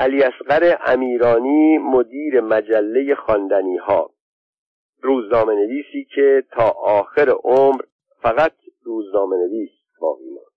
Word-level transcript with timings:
علی 0.00 0.22
اصغر 0.22 0.78
امیرانی 0.86 1.78
مدیر 1.78 2.40
مجله 2.40 3.14
خواندنی 3.14 3.76
ها 3.76 4.10
روزنامه 5.02 5.54
نویسی 5.54 6.06
که 6.14 6.44
تا 6.50 6.68
آخر 6.70 7.28
عمر 7.30 7.82
فقط 8.22 8.52
روزنامه 8.82 9.36
نویس 9.36 9.70
باقی 10.00 10.30
ماند. 10.30 10.52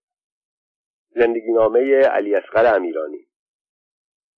زندگی 1.10 1.52
نامه 1.52 1.80
علی 2.00 2.36
اصغر 2.36 2.76
امیرانی. 2.76 3.28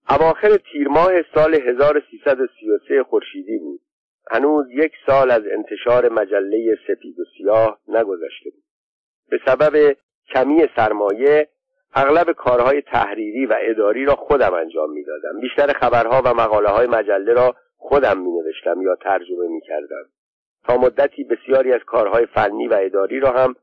اواخر 0.10 0.58
تیر 0.72 0.88
ماه 0.88 1.12
سال 1.36 1.56
1333 1.56 3.04
خورشیدی 3.04 3.58
بود. 3.58 3.82
هنوز 4.32 4.66
یک 4.72 4.92
سال 5.06 5.32
از 5.32 5.44
انتشار 5.52 6.10
مجله 6.10 6.78
سپید 6.88 7.20
و 7.20 7.24
سیاه 7.38 7.80
نگذشته 7.88 8.50
بود. 8.50 8.64
به 9.30 9.40
سبب 9.46 9.98
کمی 10.34 10.68
سرمایه 10.76 11.50
اغلب 11.96 12.32
کارهای 12.32 12.82
تحریری 12.82 13.46
و 13.46 13.56
اداری 13.62 14.06
را 14.06 14.16
خودم 14.16 14.54
انجام 14.54 14.92
می‌دادم. 14.92 15.40
بیشتر 15.42 15.74
خبرها 15.74 16.22
و 16.26 16.34
مقاله 16.34 16.70
های 16.70 16.88
مجله 16.88 17.34
را 17.34 17.56
خودم 17.78 18.18
می 18.18 18.32
نوشتم 18.32 18.82
یا 18.82 18.96
ترجمه 18.96 19.48
می 19.48 19.62
کردم 19.62 20.06
تا 20.64 20.78
مدتی 20.78 21.24
بسیاری 21.24 21.74
از 21.74 21.82
کارهای 21.86 22.26
فنی 22.26 22.68
و 22.68 22.78
اداری 22.82 23.20
را 23.20 23.32
هم 23.32 23.56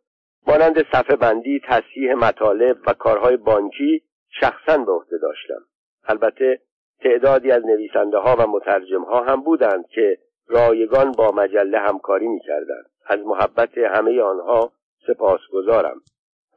مانند 0.46 0.86
صفحه 0.92 1.16
بندی 1.16 1.60
تصحیح 1.64 2.14
مطالب 2.14 2.76
و 2.86 2.92
کارهای 2.92 3.36
بانکی 3.36 4.02
شخصا 4.40 4.78
به 4.78 4.92
عهده 4.92 5.18
داشتم. 5.18 5.64
البته 6.04 6.60
تعدادی 7.00 7.50
از 7.50 7.66
نویسنده 7.66 8.18
ها 8.18 8.36
و 8.38 8.46
مترجم 8.50 9.02
ها 9.02 9.24
هم 9.24 9.42
بودند 9.42 9.86
که 9.88 10.18
رایگان 10.48 11.12
با 11.12 11.30
مجله 11.30 11.78
همکاری 11.78 12.28
می 12.28 12.40
کردند. 12.40 12.86
از 13.06 13.18
محبت 13.18 13.78
همه 13.78 14.22
آنها 14.22 14.72
سپاسگزارم. 15.06 16.00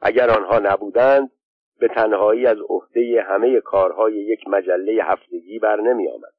اگر 0.02 0.30
آنها 0.30 0.58
نبودند 0.58 1.30
به 1.78 1.88
تنهایی 1.88 2.46
از 2.46 2.58
عهده 2.68 3.24
همه 3.28 3.60
کارهای 3.60 4.14
یک 4.14 4.48
مجله 4.48 5.04
هفتگی 5.04 5.58
بر 5.58 5.80
نمی 5.80 6.08
آمد. 6.08 6.32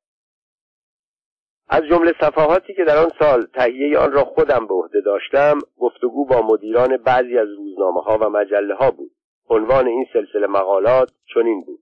از 1.69 1.83
جمله 1.83 2.13
صفحاتی 2.21 2.73
که 2.73 2.83
در 2.83 2.97
آن 2.97 3.11
سال 3.19 3.45
تهیه 3.45 3.97
آن 3.97 4.11
را 4.11 4.23
خودم 4.23 4.67
به 4.67 4.73
عهده 4.73 5.01
داشتم 5.01 5.59
گفتگو 5.77 6.25
با 6.25 6.41
مدیران 6.41 6.97
بعضی 6.97 7.37
از 7.37 7.47
روزنامه 7.47 8.01
ها 8.01 8.17
و 8.17 8.29
مجله 8.29 8.75
ها 8.75 8.91
بود. 8.91 9.11
عنوان 9.49 9.87
این 9.87 10.05
سلسله 10.13 10.47
مقالات 10.47 11.11
چنین 11.33 11.63
بود. 11.63 11.79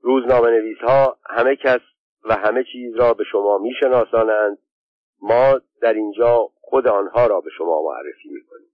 روزنامه 0.00 0.50
نویس 0.50 0.78
ها 0.78 1.16
همه 1.30 1.56
کس 1.56 1.80
و 2.24 2.34
همه 2.34 2.64
چیز 2.72 2.96
را 2.96 3.14
به 3.14 3.24
شما 3.24 3.58
میشناسانند. 3.58 4.58
ما 5.22 5.60
در 5.82 5.92
اینجا 5.92 6.48
خود 6.60 6.86
آنها 6.86 7.26
را 7.26 7.40
به 7.40 7.50
شما 7.50 7.82
معرفی 7.82 8.28
می‌کنیم. 8.28 8.73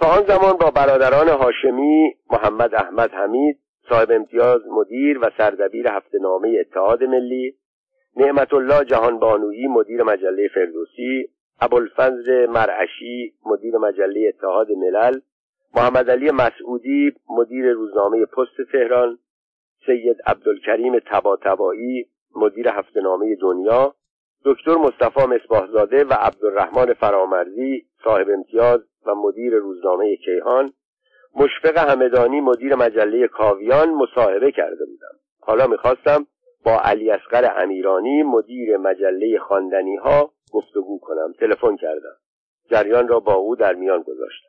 تا 0.00 0.06
آن 0.06 0.24
زمان 0.26 0.52
با 0.52 0.70
برادران 0.70 1.28
هاشمی 1.28 2.14
محمد 2.30 2.74
احمد 2.74 3.10
حمید 3.10 3.58
صاحب 3.88 4.10
امتیاز 4.10 4.60
مدیر 4.66 5.18
و 5.18 5.30
سردبیر 5.38 5.88
هفته 5.88 6.18
نامه 6.18 6.56
اتحاد 6.60 7.04
ملی 7.04 7.54
نعمت 8.16 8.54
الله 8.54 8.84
جهانبانویی 8.84 9.66
مدیر 9.66 10.02
مجله 10.02 10.48
فردوسی 10.54 11.28
ابوالفضل 11.60 12.46
مرعشی 12.46 13.34
مدیر 13.46 13.76
مجله 13.76 14.28
اتحاد 14.28 14.72
ملل 14.72 15.20
محمد 15.74 16.10
علی 16.10 16.30
مسعودی 16.30 17.12
مدیر 17.30 17.72
روزنامه 17.72 18.26
پست 18.26 18.72
تهران 18.72 19.18
سید 19.86 20.16
عبدالکریم 20.26 20.98
تباتبایی 20.98 22.06
مدیر 22.36 22.68
هفته 22.68 23.00
نامه 23.00 23.36
دنیا 23.36 23.94
دکتر 24.44 24.74
مصطفی 24.74 25.26
مصباحزاده 25.26 26.04
و 26.04 26.12
عبدالرحمن 26.12 26.92
فرامرزی 26.92 27.86
صاحب 28.04 28.26
امتیاز 28.30 28.80
و 29.06 29.14
مدیر 29.14 29.54
روزنامه 29.54 30.16
کیهان 30.16 30.72
مشفق 31.36 31.90
همدانی 31.90 32.40
مدیر 32.40 32.74
مجله 32.74 33.28
کاویان 33.28 33.90
مصاحبه 33.90 34.52
کرده 34.52 34.84
بودم. 34.84 35.18
حالا 35.40 35.66
می‌خواستم 35.66 36.26
با 36.64 36.80
علی 36.80 37.10
اصغر 37.10 37.62
امیرانی 37.62 38.22
مدیر 38.22 38.76
مجله 38.76 39.38
خواندنی 39.38 39.96
ها 39.96 40.32
گفتگو 40.52 40.98
کنم. 40.98 41.32
تلفن 41.40 41.76
کردم. 41.76 42.16
جریان 42.70 43.08
را 43.08 43.20
با 43.20 43.34
او 43.34 43.56
در 43.56 43.74
میان 43.74 44.02
گذاشتم. 44.02 44.48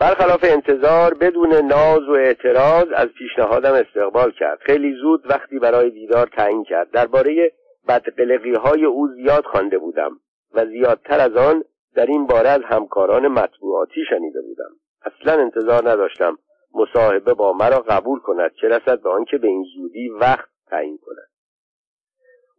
برخلاف 0.00 0.40
انتظار 0.42 1.14
بدون 1.14 1.54
ناز 1.54 2.08
و 2.08 2.12
اعتراض 2.12 2.86
از 2.94 3.08
پیشنهادم 3.08 3.72
استقبال 3.72 4.30
کرد. 4.30 4.58
خیلی 4.58 4.94
زود 4.94 5.30
وقتی 5.30 5.58
برای 5.58 5.90
دیدار 5.90 6.26
تعیین 6.26 6.64
کرد. 6.64 6.90
درباره 6.90 7.52
بدقلقی 7.88 8.54
های 8.54 8.84
او 8.84 9.08
زیاد 9.08 9.44
خوانده 9.44 9.78
بودم 9.78 10.20
و 10.54 10.66
زیادتر 10.66 11.20
از 11.20 11.36
آن 11.36 11.64
در 11.94 12.06
این 12.06 12.26
باره 12.26 12.48
از 12.48 12.60
همکاران 12.64 13.28
مطبوعاتی 13.28 14.04
شنیده 14.10 14.40
بودم. 14.42 14.70
اصلا 15.02 15.42
انتظار 15.42 15.90
نداشتم 15.90 16.38
مصاحبه 16.74 17.34
با 17.34 17.52
مرا 17.52 17.78
قبول 17.78 18.20
کند 18.20 18.50
چه 18.60 18.68
رسد 18.68 19.02
به 19.02 19.10
آنکه 19.10 19.38
به 19.38 19.48
این 19.48 19.64
زودی 19.76 20.08
وقت 20.08 20.48
تعیین 20.66 20.98
کند. 21.06 21.28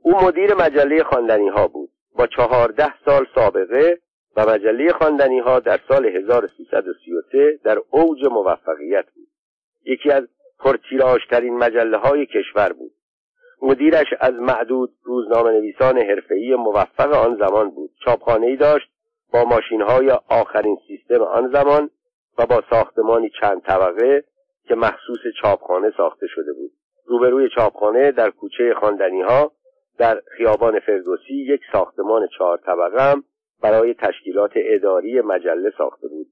او 0.02 0.26
مدیر 0.26 0.54
مجله 0.54 1.04
خواندنی 1.04 1.48
ها 1.48 1.68
بود. 1.68 1.90
با 2.16 2.28
چهارده 2.28 2.94
سال 3.06 3.26
سابقه 3.36 4.00
و 4.36 4.46
مجله 4.46 4.94
خواندنی 4.94 5.40
ها 5.40 5.60
در 5.60 5.80
سال 5.88 6.06
1333 6.06 7.60
در 7.64 7.78
اوج 7.90 8.26
موفقیت 8.26 9.06
بود. 9.16 9.28
یکی 9.86 10.12
از 10.12 10.24
پرتیراژترین 10.60 11.58
مجله 11.58 11.98
های 11.98 12.26
کشور 12.26 12.74
بود. 12.74 12.92
مدیرش 13.62 14.08
از 14.20 14.34
معدود 14.34 14.92
روزنامه 15.03 15.52
نویسان 15.52 15.97
حرفه‌ای 15.97 16.56
موفق 16.56 17.14
آن 17.14 17.38
زمان 17.38 17.70
بود. 17.70 17.92
چاپخانه 18.06 18.56
داشت 18.56 18.90
با 19.34 19.44
ماشین 19.44 19.81
های 19.81 20.12
آخرین 20.30 20.78
سیستم 20.88 21.22
آن 21.22 21.52
زمان 21.53 21.90
و 22.38 22.46
با 22.46 22.64
ساختمانی 22.69 23.31
چند 23.42 23.62
طبقه 23.62 24.24
که 24.68 24.75
مخصوص 24.75 25.19
چاپخانه 25.42 25.92
ساخته 25.98 26.28
شده 26.28 26.53
بود. 26.53 26.72
روبروی 27.06 27.50
چاپخانه 27.56 28.12
در 28.12 28.30
کوچه 28.30 28.74
خواندنی 28.80 29.22
ها 29.22 29.52
در 29.98 30.22
خیابان 30.38 30.80
فردوسی 30.80 31.34
یک 31.34 31.62
ساختمان 31.72 32.28
چهار 32.38 32.58
طبقه 32.58 33.12
هم 33.12 33.24
برای 33.62 33.94
تشکیلات 33.94 34.52
اداری 34.56 35.22
مجله 35.22 35.72
ساخته 35.78 36.08
بود. 36.08 36.28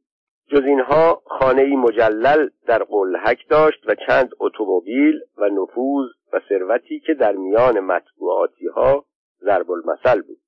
جز 0.51 0.61
اینها 0.61 1.21
خانه 1.25 1.75
مجلل 1.75 2.49
در 2.67 2.83
قلحک 2.83 3.49
داشت 3.49 3.83
و 3.87 3.95
چند 4.07 4.29
اتومبیل 4.39 5.19
و 5.37 5.49
نفوذ 5.49 6.07
و 6.33 6.39
ثروتی 6.49 6.99
که 6.99 7.13
در 7.13 7.31
میان 7.31 7.79
مطبوعاتی 7.79 8.67
ها 8.67 9.05
ضرب 9.43 9.71
المثل 9.71 10.21
بود. 10.21 10.39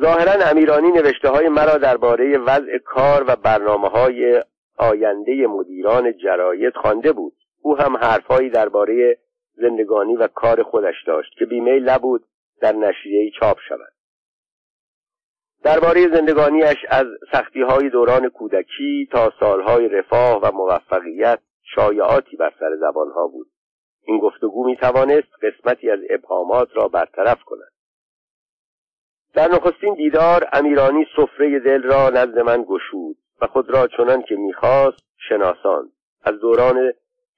ظاهرا 0.00 0.46
امیرانی 0.50 0.92
نوشته 0.92 1.28
های 1.28 1.48
مرا 1.48 1.78
درباره 1.78 2.38
وضع 2.38 2.78
کار 2.84 3.24
و 3.28 3.36
برنامه 3.36 3.88
های 3.88 4.42
آینده 4.78 5.46
مدیران 5.46 6.12
جراید 6.18 6.74
خوانده 6.76 7.12
بود. 7.12 7.36
او 7.62 7.76
هم 7.76 7.96
حرفهایی 7.96 8.50
درباره 8.50 9.18
زندگانی 9.54 10.16
و 10.16 10.26
کار 10.26 10.62
خودش 10.62 10.94
داشت 11.06 11.32
که 11.38 11.44
بیمیل 11.44 11.90
نبود 11.90 12.24
در 12.60 12.72
نشریه 12.72 13.30
چاپ 13.40 13.58
شود. 13.68 13.92
درباره 15.64 16.08
زندگانیش 16.14 16.76
از 16.88 17.06
سختی 17.32 17.62
های 17.62 17.90
دوران 17.90 18.28
کودکی 18.28 19.08
تا 19.12 19.32
سالهای 19.40 19.88
رفاه 19.88 20.40
و 20.42 20.52
موفقیت 20.52 21.38
شایعاتی 21.74 22.36
بر 22.36 22.52
سر 22.60 22.76
زبانها 22.80 23.26
بود. 23.26 23.51
این 24.04 24.18
گفتگو 24.18 24.64
می 24.64 24.76
توانست 24.76 25.28
قسمتی 25.42 25.90
از 25.90 25.98
ابهامات 26.10 26.68
را 26.76 26.88
برطرف 26.88 27.42
کند. 27.42 27.72
در 29.34 29.48
نخستین 29.48 29.94
دیدار 29.94 30.48
امیرانی 30.52 31.06
سفره 31.16 31.58
دل 31.58 31.82
را 31.82 32.10
نزد 32.10 32.38
من 32.38 32.62
گشود 32.62 33.16
و 33.40 33.46
خود 33.46 33.70
را 33.70 33.86
چنان 33.86 34.22
که 34.22 34.36
می‌خواست 34.36 35.04
شناسان 35.28 35.92
از 36.24 36.40
دوران 36.40 36.92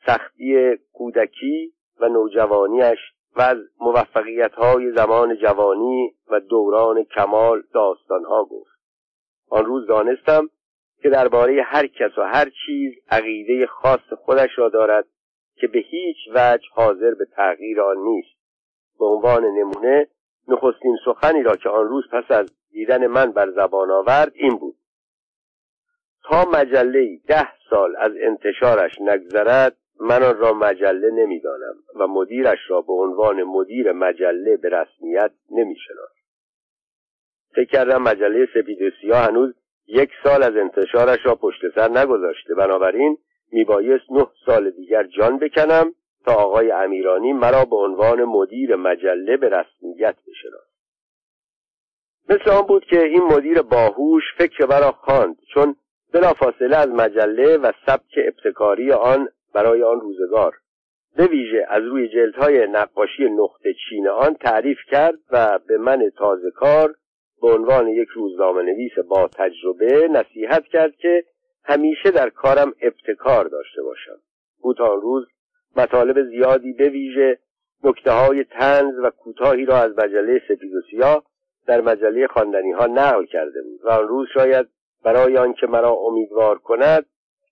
سختی 0.06 0.76
کودکی 0.92 1.72
و 2.00 2.08
نوجوانیش 2.08 2.98
و 3.36 3.42
از 3.42 3.56
موفقیت 3.80 4.52
های 4.52 4.92
زمان 4.92 5.36
جوانی 5.36 6.14
و 6.30 6.40
دوران 6.40 7.04
کمال 7.04 7.62
داستانها 7.74 8.44
گفت. 8.44 8.74
آن 9.50 9.64
روز 9.64 9.86
دانستم 9.86 10.50
که 11.02 11.10
درباره 11.10 11.62
هر 11.62 11.86
کس 11.86 12.18
و 12.18 12.22
هر 12.22 12.50
چیز 12.66 12.92
عقیده 13.10 13.66
خاص 13.66 14.12
خودش 14.18 14.50
را 14.56 14.68
دارد 14.68 15.06
که 15.56 15.66
به 15.66 15.78
هیچ 15.78 16.16
وجه 16.34 16.64
حاضر 16.72 17.14
به 17.14 17.24
تغییر 17.24 17.80
آن 17.80 17.96
نیست. 17.98 18.38
به 18.98 19.04
عنوان 19.04 19.44
نمونه 19.44 20.08
نخستین 20.48 20.96
سخنی 21.04 21.42
را 21.42 21.56
که 21.56 21.68
آن 21.68 21.88
روز 21.88 22.04
پس 22.12 22.30
از 22.30 22.52
دیدن 22.70 23.06
من 23.06 23.32
بر 23.32 23.50
زبان 23.50 23.90
آورد 23.90 24.32
این 24.34 24.56
بود. 24.56 24.76
تا 26.24 26.44
مجله 26.52 27.20
ده 27.28 27.48
سال 27.70 27.96
از 27.96 28.12
انتشارش 28.20 29.00
نگذرد 29.00 29.76
من 30.00 30.22
آن 30.22 30.38
را 30.38 30.52
مجله 30.52 31.10
نمی‌دانم 31.10 31.74
و 31.96 32.06
مدیرش 32.06 32.58
را 32.68 32.80
به 32.80 32.92
عنوان 32.92 33.42
مدیر 33.42 33.92
مجله 33.92 34.56
به 34.56 34.68
رسمیت 34.68 35.32
نمی‌شناسم. 35.50 36.24
فکر 37.54 37.70
کردم 37.70 38.02
مجله 38.02 38.46
سپید 38.54 38.92
سیاه 39.00 39.18
هنوز 39.18 39.54
یک 39.86 40.10
سال 40.24 40.42
از 40.42 40.56
انتشارش 40.56 41.18
را 41.26 41.34
پشت 41.34 41.60
سر 41.74 41.88
نگذاشته. 41.88 42.54
بنابراین 42.54 43.18
میبایست 43.54 44.04
نه 44.10 44.26
سال 44.46 44.70
دیگر 44.70 45.06
جان 45.06 45.38
بکنم 45.38 45.94
تا 46.24 46.34
آقای 46.34 46.70
امیرانی 46.70 47.32
مرا 47.32 47.64
به 47.64 47.76
عنوان 47.76 48.24
مدیر 48.24 48.76
مجله 48.76 49.36
به 49.36 49.48
رسمیت 49.48 50.16
بشناسد. 50.28 50.74
مثل 52.28 52.50
آن 52.50 52.62
بود 52.62 52.84
که 52.84 53.04
این 53.04 53.22
مدیر 53.22 53.62
باهوش 53.62 54.22
فکر 54.38 54.66
مرا 54.66 54.92
خواند 54.92 55.36
چون 55.54 55.76
بلافاصله 56.12 56.76
از 56.76 56.88
مجله 56.88 57.56
و 57.56 57.72
سبک 57.86 58.14
ابتکاری 58.16 58.92
آن 58.92 59.28
برای 59.54 59.82
آن 59.82 60.00
روزگار 60.00 60.54
به 61.16 61.26
ویژه 61.26 61.66
از 61.68 61.82
روی 61.82 62.08
جلدهای 62.08 62.66
نقاشی 62.66 63.24
نقطه 63.24 63.74
چین 63.88 64.08
آن 64.08 64.34
تعریف 64.34 64.78
کرد 64.90 65.18
و 65.30 65.58
به 65.68 65.78
من 65.78 66.10
تازه 66.16 66.50
کار 66.50 66.94
به 67.42 67.48
عنوان 67.48 67.88
یک 67.88 68.08
روزنامه 68.08 68.62
نویس 68.62 68.92
با 69.08 69.28
تجربه 69.28 70.08
نصیحت 70.08 70.64
کرد 70.64 70.96
که 70.96 71.24
همیشه 71.64 72.10
در 72.10 72.30
کارم 72.30 72.74
ابتکار 72.80 73.44
داشته 73.44 73.82
باشم. 73.82 74.18
او 74.60 74.74
تا 74.74 74.94
روز 74.94 75.26
مطالب 75.76 76.22
زیادی 76.22 76.72
به 76.72 76.88
ویژه 76.88 77.38
نکته 77.84 78.12
های 78.12 78.44
تنز 78.44 78.98
و 78.98 79.10
کوتاهی 79.10 79.64
را 79.64 79.76
از 79.76 79.98
مجله 79.98 80.42
سپید 80.48 80.74
و 80.74 80.80
سیاه 80.90 81.24
در 81.66 81.80
مجله 81.80 82.26
خواندنی 82.26 82.72
ها 82.72 82.86
نقل 82.86 83.24
کرده 83.24 83.62
بود 83.62 83.80
و 83.84 83.90
آن 83.90 84.08
روز 84.08 84.28
شاید 84.34 84.66
برای 85.04 85.36
آنکه 85.36 85.66
مرا 85.66 85.90
امیدوار 85.90 86.58
کند 86.58 87.06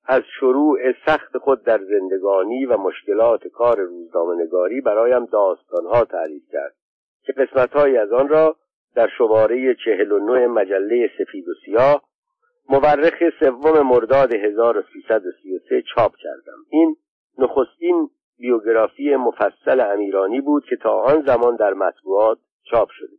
از 0.06 0.22
شروع 0.40 0.78
سخت 1.06 1.38
خود 1.38 1.64
در 1.64 1.78
زندگانی 1.84 2.66
و 2.66 2.76
مشکلات 2.76 3.48
کار 3.48 3.80
روزنامه‌نگاری 3.80 4.80
برایم 4.80 5.24
داستانها 5.24 6.04
تعریف 6.04 6.42
کرد 6.52 6.74
که 7.22 7.32
قسمتهایی 7.32 7.96
از 7.96 8.12
آن 8.12 8.28
را 8.28 8.56
در 8.94 9.08
شماره 9.18 9.74
چهل 9.84 10.12
و 10.12 10.18
نوع 10.18 10.46
مجله 10.46 11.10
سفید 11.18 11.48
و 11.48 11.52
سیاه 11.64 12.02
مورخ 12.68 13.14
سوم 13.40 13.86
مرداد 13.86 14.34
1333 14.34 15.82
چاپ 15.94 16.16
کردم. 16.16 16.58
این 16.70 16.96
نخستین 17.38 18.10
بیوگرافی 18.38 19.16
مفصل 19.16 19.80
امیرانی 19.80 20.40
بود 20.40 20.64
که 20.64 20.76
تا 20.76 20.90
آن 20.90 21.22
زمان 21.26 21.56
در 21.56 21.74
مطبوعات 21.74 22.38
چاپ 22.70 22.88
شده 22.90 23.16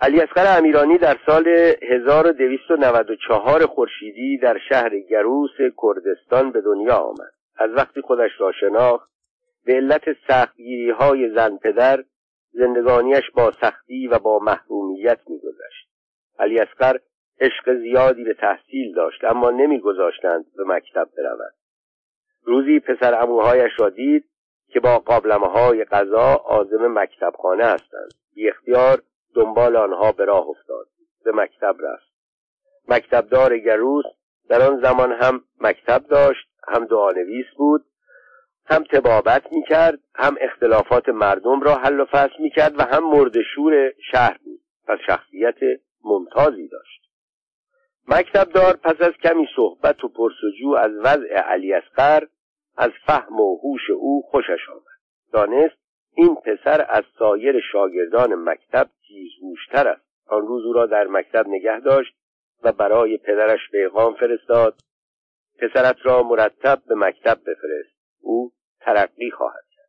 علی 0.00 0.20
اصغر 0.20 0.58
امیرانی 0.58 0.98
در 0.98 1.18
سال 1.26 1.48
1294 1.48 3.66
خورشیدی 3.66 4.38
در 4.38 4.58
شهر 4.68 4.98
گروس 4.98 5.50
کردستان 5.82 6.52
به 6.52 6.60
دنیا 6.60 6.96
آمد. 6.96 7.32
از 7.56 7.70
وقتی 7.70 8.00
خودش 8.00 8.30
را 8.38 8.52
شناخت 8.52 9.10
به 9.64 9.74
علت 9.74 10.02
سختگیری 10.28 10.90
های 10.90 11.34
زن 11.34 11.56
پدر 11.56 12.04
زندگانیش 12.52 13.30
با 13.34 13.52
سختی 13.60 14.06
و 14.06 14.18
با 14.18 14.38
محرومیت 14.38 15.18
میگذشت. 15.28 15.88
علی 16.38 16.58
اصغر 16.58 16.96
عشق 17.42 17.74
زیادی 17.74 18.24
به 18.24 18.34
تحصیل 18.34 18.94
داشت 18.94 19.24
اما 19.24 19.50
نمیگذاشتند 19.50 20.44
به 20.56 20.64
مکتب 20.64 21.08
برود 21.18 21.54
روزی 22.44 22.80
پسر 22.80 23.22
اموهایش 23.22 23.72
را 23.78 23.88
دید 23.88 24.24
که 24.72 24.80
با 24.80 24.98
قابلمه 24.98 25.46
های 25.46 25.84
غذا 25.84 26.34
آزم 26.34 26.98
مکتبخانه 26.98 27.64
هستند. 27.64 28.10
بی 28.34 28.48
اختیار 28.48 29.02
دنبال 29.34 29.76
آنها 29.76 30.12
به 30.12 30.24
راه 30.24 30.48
افتاد. 30.48 30.86
به 31.24 31.32
مکتب 31.32 31.76
رفت. 31.80 32.12
مکتبدار 32.88 33.58
گروس 33.58 34.04
در 34.48 34.62
آن 34.62 34.80
زمان 34.80 35.12
هم 35.12 35.44
مکتب 35.60 36.02
داشت 36.08 36.48
هم 36.68 36.84
دعانویس 36.84 37.46
بود 37.56 37.84
هم 38.66 38.84
تبابت 38.84 39.52
می‌کرد 39.52 39.98
هم 40.14 40.36
اختلافات 40.40 41.08
مردم 41.08 41.60
را 41.60 41.74
حل 41.74 42.00
و 42.00 42.04
فصل 42.04 42.42
می‌کرد 42.42 42.78
و 42.78 42.82
هم 42.82 43.04
مردشور 43.04 43.92
شهر 44.12 44.38
بود. 44.44 44.60
پس 44.86 44.98
شخصیت 45.06 45.58
ممتازی 46.04 46.68
داشت. 46.68 47.01
مکتبدار 48.08 48.76
پس 48.76 49.00
از 49.00 49.12
کمی 49.22 49.48
صحبت 49.56 50.04
و 50.04 50.08
پرسجو 50.08 50.70
از 50.78 50.90
وضع 51.04 51.34
علی 51.34 51.72
اصغر 51.72 52.22
از 52.76 52.90
فهم 53.06 53.40
و 53.40 53.56
هوش 53.56 53.90
او 53.90 54.22
خوشش 54.30 54.68
آمد. 54.70 54.82
دانست 55.32 55.76
این 56.14 56.34
پسر 56.34 56.86
از 56.88 57.04
سایر 57.18 57.60
شاگردان 57.72 58.34
مکتب 58.34 58.90
تیزهوشتر 59.08 59.88
است. 59.88 60.02
آن 60.26 60.46
روز 60.46 60.64
او 60.66 60.72
را 60.72 60.86
در 60.86 61.06
مکتب 61.06 61.48
نگه 61.48 61.80
داشت 61.80 62.14
و 62.62 62.72
برای 62.72 63.16
پدرش 63.16 63.70
پیغام 63.70 64.14
فرستاد 64.14 64.74
پسرت 65.58 65.96
را 66.02 66.22
مرتب 66.22 66.82
به 66.88 66.94
مکتب 66.94 67.38
بفرست. 67.40 67.96
او 68.20 68.52
ترقی 68.80 69.30
خواهد 69.30 69.64
کرد. 69.76 69.88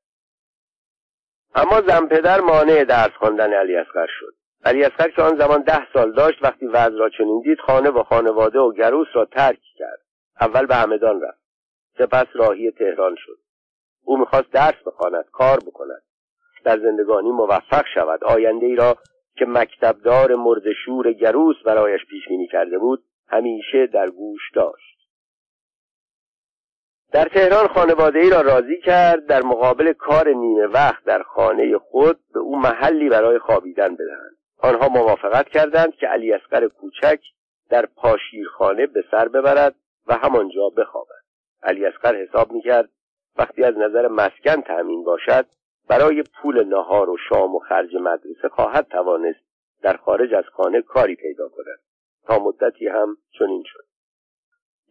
اما 1.55 1.81
زن 1.81 2.07
پدر 2.07 2.41
مانع 2.41 2.83
درس 2.83 3.11
خواندن 3.11 3.53
علی 3.53 3.75
اصغر 3.75 4.07
شد. 4.19 4.42
علی 4.65 4.83
اصغر 4.83 5.09
که 5.09 5.21
آن 5.21 5.37
زمان 5.37 5.61
ده 5.61 5.93
سال 5.93 6.11
داشت 6.11 6.43
وقتی 6.43 6.65
وضع 6.65 6.97
را 6.97 7.09
چنین 7.09 7.41
دید 7.41 7.59
خانه 7.59 7.89
و 7.89 8.03
خانواده 8.03 8.59
و 8.59 8.71
گروس 8.71 9.07
را 9.13 9.25
ترک 9.25 9.59
کرد. 9.77 9.99
اول 10.41 10.65
به 10.65 10.75
همدان 10.75 11.21
رفت. 11.21 11.43
سپس 11.97 12.27
راهی 12.33 12.71
تهران 12.71 13.15
شد. 13.17 13.37
او 14.03 14.17
می‌خواست 14.17 14.51
درس 14.51 14.83
بخواند 14.85 15.25
کار 15.31 15.57
بکند. 15.57 16.03
در 16.63 16.79
زندگانی 16.79 17.31
موفق 17.31 17.85
شود. 17.93 18.23
آینده 18.23 18.65
ای 18.65 18.75
را 18.75 18.97
که 19.35 19.45
مکتبدار 19.45 20.35
مردشور 20.35 21.13
گروس 21.13 21.55
برایش 21.65 22.01
پیش 22.09 22.27
بینی 22.27 22.47
کرده 22.47 22.77
بود 22.77 23.03
همیشه 23.27 23.87
در 23.87 24.09
گوش 24.09 24.51
داشت. 24.53 24.93
در 27.11 27.25
تهران 27.25 27.67
خانواده 27.67 28.19
ای 28.19 28.29
را 28.29 28.41
راضی 28.41 28.81
کرد 28.81 29.25
در 29.25 29.41
مقابل 29.41 29.93
کار 29.93 30.29
نیمه 30.29 30.67
وقت 30.67 31.03
در 31.03 31.23
خانه 31.23 31.77
خود 31.77 32.19
به 32.33 32.39
او 32.39 32.59
محلی 32.59 33.09
برای 33.09 33.39
خوابیدن 33.39 33.95
بدهند. 33.95 34.37
آنها 34.63 34.87
موافقت 34.87 35.49
کردند 35.49 35.95
که 35.95 36.07
علی 36.07 36.33
اصغر 36.33 36.67
کوچک 36.67 37.19
در 37.69 37.85
پاشیرخانه 37.85 38.87
به 38.87 39.03
سر 39.11 39.27
ببرد 39.27 39.75
و 40.07 40.13
همانجا 40.13 40.69
بخوابد. 40.69 41.23
علی 41.63 41.85
اصغر 41.85 42.15
حساب 42.15 42.51
می‌کرد 42.51 42.89
وقتی 43.37 43.63
از 43.63 43.77
نظر 43.77 44.07
مسکن 44.07 44.61
تأمین 44.61 45.03
باشد 45.03 45.45
برای 45.89 46.23
پول 46.41 46.63
نهار 46.63 47.09
و 47.09 47.17
شام 47.29 47.55
و 47.55 47.59
خرج 47.59 47.95
مدرسه 47.95 48.49
خواهد 48.49 48.87
توانست 48.87 49.39
در 49.81 49.97
خارج 49.97 50.33
از 50.33 50.43
خانه 50.53 50.81
کاری 50.81 51.15
پیدا 51.15 51.49
کند. 51.49 51.79
تا 52.27 52.39
مدتی 52.39 52.87
هم 52.87 53.17
چنین 53.39 53.63
شد. 53.65 53.85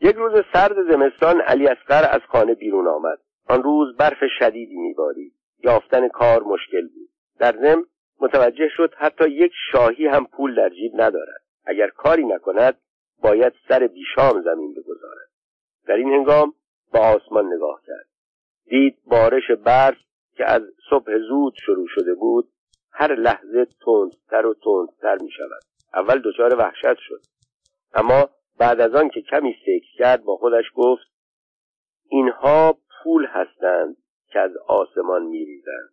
یک 0.00 0.16
روز 0.16 0.44
سرد 0.52 0.90
زمستان 0.90 1.40
علی 1.40 1.66
اصغر 1.66 2.08
از 2.10 2.20
خانه 2.28 2.54
بیرون 2.54 2.86
آمد. 2.88 3.18
آن 3.48 3.62
روز 3.62 3.96
برف 3.96 4.18
شدیدی 4.38 4.76
میبارید. 4.76 5.34
یافتن 5.58 6.08
کار 6.08 6.42
مشکل 6.42 6.88
بود. 6.88 7.08
در 7.38 7.52
ضمن 7.52 7.84
متوجه 8.20 8.68
شد 8.76 8.94
حتی 8.94 9.28
یک 9.28 9.52
شاهی 9.72 10.06
هم 10.06 10.26
پول 10.26 10.54
در 10.54 10.68
جیب 10.68 10.92
ندارد. 10.94 11.42
اگر 11.64 11.88
کاری 11.88 12.24
نکند 12.24 12.78
باید 13.22 13.52
سر 13.68 13.86
بیشام 13.86 14.42
زمین 14.42 14.74
بگذارد. 14.74 15.28
در 15.86 15.94
این 15.94 16.08
هنگام 16.12 16.54
به 16.92 16.98
آسمان 16.98 17.52
نگاه 17.54 17.82
کرد. 17.86 18.06
دید 18.64 18.98
بارش 19.06 19.50
برف 19.64 19.98
که 20.36 20.50
از 20.50 20.62
صبح 20.90 21.18
زود 21.18 21.54
شروع 21.66 21.86
شده 21.88 22.14
بود 22.14 22.48
هر 22.92 23.14
لحظه 23.14 23.66
تندتر 23.84 24.46
و 24.46 24.54
تندتر 24.54 25.18
می 25.22 25.30
شود 25.30 25.62
اول 25.94 26.22
دچار 26.24 26.54
وحشت 26.54 26.98
شد. 26.98 27.20
اما 27.94 28.30
بعد 28.58 28.80
از 28.80 28.94
آن 28.94 29.08
که 29.08 29.22
کمی 29.22 29.54
فکر 29.66 29.96
کرد 29.98 30.24
با 30.24 30.36
خودش 30.36 30.64
گفت 30.74 31.12
اینها 32.08 32.78
پول 33.02 33.26
هستند 33.26 33.96
که 34.26 34.40
از 34.40 34.56
آسمان 34.56 35.22
می 35.22 35.44
ریزند 35.44 35.90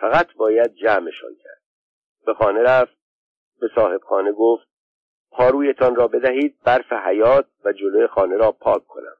فقط 0.00 0.26
باید 0.36 0.74
جمعشان 0.74 1.34
کرد. 1.44 1.62
به 2.26 2.34
خانه 2.34 2.62
رفت 2.62 2.96
به 3.60 3.68
صاحب 3.74 4.00
خانه 4.00 4.32
گفت 4.32 4.66
پارویتان 5.30 5.96
را 5.96 6.08
بدهید 6.08 6.58
برف 6.64 6.92
حیات 6.92 7.46
و 7.64 7.72
جلوی 7.72 8.06
خانه 8.06 8.36
را 8.36 8.52
پاک 8.52 8.86
کنم. 8.86 9.16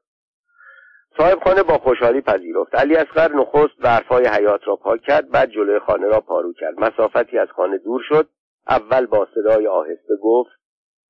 صاحب 1.17 1.43
خانه 1.43 1.63
با 1.63 1.77
خوشحالی 1.77 2.21
پذیرفت. 2.21 2.75
علی 2.75 2.95
اصغر 2.95 3.31
نخست 3.33 3.77
برفای 3.79 4.27
حیات 4.27 4.67
را 4.67 4.75
پاک 4.75 5.01
کرد 5.01 5.29
بعد 5.29 5.49
جلوی 5.49 5.79
خانه 5.79 6.07
را 6.07 6.21
پارو 6.21 6.53
کرد. 6.53 6.79
مسافتی 6.79 7.37
از 7.37 7.47
خانه 7.47 7.77
دور 7.77 8.01
شد. 8.09 8.29
اول 8.67 9.05
با 9.05 9.27
صدای 9.35 9.67
آهسته 9.67 10.15
گفت 10.23 10.51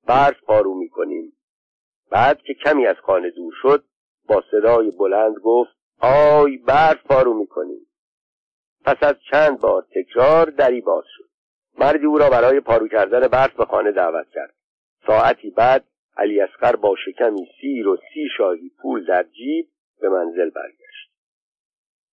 برف 0.08 0.44
پارو 0.44 0.74
می‌کنیم 0.74 1.34
بعد 2.12 2.42
که 2.42 2.54
کمی 2.54 2.88
از 2.88 2.96
خانه 2.96 3.30
دور 3.30 3.54
شد 3.62 3.84
با 4.28 4.44
صدای 4.52 4.92
بلند 4.92 5.36
گفت 5.44 5.72
آی 6.02 6.58
برف 6.58 7.04
پارو 7.08 7.34
می‌کنیم 7.34 7.87
پس 8.88 8.98
از 9.01 9.15
چند 9.32 9.60
بار 9.60 9.86
تکرار 9.96 10.50
دری 10.50 10.82
باز 10.82 11.03
شد. 11.17 11.29
مردی 11.79 12.06
او 12.06 12.17
را 12.17 12.29
برای 12.29 12.60
پارو 12.60 12.88
کردن 12.88 13.27
برف 13.27 13.56
به 13.56 13.65
خانه 13.65 13.91
دعوت 13.91 14.29
کرد. 14.34 14.53
ساعتی 15.08 15.50
بعد 15.50 15.84
علی 16.17 16.41
اصغر 16.41 16.75
با 16.75 16.96
شکمی 17.06 17.48
سیر 17.62 17.88
و 17.88 17.98
سی 17.98 18.27
شاهی 18.38 18.72
پول 18.82 19.06
در 19.06 19.24
جیب 19.24 19.67
به 20.01 20.10
منزل 20.10 20.50
برگشت. 20.50 21.12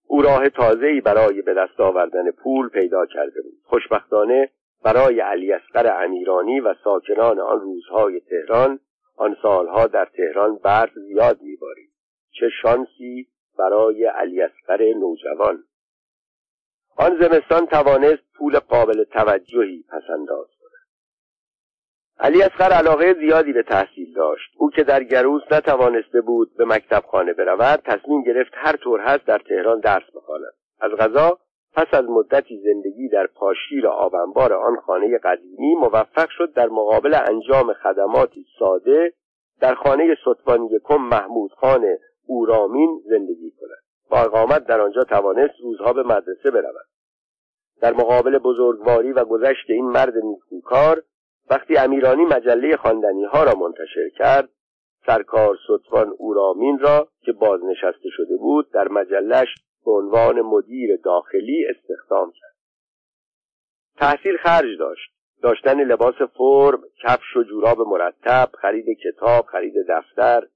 او 0.06 0.22
راه 0.22 0.48
تازه‌ای 0.48 1.00
برای 1.00 1.42
به 1.42 1.54
دست 1.54 1.80
آوردن 1.80 2.30
پول 2.30 2.68
پیدا 2.68 3.06
کرده 3.06 3.42
بود. 3.42 3.58
خوشبختانه 3.64 4.50
برای 4.84 5.20
علی 5.20 5.52
اصغر 5.52 6.04
امیرانی 6.04 6.60
و 6.60 6.74
ساکنان 6.84 7.40
آن 7.40 7.60
روزهای 7.60 8.20
تهران 8.20 8.80
آن 9.16 9.36
سالها 9.42 9.86
در 9.86 10.04
تهران 10.04 10.56
برف 10.56 10.92
زیاد 10.94 11.42
میبارید. 11.42 11.90
چه 12.40 12.48
شانسی 12.62 13.28
برای 13.58 14.04
علی 14.04 14.42
اصغر 14.42 14.82
نوجوان. 14.82 15.64
آن 16.96 17.18
زمستان 17.20 17.66
توانست 17.66 18.22
پول 18.38 18.58
قابل 18.58 19.04
توجهی 19.04 19.84
پسنداز 19.88 20.46
علی 22.18 22.42
اصغر 22.42 22.72
علاقه 22.72 23.14
زیادی 23.14 23.52
به 23.52 23.62
تحصیل 23.62 24.14
داشت. 24.14 24.52
او 24.56 24.70
که 24.70 24.84
در 24.84 25.04
گروس 25.04 25.42
نتوانسته 25.50 26.20
بود 26.20 26.56
به 26.56 26.64
مکتب 26.64 27.02
خانه 27.10 27.32
برود 27.32 27.82
تصمیم 27.84 28.22
گرفت 28.22 28.52
هر 28.54 28.76
طور 28.76 29.00
هست 29.00 29.24
در 29.26 29.38
تهران 29.38 29.80
درس 29.80 30.02
بخواند. 30.14 30.52
از 30.80 30.90
غذا 30.90 31.38
پس 31.74 31.86
از 31.92 32.04
مدتی 32.04 32.60
زندگی 32.64 33.08
در 33.08 33.26
پاشیر 33.26 33.86
آبنبار 33.88 34.52
آن 34.52 34.76
خانه 34.76 35.18
قدیمی 35.18 35.74
موفق 35.74 36.28
شد 36.28 36.52
در 36.52 36.68
مقابل 36.68 37.14
انجام 37.28 37.72
خدماتی 37.72 38.46
ساده 38.58 39.12
در 39.60 39.74
خانه 39.74 40.16
ستوان 40.20 40.64
یکم 40.64 40.96
محمود 40.96 41.52
خان 41.52 41.84
اورامین 42.26 43.02
زندگی 43.08 43.50
کند. 43.60 43.83
با 44.10 44.20
اقامت 44.20 44.66
در 44.66 44.80
آنجا 44.80 45.04
توانست 45.04 45.54
روزها 45.62 45.92
به 45.92 46.02
مدرسه 46.02 46.50
برود. 46.50 46.86
در 47.80 47.92
مقابل 47.92 48.38
بزرگواری 48.38 49.12
و 49.12 49.24
گذشت 49.24 49.70
این 49.70 49.84
مرد 49.84 50.14
نیکوکار 50.16 51.02
وقتی 51.50 51.76
امیرانی 51.76 52.24
مجله 52.24 52.76
خواندنی 52.76 53.24
ها 53.24 53.44
را 53.44 53.54
منتشر 53.54 54.08
کرد 54.16 54.48
سرکار 55.06 55.56
ستوان 55.64 56.14
اورامین 56.18 56.78
را 56.78 57.08
که 57.20 57.32
بازنشسته 57.32 58.08
شده 58.10 58.36
بود 58.36 58.70
در 58.70 58.88
مجلش 58.88 59.48
به 59.84 59.90
عنوان 59.90 60.40
مدیر 60.40 60.96
داخلی 61.04 61.66
استخدام 61.66 62.32
کرد. 62.32 62.54
تحصیل 63.96 64.36
خرج 64.36 64.78
داشت. 64.78 65.14
داشتن 65.42 65.80
لباس 65.80 66.14
فرم 66.14 66.82
کفش 67.02 67.36
و 67.36 67.42
جوراب 67.42 67.80
مرتب 67.80 68.48
خرید 68.62 68.98
کتاب 69.04 69.46
خرید 69.46 69.74
دفتر 69.88 70.46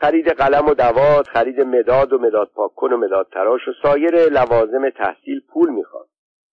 خرید 0.00 0.28
قلم 0.28 0.66
و 0.66 0.74
دوات 0.74 1.28
خرید 1.28 1.60
مداد 1.60 2.12
و 2.12 2.18
مداد 2.18 2.50
پاکن 2.54 2.92
و 2.92 2.96
مداد 2.96 3.28
تراش 3.32 3.68
و 3.68 3.72
سایر 3.82 4.28
لوازم 4.28 4.90
تحصیل 4.90 5.40
پول 5.48 5.70
می‌خواد 5.70 6.08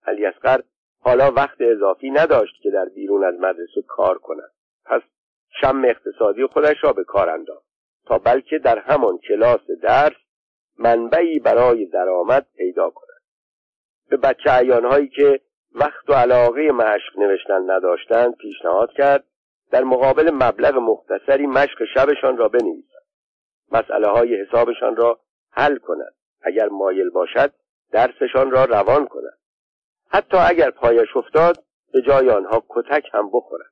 علی 0.07 0.25
اصغر 0.25 0.61
حالا 0.99 1.31
وقت 1.31 1.57
اضافی 1.59 2.09
نداشت 2.09 2.61
که 2.61 2.71
در 2.71 2.85
بیرون 2.85 3.23
از 3.23 3.35
مدرسه 3.39 3.81
کار 3.87 4.17
کند. 4.17 4.51
پس 4.85 5.01
شم 5.61 5.85
اقتصادی 5.85 6.45
خودش 6.45 6.75
را 6.83 6.93
به 6.93 7.03
کار 7.03 7.29
انداخت. 7.29 7.65
تا 8.05 8.17
بلکه 8.17 8.57
در 8.57 8.79
همان 8.79 9.17
کلاس 9.17 9.59
درس 9.83 10.15
منبعی 10.79 11.39
برای 11.39 11.85
درآمد 11.85 12.45
پیدا 12.57 12.89
کند. 12.89 13.21
به 14.09 14.17
بچه 14.17 14.51
عیانهایی 14.51 15.07
که 15.07 15.39
وقت 15.75 16.09
و 16.09 16.13
علاقه 16.13 16.71
مشق 16.71 17.19
نوشتن 17.19 17.71
نداشتند 17.71 18.35
پیشنهاد 18.35 18.91
کرد 18.91 19.23
در 19.71 19.83
مقابل 19.83 20.31
مبلغ 20.33 20.75
مختصری 20.75 21.47
مشق 21.47 21.85
شبشان 21.93 22.37
را 22.37 22.49
بنویسند. 22.49 22.94
مسئله 23.72 24.07
های 24.07 24.41
حسابشان 24.41 24.95
را 24.95 25.19
حل 25.51 25.77
کنند 25.77 26.15
اگر 26.41 26.69
مایل 26.69 27.10
باشد 27.10 27.53
درسشان 27.91 28.51
را 28.51 28.65
روان 28.65 29.07
کند. 29.07 29.38
حتی 30.10 30.38
اگر 30.38 30.69
پایش 30.72 31.15
افتاد 31.15 31.63
به 31.93 32.01
جای 32.01 32.29
آنها 32.29 32.63
کتک 32.69 33.10
هم 33.13 33.29
بخورد. 33.34 33.72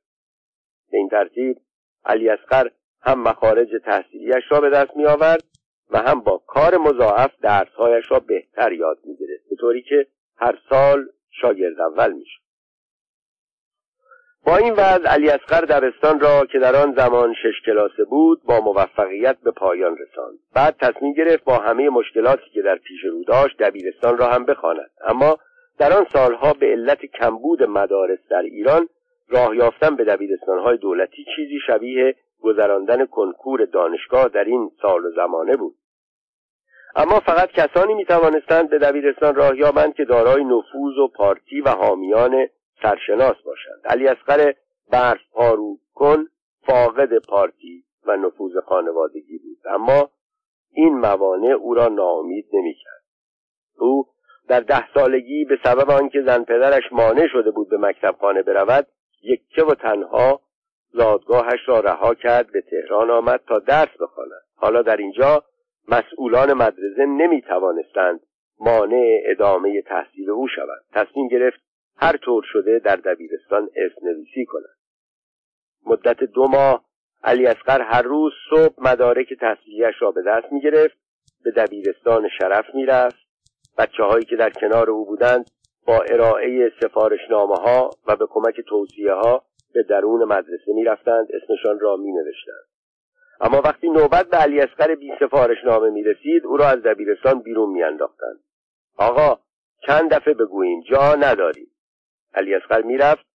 به 0.92 0.98
این 0.98 1.10
ترتیب 1.10 1.58
علی 2.06 2.30
اصغر 2.30 2.70
هم 3.02 3.20
مخارج 3.20 3.70
تحصیلیش 3.86 4.44
را 4.50 4.62
به 4.62 4.70
دست 4.70 4.98
می 4.98 5.06
آورد 5.06 5.44
و 5.90 5.98
هم 5.98 6.20
با 6.20 6.38
کار 6.38 6.78
مضاعف 6.78 7.32
درسهایش 7.42 8.12
را 8.12 8.20
بهتر 8.20 8.72
یاد 8.72 9.00
می 9.04 9.16
گرفت 9.16 9.50
به 9.50 9.56
طوری 9.56 9.82
که 9.82 10.08
هر 10.38 10.60
سال 10.70 11.06
شاگرد 11.42 11.80
اول 11.80 12.12
می 12.12 12.26
شد. 12.26 12.43
با 14.46 14.58
این 14.58 14.74
وضع 14.74 15.08
علی 15.08 15.30
اصغر 15.30 15.62
دبستان 15.62 16.20
را 16.20 16.46
که 16.46 16.60
در 16.60 16.76
آن 16.76 16.94
زمان 16.98 17.34
شش 17.34 17.62
کلاسه 17.66 18.04
بود 18.04 18.42
با 18.44 18.60
موفقیت 18.60 19.38
به 19.44 19.52
پایان 19.52 19.98
رساند. 19.98 20.40
بعد 20.56 20.76
تصمیم 20.82 21.14
گرفت 21.14 21.44
با 21.44 21.58
همه 21.58 21.90
مشکلاتی 21.90 22.50
که 22.54 22.62
در 22.62 22.76
پیش 22.76 23.04
رو 23.04 23.24
داشت 23.24 23.58
دبیرستان 23.58 24.18
را 24.18 24.28
هم 24.28 24.46
بخواند. 24.46 24.90
اما 25.08 25.38
در 25.80 25.94
آن 25.94 26.06
سالها 26.14 26.54
به 26.54 26.66
علت 26.66 27.06
کمبود 27.06 27.64
مدارس 27.64 28.20
در 28.30 28.42
ایران 28.42 28.88
راه 29.30 29.56
یافتن 29.56 29.96
به 29.96 30.04
دبیرستانهای 30.04 30.78
دولتی 30.78 31.26
چیزی 31.36 31.60
شبیه 31.68 32.16
گذراندن 32.42 33.06
کنکور 33.06 33.66
دانشگاه 33.66 34.28
در 34.28 34.44
این 34.44 34.72
سال 34.82 35.06
و 35.06 35.12
زمانه 35.16 35.56
بود. 35.56 35.76
اما 36.96 37.20
فقط 37.20 37.52
کسانی 37.52 37.94
می 37.94 38.06
توانستند 38.06 38.70
به 38.70 38.80
دبیرستان 38.80 39.36
راه 39.36 39.58
یابند 39.58 39.94
که 39.94 40.06
دارای 40.06 40.44
نفوذ 40.44 40.98
و 40.98 41.08
پارتی 41.08 41.62
و 41.62 41.70
حامیان 41.70 42.48
سرشناس 42.84 43.36
باشند. 43.46 43.82
علی 43.86 44.08
اصغر 44.08 44.54
برف 44.92 45.22
پارو 45.32 45.78
کن 45.94 46.28
فاقد 46.68 47.18
پارتی 47.18 47.84
و 48.06 48.18
نفوذ 48.18 48.52
خانوادگی 48.66 49.38
بود. 49.38 49.58
اما 49.70 50.10
این 50.72 50.94
موانع 50.94 51.52
او 51.52 51.74
را 51.74 51.88
ناامید 51.88 52.46
نمی‌کرد. 52.54 53.04
او 53.78 54.06
در 54.48 54.60
ده 54.60 54.94
سالگی 54.94 55.46
به 55.46 55.58
سبب 55.63 55.92
آنکه 55.92 56.22
زن 56.22 56.44
پدرش 56.44 56.84
مانع 56.92 57.28
شده 57.28 57.52
بود 57.52 57.70
به 57.70 57.78
مکتب 57.78 58.16
خانه 58.20 58.42
برود 58.42 58.88
یکه 59.24 59.63
و 59.63 59.75
تنها 59.75 60.42
زادگاهش 60.94 61.60
را 61.68 61.80
رها 61.80 62.13
کرد 62.13 62.52
به 62.52 62.62
تهران 62.62 63.12
آمد 63.12 63.42
تا 63.48 63.60
درس 63.60 63.98
بخواند. 64.02 64.42
حالا 64.56 64.82
در 64.82 64.98
اینجا 64.98 65.44
مسئولان 65.88 66.54
مدرسه 66.54 67.06
نمی 67.06 67.42
توانستند 67.42 68.20
مانع 68.60 69.22
ادامه 69.25 69.82
تحصیل 69.82 70.30
او 70.30 70.48
شوند. 70.48 70.82
تصمیم 70.94 71.28
گرفت 71.28 71.62
هر 71.98 72.18
طور 72.18 72.44
شده 72.54 72.80
در 72.80 72.96
دبیرستان 72.96 73.70
اسم 73.76 74.08
نویسی 74.08 74.46
کند 74.46 74.78
مدت 75.86 76.24
دو 76.24 76.48
ماه 76.48 76.86
علی 77.24 77.48
اسقر 77.48 77.82
هر 77.82 78.02
روز 78.02 78.34
صبح 78.50 78.74
مدارک 78.78 79.34
تحصیلیش 79.34 79.96
را 80.00 80.12
به 80.12 80.22
دست 80.28 80.52
می 80.52 80.62
گرفت 80.62 80.98
به 81.44 81.52
دبیرستان 81.52 82.30
شرف 82.40 82.66
می 82.76 82.86
رفت 82.86 83.26
بچه 83.78 84.04
هایی 84.04 84.26
که 84.26 84.36
در 84.36 84.50
کنار 84.50 84.90
او 84.90 85.06
بودند 85.06 85.52
با 85.88 86.02
ارائه 86.02 86.72
سفارشنامه 86.82 87.56
ها 87.56 87.90
و 88.08 88.16
به 88.16 88.26
کمک 88.30 88.62
توصیه 88.62 89.14
ها 89.14 89.44
به 89.74 89.84
درون 89.84 90.24
مدرسه 90.24 90.74
می 90.76 90.84
رفتند 90.84 91.28
اسمشان 91.34 91.80
را 91.80 91.96
می 91.96 92.12
نوشتند 92.12 92.68
اما 93.42 93.62
وقتی 93.62 93.90
نوبت 93.90 94.30
به 94.30 94.38
علی 94.38 94.62
اصغر 94.62 94.96
بی 94.96 95.12
سفارش 95.20 95.58
نامه 95.66 95.90
می 95.90 96.04
رسید 96.04 96.46
او 96.46 96.58
را 96.58 96.68
از 96.68 96.84
دبیرستان 96.84 97.42
بیرون 97.42 97.70
می 97.70 97.84
انداختند 97.84 98.40
آقا 98.98 99.40
چند 99.88 100.14
دفعه 100.14 100.34
بگوییم 100.34 100.82
جا 100.82 101.16
نداریم. 101.16 101.68
علی 102.34 102.56
اصغر 102.56 102.82
می 102.82 102.98
رفت 102.98 103.25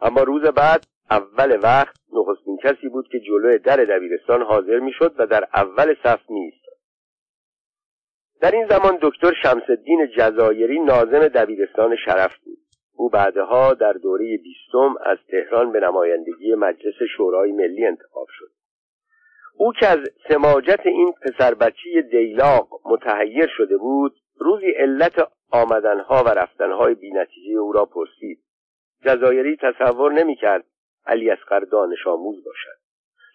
اما 0.00 0.22
روز 0.22 0.42
بعد 0.42 0.84
اول 1.10 1.58
وقت 1.62 1.96
نخستین 2.12 2.58
کسی 2.64 2.88
بود 2.88 3.08
که 3.08 3.20
جلوی 3.20 3.58
در 3.58 3.76
دبیرستان 3.76 4.42
حاضر 4.42 4.78
می 4.78 4.92
شد 4.92 5.14
و 5.18 5.26
در 5.26 5.48
اول 5.54 5.94
صف 6.02 6.30
می 6.30 6.52
در 8.42 8.50
این 8.50 8.66
زمان 8.66 8.98
دکتر 9.02 9.32
شمسدین 9.42 10.08
جزایری 10.16 10.80
نازم 10.80 11.28
دبیرستان 11.28 11.96
شرف 12.04 12.36
بود. 12.44 12.58
او 12.96 13.08
بعدها 13.08 13.74
در 13.74 13.92
دوره 13.92 14.36
بیستم 14.36 14.94
از 15.04 15.18
تهران 15.30 15.72
به 15.72 15.80
نمایندگی 15.80 16.54
مجلس 16.54 16.94
شورای 17.16 17.52
ملی 17.52 17.86
انتخاب 17.86 18.26
شد. 18.30 18.50
او 19.56 19.72
که 19.72 19.86
از 19.86 19.98
سماجت 20.28 20.80
این 20.84 21.12
پسر 21.22 21.54
بچی 21.54 22.02
دیلاق 22.02 22.68
متحیر 22.84 23.46
شده 23.56 23.76
بود 23.76 24.16
روزی 24.38 24.70
علت 24.70 25.28
آمدنها 25.52 26.24
و 26.24 26.28
رفتنهای 26.28 26.94
بینتیجه 26.94 27.58
او 27.58 27.72
را 27.72 27.84
پرسید. 27.84 28.42
جزایری 29.04 29.56
تصور 29.56 30.12
نمی‌کرد 30.12 30.64
علی 31.06 31.30
اصغر 31.30 31.60
دانش 31.60 32.06
آموز 32.06 32.44
باشد. 32.44 32.78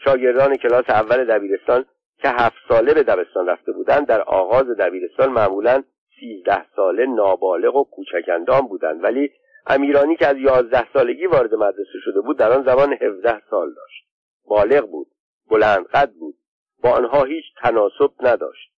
شاگردان 0.04 0.56
کلاس 0.56 0.90
اول 0.90 1.26
دبیرستان 1.26 1.86
که 2.18 2.30
هفت 2.30 2.58
ساله 2.70 2.94
به 2.94 3.04
دبستان 3.04 3.48
رفته 3.48 3.72
بودند 3.72 4.08
در 4.08 4.22
آغاز 4.22 4.66
دبیرستان 4.66 5.30
معمولا 5.30 5.84
سیزده 6.20 6.66
ساله 6.76 7.06
نابالغ 7.06 7.76
و 7.76 7.84
کوچکندان 7.84 8.62
بودند. 8.62 9.04
ولی 9.04 9.32
امیرانی 9.68 10.16
که 10.16 10.28
از 10.28 10.38
یازده 10.38 10.92
سالگی 10.94 11.26
وارد 11.26 11.54
مدرسه 11.54 12.00
شده 12.04 12.22
بود 12.22 12.38
در 12.38 12.52
آن 12.52 12.64
زمان 12.64 12.94
هفده 12.94 13.42
سال 13.50 13.74
داشت. 13.74 14.08
بالغ 14.46 14.90
بود 14.92 15.08
بلند 15.50 15.88
قد 15.88 16.12
بود. 16.12 16.36
با 16.84 16.90
آنها 16.90 17.24
هیچ 17.24 17.46
تناسب 17.62 18.12
نداشت. 18.20 18.77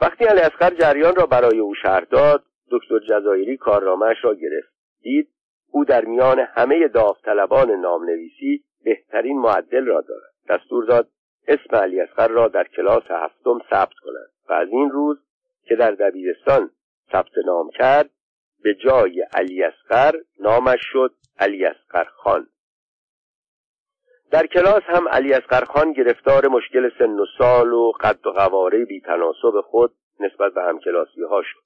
وقتی 0.00 0.24
علی 0.24 0.40
اسخر 0.40 0.70
جریان 0.70 1.14
را 1.14 1.26
برای 1.26 1.58
او 1.58 1.74
شهر 1.74 2.00
داد 2.00 2.44
دکتر 2.70 2.98
جزایری 2.98 3.56
کارنامهاش 3.56 4.16
را 4.22 4.34
گرفت. 4.34 4.72
دید 5.02 5.28
او 5.70 5.84
در 5.84 6.04
میان 6.04 6.38
همه 6.38 6.88
داوطلبان 6.88 7.70
نامنویسی 7.70 8.64
بهترین 8.84 9.38
معدل 9.38 9.86
را 9.86 10.00
دارد. 10.00 10.32
دستور 10.48 10.84
داد 10.84 11.08
اسم 11.48 11.76
علی 11.76 12.00
اصغر 12.00 12.28
را 12.28 12.48
در 12.48 12.64
کلاس 12.64 13.02
هفتم 13.10 13.58
ثبت 13.70 13.94
کنند 14.02 14.30
و 14.48 14.52
از 14.52 14.68
این 14.68 14.90
روز 14.90 15.18
که 15.64 15.76
در 15.76 15.90
دبیرستان 15.90 16.70
ثبت 17.12 17.38
نام 17.46 17.70
کرد 17.70 18.10
به 18.62 18.74
جای 18.74 19.26
علی 19.34 19.62
اصغر 19.64 20.14
نامش 20.40 20.80
شد 20.92 21.14
علی 21.38 21.64
اصغر 21.64 22.04
خان. 22.04 22.46
در 24.36 24.46
کلاس 24.46 24.82
هم 24.86 25.08
علی 25.08 25.32
اصغر 25.32 25.64
خان 25.64 25.92
گرفتار 25.92 26.48
مشکل 26.48 26.90
سن 26.98 27.18
و 27.18 27.24
سال 27.38 27.72
و 27.72 27.92
قد 28.00 28.26
و 28.26 28.30
قواره 28.30 28.84
بیتناسب 28.84 29.60
خود 29.64 29.92
نسبت 30.20 30.52
به 30.54 30.62
همکلاسی 30.62 31.22
ها 31.22 31.42
شد 31.42 31.60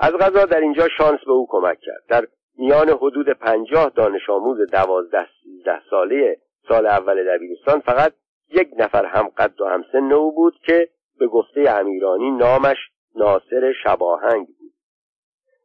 از 0.00 0.12
غذا 0.12 0.44
در 0.44 0.60
اینجا 0.60 0.88
شانس 0.98 1.20
به 1.26 1.32
او 1.32 1.46
کمک 1.50 1.78
کرد. 1.80 2.02
در 2.08 2.26
میان 2.58 2.88
حدود 2.88 3.28
پنجاه 3.30 3.90
دانش 3.90 4.30
آموز 4.30 4.70
دوازده 4.70 5.28
سیزده 5.42 5.80
ساله 5.90 6.38
سال 6.68 6.86
اول 6.86 7.36
دبیرستان 7.36 7.80
فقط 7.80 8.12
یک 8.50 8.68
نفر 8.78 9.04
هم 9.04 9.28
قد 9.28 9.60
و 9.60 9.66
هم 9.66 9.84
سن 9.92 10.12
او 10.12 10.34
بود 10.34 10.54
که 10.66 10.88
به 11.18 11.26
گفته 11.26 11.70
امیرانی 11.70 12.30
نامش 12.30 12.78
ناصر 13.16 13.72
شباهنگ 13.84 14.46
بود. 14.46 14.72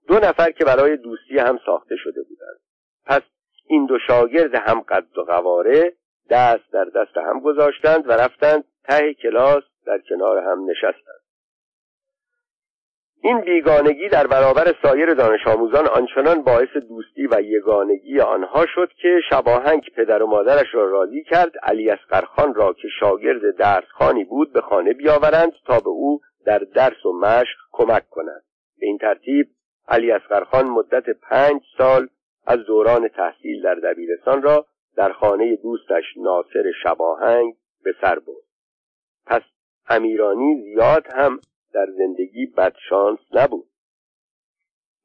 دو 0.08 0.16
نفر 0.16 0.52
که 0.52 0.66
برای 0.66 0.98
دوستی 0.98 1.38
هم 1.38 1.60
ساخته 1.66 1.96
شده 1.96 2.22
بودند. 2.24 2.60
پس 3.06 3.22
این 3.68 3.86
دو 3.86 4.00
شاگرد 4.08 4.56
هم 4.56 4.82
قد 4.82 5.18
و 5.18 5.22
قواره 5.22 5.94
دست 6.30 6.72
در 6.74 6.86
دست 6.86 7.18
هم 7.18 7.40
گذاشتند 7.40 8.10
و 8.10 8.12
رفتند 8.12 8.64
ته 8.84 9.14
کلاس 9.14 9.64
در 9.86 10.00
کنار 10.10 10.38
هم 10.38 10.66
نشستند. 10.70 11.20
این 13.22 13.42
بیگانگی 13.42 14.10
در 14.10 14.28
برابر 14.28 14.74
سایر 14.82 15.14
دانش 15.14 15.48
آموزان 15.48 15.88
آنچنان 15.88 16.42
باعث 16.42 16.78
دوستی 16.90 17.28
و 17.32 17.42
یگانگی 17.42 18.20
آنها 18.20 18.66
شد 18.76 18.92
که 19.02 19.20
شباهنگ 19.30 19.82
پدر 19.96 20.24
و 20.24 20.28
مادرش 20.28 20.68
را 20.74 20.90
راضی 20.90 21.24
کرد. 21.24 21.52
علی 21.64 21.90
اصغر 21.90 22.22
خان 22.22 22.54
را 22.54 22.74
که 22.74 22.88
شاگرد 23.00 23.56
درسخانی 23.58 24.24
بود 24.24 24.54
به 24.54 24.62
خانه 24.62 24.94
بیاورند 24.94 25.52
تا 25.66 25.80
به 25.80 25.90
او 25.90 26.20
در 26.46 26.60
درس 26.60 27.06
و 27.06 27.14
مشق 27.14 27.58
کمک 27.72 28.10
کند 28.10 28.44
به 28.80 28.86
این 28.86 28.98
ترتیب 28.98 29.48
علی 29.88 30.20
خان 30.52 30.66
مدت 30.66 31.10
پنج 31.10 31.62
سال 31.78 32.08
از 32.48 32.60
دوران 32.60 33.08
تحصیل 33.08 33.62
در 33.62 33.76
دبیرستان 33.76 34.42
را 34.42 34.66
در 35.00 35.14
خانه 35.14 35.56
دوستش 35.56 36.04
ناصر 36.18 36.72
شباهنگ 36.84 37.56
به 37.84 37.94
سر 38.02 38.20
برد. 38.20 38.44
پس 39.26 39.42
امیرانی 39.90 40.62
زیاد 40.64 41.08
هم 41.14 41.40
در 41.74 41.88
زندگی 41.98 42.46
بدشانس 42.46 43.20
نبود. 43.34 43.70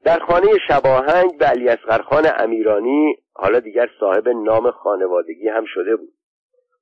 در 0.05 0.19
خانه 0.19 0.49
شباهنگ 0.69 1.39
به 1.39 1.47
علی 1.47 1.77
خان 2.09 2.27
امیرانی 2.39 3.17
حالا 3.33 3.61
دیگر 3.61 3.91
صاحب 4.01 4.29
نام 4.29 4.71
خانوادگی 4.71 5.49
هم 5.49 5.65
شده 5.65 5.97
بود. 5.97 6.13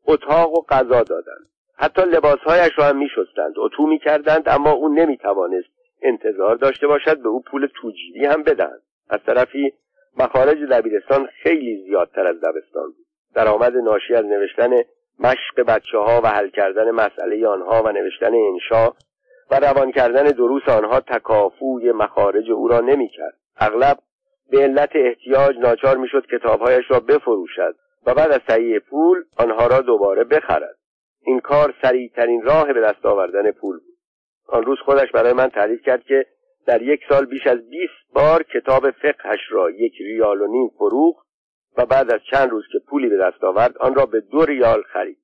اتاق 0.07 0.53
و 0.53 0.63
غذا 0.69 1.03
دادند. 1.03 1.49
حتی 1.77 2.03
لباسهایش 2.03 2.73
را 2.77 2.85
هم 2.85 2.99
میشستند. 2.99 3.55
اتو 3.57 3.87
می‌کردند 3.87 4.49
اما 4.49 4.73
او 4.73 4.89
نمی‌توانست 4.89 5.69
انتظار 6.03 6.57
داشته 6.57 6.87
باشد 6.87 7.23
به 7.23 7.29
او 7.29 7.43
پول 7.43 7.69
توجیری 7.81 8.27
هم 8.27 8.43
بدهند 8.43 8.83
از 9.09 9.21
طرفی 9.27 9.73
مخارج 10.19 10.59
دبیرستان 10.59 11.27
خیلی 11.27 11.85
زیادتر 11.85 12.27
از 12.27 12.41
دبستان 12.41 12.87
بود. 12.87 13.02
درآمد 13.35 13.77
ناشی 13.77 14.15
از 14.15 14.25
نوشتن 14.25 14.71
مشق 15.19 15.63
بچه 15.69 15.99
ها 15.99 16.21
و 16.25 16.27
حل 16.27 16.49
کردن 16.49 16.91
مسئله 16.91 17.49
آنها 17.49 17.83
و 17.83 17.93
نوشتن 17.93 18.33
انشا 18.35 18.93
و 19.51 19.61
روان 19.61 19.93
کردن 19.93 20.25
دروس 20.25 20.69
آنها 20.69 21.01
تکافوی 21.01 21.93
مخارج 21.93 22.51
او 22.51 22.69
را 22.69 22.81
نمی‌کرد. 22.81 23.35
اغلب 23.57 23.99
به 24.51 24.59
علت 24.59 24.91
احتیاج 24.95 25.57
ناچار 25.59 25.97
می‌شد 25.97 26.27
کتابهایش 26.27 26.85
را 26.91 27.01
بفروشد 27.01 27.75
و 28.07 28.15
بعد 28.15 28.31
از 28.31 28.41
تهیه 28.49 28.79
پول 28.79 29.25
آنها 29.39 29.67
را 29.67 29.81
دوباره 29.81 30.25
بخرد. 30.25 30.77
این 31.27 31.41
کار 31.41 31.75
سریعترین 31.83 32.43
راه 32.43 32.73
به 32.73 32.81
دست 32.81 33.07
آوردن 33.07 33.51
پول 33.51 33.79
بود. 33.79 33.97
آن 34.49 34.63
روز 34.63 34.79
خودش 34.85 35.11
برای 35.11 35.33
من 35.33 35.49
تعریف 35.49 35.83
کرد 35.83 36.05
که 36.05 36.27
در 36.67 36.83
یک 36.83 37.01
سال 37.09 37.25
بیش 37.27 37.47
از 37.47 37.69
20 37.69 37.93
بار 38.15 38.43
کتاب 38.43 38.91
فقهش 38.91 39.41
را 39.51 39.71
یک 39.71 39.93
ریال 40.01 40.41
و 40.41 40.47
نیم 40.47 40.69
فروخت 40.69 41.27
و 41.77 41.87
بعد 41.87 42.11
از 42.11 42.21
چند 42.31 42.51
روز 42.51 42.65
که 42.73 42.79
پولی 42.79 43.09
به 43.09 43.17
دست 43.17 43.45
آورد 43.45 43.79
آن 43.79 43.95
را 43.95 44.07
به 44.07 44.21
دو 44.21 44.45
ریال 44.45 44.83
خرید. 44.83 45.19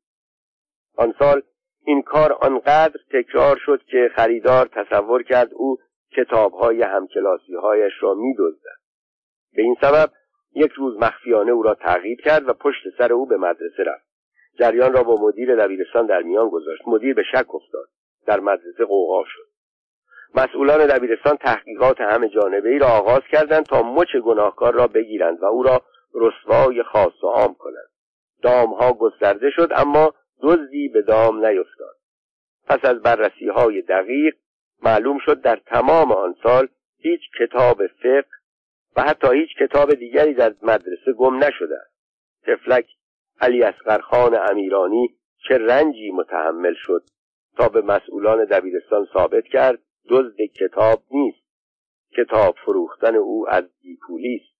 آن 0.96 1.14
سال 1.18 1.42
این 1.84 2.02
کار 2.02 2.32
آنقدر 2.32 3.00
تکرار 3.12 3.56
شد 3.66 3.82
که 3.82 4.10
خریدار 4.16 4.66
تصور 4.66 5.22
کرد 5.22 5.50
او 5.54 5.78
کتابهای 6.16 6.82
همکلاسی 6.82 7.54
هایش 7.54 7.92
را 8.00 8.14
میدزدد. 8.14 8.78
به 9.52 9.62
این 9.62 9.76
سبب 9.80 10.10
یک 10.54 10.72
روز 10.72 10.96
مخفیانه 11.00 11.52
او 11.52 11.62
را 11.62 11.74
تعقیب 11.74 12.18
کرد 12.20 12.48
و 12.48 12.52
پشت 12.52 12.82
سر 12.98 13.12
او 13.12 13.26
به 13.26 13.36
مدرسه 13.36 13.82
رفت. 13.86 14.08
جریان 14.58 14.92
را 14.92 15.02
با 15.02 15.16
مدیر 15.20 15.56
دبیرستان 15.56 16.06
در 16.06 16.22
میان 16.22 16.48
گذاشت. 16.48 16.82
مدیر 16.86 17.14
به 17.14 17.22
شک 17.22 17.54
افتاد. 17.54 17.88
در 18.26 18.40
مدرسه 18.40 18.84
قوقا 18.84 19.24
شد. 19.24 19.48
مسئولان 20.34 20.86
دبیرستان 20.86 21.36
تحقیقات 21.36 22.00
همه 22.00 22.28
جانبه 22.28 22.68
ای 22.68 22.78
را 22.78 22.86
آغاز 22.86 23.22
کردند 23.32 23.64
تا 23.64 23.82
مچ 23.82 24.16
گناهکار 24.16 24.74
را 24.74 24.86
بگیرند 24.86 25.42
و 25.42 25.44
او 25.44 25.62
را 25.62 25.82
رسوای 26.20 26.82
خاص 26.82 27.24
و 27.24 27.26
عام 27.26 27.54
کنند. 27.54 27.88
دامها 28.42 28.92
گسترده 28.92 29.50
شد 29.50 29.68
اما 29.76 30.14
دزدی 30.42 30.88
به 30.88 31.02
دام 31.02 31.46
نیفتاد. 31.46 31.96
پس 32.66 32.84
از 32.84 33.02
بررسی 33.02 33.48
های 33.48 33.82
دقیق 33.82 34.36
معلوم 34.82 35.18
شد 35.18 35.40
در 35.40 35.56
تمام 35.56 36.12
آن 36.12 36.34
سال 36.42 36.68
هیچ 36.98 37.20
کتاب 37.40 37.86
فقه 37.86 38.28
و 38.96 39.02
حتی 39.02 39.36
هیچ 39.36 39.48
کتاب 39.60 39.94
دیگری 39.94 40.34
در 40.34 40.54
مدرسه 40.62 41.12
گم 41.12 41.44
نشده. 41.44 41.74
است 41.74 41.92
تفلک 42.42 42.86
علی 43.40 43.72
خان 44.02 44.38
امیرانی 44.50 45.16
چه 45.48 45.58
رنجی 45.58 46.10
متحمل 46.10 46.74
شد 46.76 47.02
تا 47.56 47.68
به 47.68 47.80
مسئولان 47.80 48.44
دبیرستان 48.44 49.08
ثابت 49.12 49.44
کرد 49.44 49.78
دزد 50.08 50.40
کتاب 50.40 51.02
نیست. 51.10 51.48
کتاب 52.16 52.54
فروختن 52.64 53.16
او 53.16 53.48
از 53.48 53.64
بیپولی 53.82 54.40
است 54.42 54.57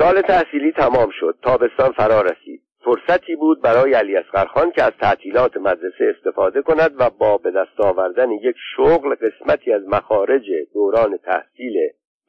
سال 0.00 0.20
تحصیلی 0.20 0.72
تمام 0.72 1.10
شد. 1.20 1.38
تابستان 1.42 1.92
فرا 1.92 2.20
رسید. 2.20 2.62
فرصتی 2.84 3.36
بود 3.36 3.62
برای 3.62 3.94
علی 3.94 4.22
خان 4.54 4.70
که 4.70 4.82
از 4.82 4.92
تعطیلات 5.00 5.56
مدرسه 5.56 6.14
استفاده 6.16 6.62
کند 6.62 6.90
و 6.98 7.10
با 7.10 7.38
به 7.38 7.50
دست 7.50 7.80
آوردن 7.80 8.30
یک 8.30 8.56
شغل 8.76 9.14
قسمتی 9.14 9.72
از 9.72 9.82
مخارج 9.88 10.42
دوران 10.74 11.16
تحصیل 11.16 11.74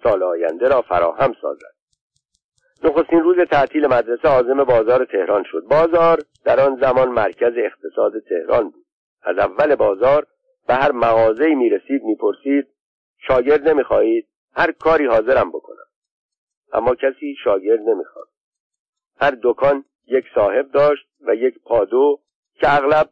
سال 0.04 0.24
آینده 0.24 0.68
را 0.68 0.82
فراهم 0.82 1.34
سازد. 1.42 1.74
نخستین 2.84 3.20
روز 3.20 3.38
تعطیل 3.52 3.88
مدرسه 3.88 4.28
عازم 4.28 4.64
بازار 4.64 5.06
تهران 5.06 5.44
شد. 5.52 5.64
بازار 5.70 6.20
در 6.46 6.60
آن 6.60 6.78
زمان 6.82 7.10
مرکز 7.10 7.54
اقتصاد 7.58 8.12
تهران 8.30 8.70
بود. 8.70 8.86
از 9.24 9.38
اول 9.38 9.76
بازار 9.76 10.26
به 10.68 10.74
هر 10.74 10.92
مغازه‌ای 10.92 11.56
می‌رسید 11.56 12.04
می‌پرسید 12.04 12.68
شاگرد 13.28 13.70
نمی‌خواهید؟ 13.70 14.28
هر 14.56 14.72
کاری 14.72 15.06
حاضرم 15.06 15.50
بکنم. 15.50 15.90
اما 16.74 16.96
کسی 16.96 17.36
شاگرد 17.44 17.80
نمی‌خواد. 17.80 18.28
هر 19.20 19.38
دکان 19.44 19.86
یک 20.08 20.26
صاحب 20.36 20.72
داشت 20.72 21.08
و 21.22 21.36
یک 21.36 21.60
پادو 21.64 22.20
که 22.54 22.76
اغلب 22.76 23.10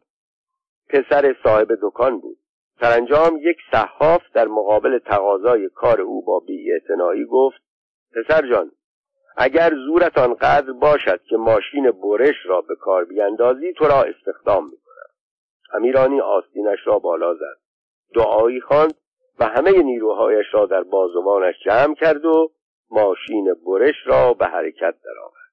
پسر 0.88 1.36
صاحب 1.44 1.68
دکان 1.82 2.20
بود. 2.20 2.38
سرانجام 2.80 3.38
یک 3.42 3.56
صحاف 3.72 4.22
در 4.34 4.48
مقابل 4.48 4.98
تقاضای 4.98 5.68
کار 5.68 6.00
او 6.00 6.24
با 6.24 6.40
بیاعتنایی 6.40 7.24
گفت 7.24 7.62
پسر 8.14 8.48
جان 8.50 8.72
اگر 9.36 9.70
زورت 9.86 10.18
آنقدر 10.18 10.72
باشد 10.72 11.22
که 11.22 11.36
ماشین 11.36 11.90
برش 11.90 12.36
را 12.44 12.60
به 12.60 12.76
کار 12.76 13.04
بیاندازی 13.04 13.72
تو 13.72 13.84
را 13.84 14.02
استخدام 14.02 14.64
می‌کنم. 14.64 15.10
امیرانی 15.72 16.20
آستینش 16.20 16.78
را 16.84 16.98
بالا 16.98 17.34
زد. 17.34 17.58
دعایی 18.14 18.60
خواند 18.60 18.94
و 19.38 19.44
همه 19.44 19.82
نیروهایش 19.82 20.46
را 20.52 20.66
در 20.66 20.82
بازوانش 20.82 21.54
جمع 21.64 21.94
کرد 21.94 22.24
و 22.24 22.50
ماشین 22.90 23.54
برش 23.66 23.94
را 24.06 24.34
به 24.34 24.46
حرکت 24.46 24.94
درآورد. 25.04 25.50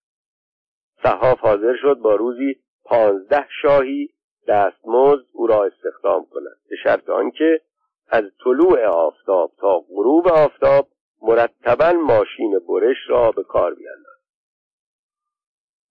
صحاف 1.03 1.39
حاضر 1.39 1.75
شد 1.81 1.99
با 2.03 2.15
روزی 2.15 2.55
پانزده 2.83 3.45
شاهی 3.61 4.09
دستمزد 4.47 5.25
او 5.31 5.47
را 5.47 5.65
استخدام 5.65 6.25
کند 6.31 6.57
به 6.69 6.75
شرط 6.83 7.09
آنکه 7.09 7.61
از 8.09 8.23
طلوع 8.43 8.85
آفتاب 8.85 9.51
تا 9.57 9.79
غروب 9.79 10.27
آفتاب 10.27 10.87
مرتبا 11.21 11.91
ماشین 11.91 12.59
برش 12.69 12.97
را 13.07 13.31
به 13.31 13.43
کار 13.43 13.73
بیاندازد. 13.73 14.17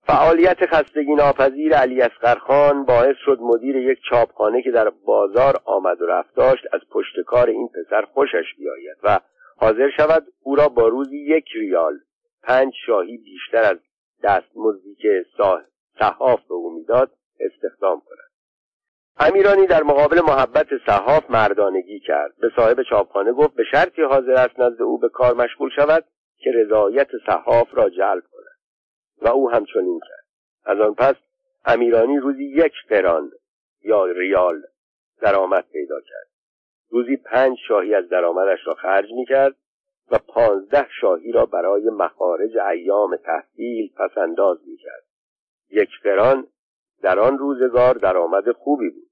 فعالیت 0.07 0.67
خستگی 0.67 1.15
ناپذیر 1.15 1.75
علی 1.75 2.09
خان 2.47 2.85
باعث 2.85 3.17
شد 3.25 3.39
مدیر 3.41 3.77
یک 3.77 3.99
چاپخانه 4.11 4.63
که 4.63 4.71
در 4.71 4.91
بازار 4.91 5.55
آمد 5.65 6.03
و 6.03 6.07
رفت 6.07 6.35
داشت 6.35 6.65
از 6.73 6.81
پشت 6.91 7.21
کار 7.27 7.49
این 7.49 7.69
پسر 7.69 8.03
خوشش 8.03 8.55
بیاید 8.59 8.97
و 9.03 9.21
حاضر 9.57 9.91
شود 9.97 10.27
او 10.43 10.57
را 10.57 10.69
با 10.69 10.89
روزی 10.89 11.19
یک 11.19 11.45
ریال 11.55 11.99
پنج 12.43 12.73
شاهی 12.87 13.17
بیشتر 13.17 13.63
از 13.63 13.79
دستمزدی 14.23 14.95
که 14.95 15.25
صحاف 15.99 16.41
به 16.49 16.55
او 16.55 16.75
می‌داد 16.79 17.13
استخدام 17.41 18.01
کند. 18.01 18.27
امیرانی 19.19 19.67
در 19.67 19.83
مقابل 19.83 20.21
محبت 20.21 20.67
صحاف 20.87 21.31
مردانگی 21.31 22.01
کرد. 22.01 22.37
به 22.41 22.51
صاحب 22.57 22.83
چاپخانه 22.83 23.33
گفت 23.33 23.55
به 23.55 23.65
شرطی 23.71 24.03
حاضر 24.03 24.33
است 24.33 24.61
نزد 24.61 24.83
او 24.83 24.99
به 24.99 25.09
کار 25.09 25.35
مشغول 25.35 25.71
شود 25.77 26.05
که 26.39 26.51
رضایت 26.55 27.09
صحاف 27.27 27.69
را 27.73 27.91
جلب 27.91 28.23
کند. 28.33 28.59
و 29.23 29.29
او 29.29 29.51
همچنین 29.51 30.01
کرد. 30.01 30.27
از 30.65 30.81
آن 30.81 30.95
پس 30.95 31.15
امیرانی 31.65 32.19
روزی 32.19 32.45
یک 32.45 32.73
قران 32.89 33.31
یا 33.83 34.05
ریال 34.05 34.63
درآمد 35.21 35.65
پیدا 35.73 36.01
کرد. 36.01 36.36
روزی 36.91 37.17
پنج 37.17 37.59
شاهی 37.69 37.95
از 37.95 38.09
درآمدش 38.09 38.59
را 38.67 38.75
خرج 38.75 39.13
می 39.13 39.27
کرد 39.27 39.57
و 40.11 40.19
پانزده 40.29 40.87
شاهی 41.01 41.33
را 41.33 41.47
برای 41.47 41.91
مخارج 41.91 42.59
ایام 42.59 43.17
تحصیل 43.17 43.91
پسنداز 43.99 44.59
می 44.67 44.77
کرد 44.77 45.05
یک 45.71 45.91
قران 46.03 46.47
در 47.03 47.19
آن 47.19 47.39
روزگار 47.39 47.95
درآمد 47.95 48.53
خوبی 48.53 48.91
بود. 48.91 49.07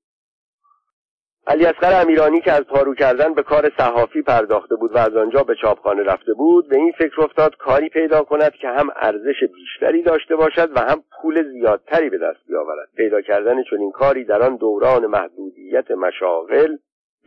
علی 1.46 1.66
اصغر 1.66 2.02
امیرانی 2.02 2.40
که 2.40 2.52
از 2.52 2.60
پارو 2.60 2.94
کردن 2.94 3.34
به 3.34 3.42
کار 3.42 3.70
صحافی 3.78 4.22
پرداخته 4.22 4.76
بود 4.76 4.92
و 4.94 4.98
از 4.98 5.16
آنجا 5.16 5.42
به 5.42 5.54
چاپخانه 5.54 6.02
رفته 6.02 6.32
بود 6.32 6.68
به 6.68 6.76
این 6.76 6.92
فکر 6.98 7.22
افتاد 7.22 7.56
کاری 7.56 7.88
پیدا 7.88 8.22
کند 8.22 8.52
که 8.52 8.68
هم 8.68 8.90
ارزش 8.96 9.44
بیشتری 9.54 10.02
داشته 10.02 10.36
باشد 10.36 10.70
و 10.76 10.80
هم 10.80 11.02
پول 11.22 11.52
زیادتری 11.52 12.10
به 12.10 12.18
دست 12.18 12.46
بیاورد. 12.48 12.88
پیدا 12.96 13.20
کردن 13.20 13.62
چنین 13.70 13.90
کاری 13.90 14.24
در 14.24 14.42
آن 14.42 14.56
دوران 14.56 15.06
محدودیت 15.06 15.90
مشاغل 15.90 16.76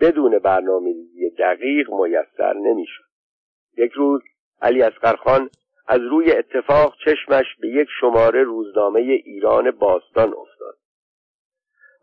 بدون 0.02 0.40
برنامه‌ریزی 0.40 1.30
دقیق 1.30 1.90
میسر 1.92 2.54
نمی‌شد. 2.54 3.04
یک 3.78 3.92
روز 3.92 4.22
علی 4.62 4.90
خان 5.24 5.50
از 5.88 6.02
روی 6.02 6.32
اتفاق 6.32 6.96
چشمش 7.06 7.46
به 7.62 7.68
یک 7.68 7.88
شماره 8.02 8.44
روزنامه 8.44 9.00
ایران 9.00 9.72
باستان 9.72 10.34
افتاد. 10.34 10.78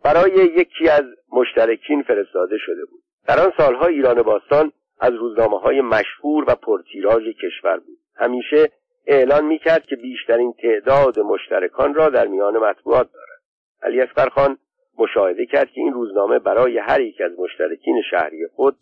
برای 0.04 0.32
یکی 0.32 0.88
از 0.88 1.04
مشترکین 1.32 2.02
فرستاده 2.02 2.58
شده 2.58 2.84
بود. 2.84 3.02
در 3.26 3.40
آن 3.40 3.52
سالها 3.56 3.86
ایران 3.86 4.22
باستان 4.22 4.72
از 5.00 5.14
روزنامه 5.14 5.58
های 5.58 5.80
مشهور 5.80 6.44
و 6.48 6.54
پرتیراژ 6.54 7.22
کشور 7.42 7.76
بود. 7.76 7.98
همیشه 8.16 8.72
اعلان 9.06 9.44
می‌کرد 9.44 9.86
که 9.86 9.96
بیشترین 9.96 10.52
تعداد 10.52 11.20
مشترکان 11.20 11.94
را 11.94 12.08
در 12.08 12.26
میان 12.26 12.56
مطبوعات 12.56 13.10
دارد. 13.12 13.40
علی 13.82 14.06
خان 14.30 14.58
مشاهده 14.98 15.46
کرد 15.46 15.70
که 15.70 15.80
این 15.80 15.92
روزنامه 15.92 16.38
برای 16.38 16.78
هر 16.78 17.00
یک 17.00 17.20
از 17.20 17.32
مشترکین 17.38 18.02
شهری 18.10 18.46
خود 18.46 18.76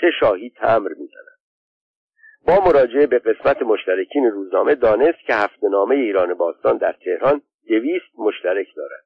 سه 0.00 0.10
شاهی 0.20 0.50
تمر 0.50 0.88
می‌زند. 0.88 1.38
با 2.46 2.64
مراجعه 2.64 3.06
به 3.06 3.18
قسمت 3.18 3.62
مشترکین 3.62 4.24
روزنامه 4.24 4.74
دانست 4.74 5.18
که 5.26 5.34
هفته 5.34 5.68
نامه 5.68 5.94
ایران 5.94 6.34
باستان 6.34 6.76
در 6.76 6.92
تهران 6.92 7.42
دویست 7.68 8.18
مشترک 8.18 8.66
دارد. 8.76 9.04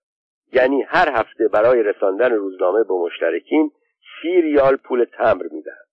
یعنی 0.53 0.83
هر 0.83 1.09
هفته 1.13 1.49
برای 1.49 1.83
رساندن 1.83 2.33
روزنامه 2.33 2.85
به 2.85 2.95
مشترکین 2.95 3.71
سی 4.23 4.41
ریال 4.41 4.77
پول 4.77 5.05
تمر 5.05 5.43
می‌دهد. 5.51 5.87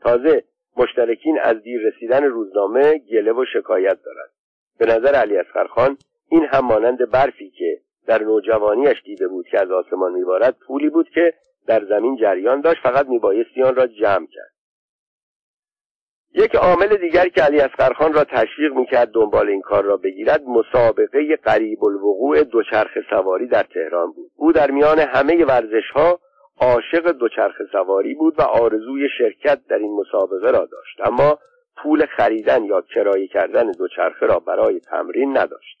تازه 0.00 0.44
مشترکین 0.76 1.38
از 1.42 1.62
دیر 1.62 1.80
رسیدن 1.80 2.24
روزنامه 2.24 2.98
گله 2.98 3.32
و 3.32 3.44
شکایت 3.52 3.98
دارند. 4.02 4.30
به 4.78 4.86
نظر 4.86 5.14
علی 5.14 5.36
اصغر 5.36 5.94
این 6.28 6.44
هم 6.44 6.66
مانند 6.66 7.10
برفی 7.10 7.50
که 7.50 7.80
در 8.06 8.22
نوجوانیش 8.22 9.02
دیده 9.04 9.28
بود 9.28 9.46
که 9.46 9.60
از 9.60 9.70
آسمان 9.70 10.12
میبارد 10.12 10.56
پولی 10.66 10.88
بود 10.88 11.08
که 11.14 11.34
در 11.66 11.84
زمین 11.84 12.16
جریان 12.16 12.60
داشت 12.60 12.82
فقط 12.82 13.06
میبایستی 13.06 13.62
آن 13.62 13.74
را 13.74 13.86
جمع 13.86 14.26
کرد. 14.26 14.52
یک 16.34 16.54
عامل 16.54 16.96
دیگر 16.96 17.28
که 17.28 17.42
علی 17.42 17.60
اصغرخان 17.60 18.12
را 18.12 18.24
تشویق 18.24 18.72
می‌کرد 18.72 19.10
دنبال 19.10 19.48
این 19.48 19.60
کار 19.60 19.84
را 19.84 19.96
بگیرد 19.96 20.42
مسابقه 20.42 21.36
قریب 21.36 21.84
الوقوع 21.84 22.44
دوچرخ 22.44 22.90
سواری 23.10 23.46
در 23.46 23.62
تهران 23.62 24.12
بود. 24.12 24.30
او 24.36 24.52
در 24.52 24.70
میان 24.70 24.98
همه 24.98 25.44
ورزش 25.44 25.90
ها 25.94 26.20
عاشق 26.60 27.12
دوچرخ 27.12 27.54
سواری 27.72 28.14
بود 28.14 28.38
و 28.38 28.42
آرزوی 28.42 29.08
شرکت 29.18 29.60
در 29.68 29.78
این 29.78 30.00
مسابقه 30.00 30.50
را 30.50 30.66
داشت. 30.66 31.00
اما 31.04 31.38
پول 31.76 32.06
خریدن 32.06 32.64
یا 32.64 32.80
کرایه 32.80 33.26
کردن 33.28 33.70
دوچرخه 33.70 34.26
را 34.26 34.38
برای 34.38 34.80
تمرین 34.80 35.38
نداشت. 35.38 35.78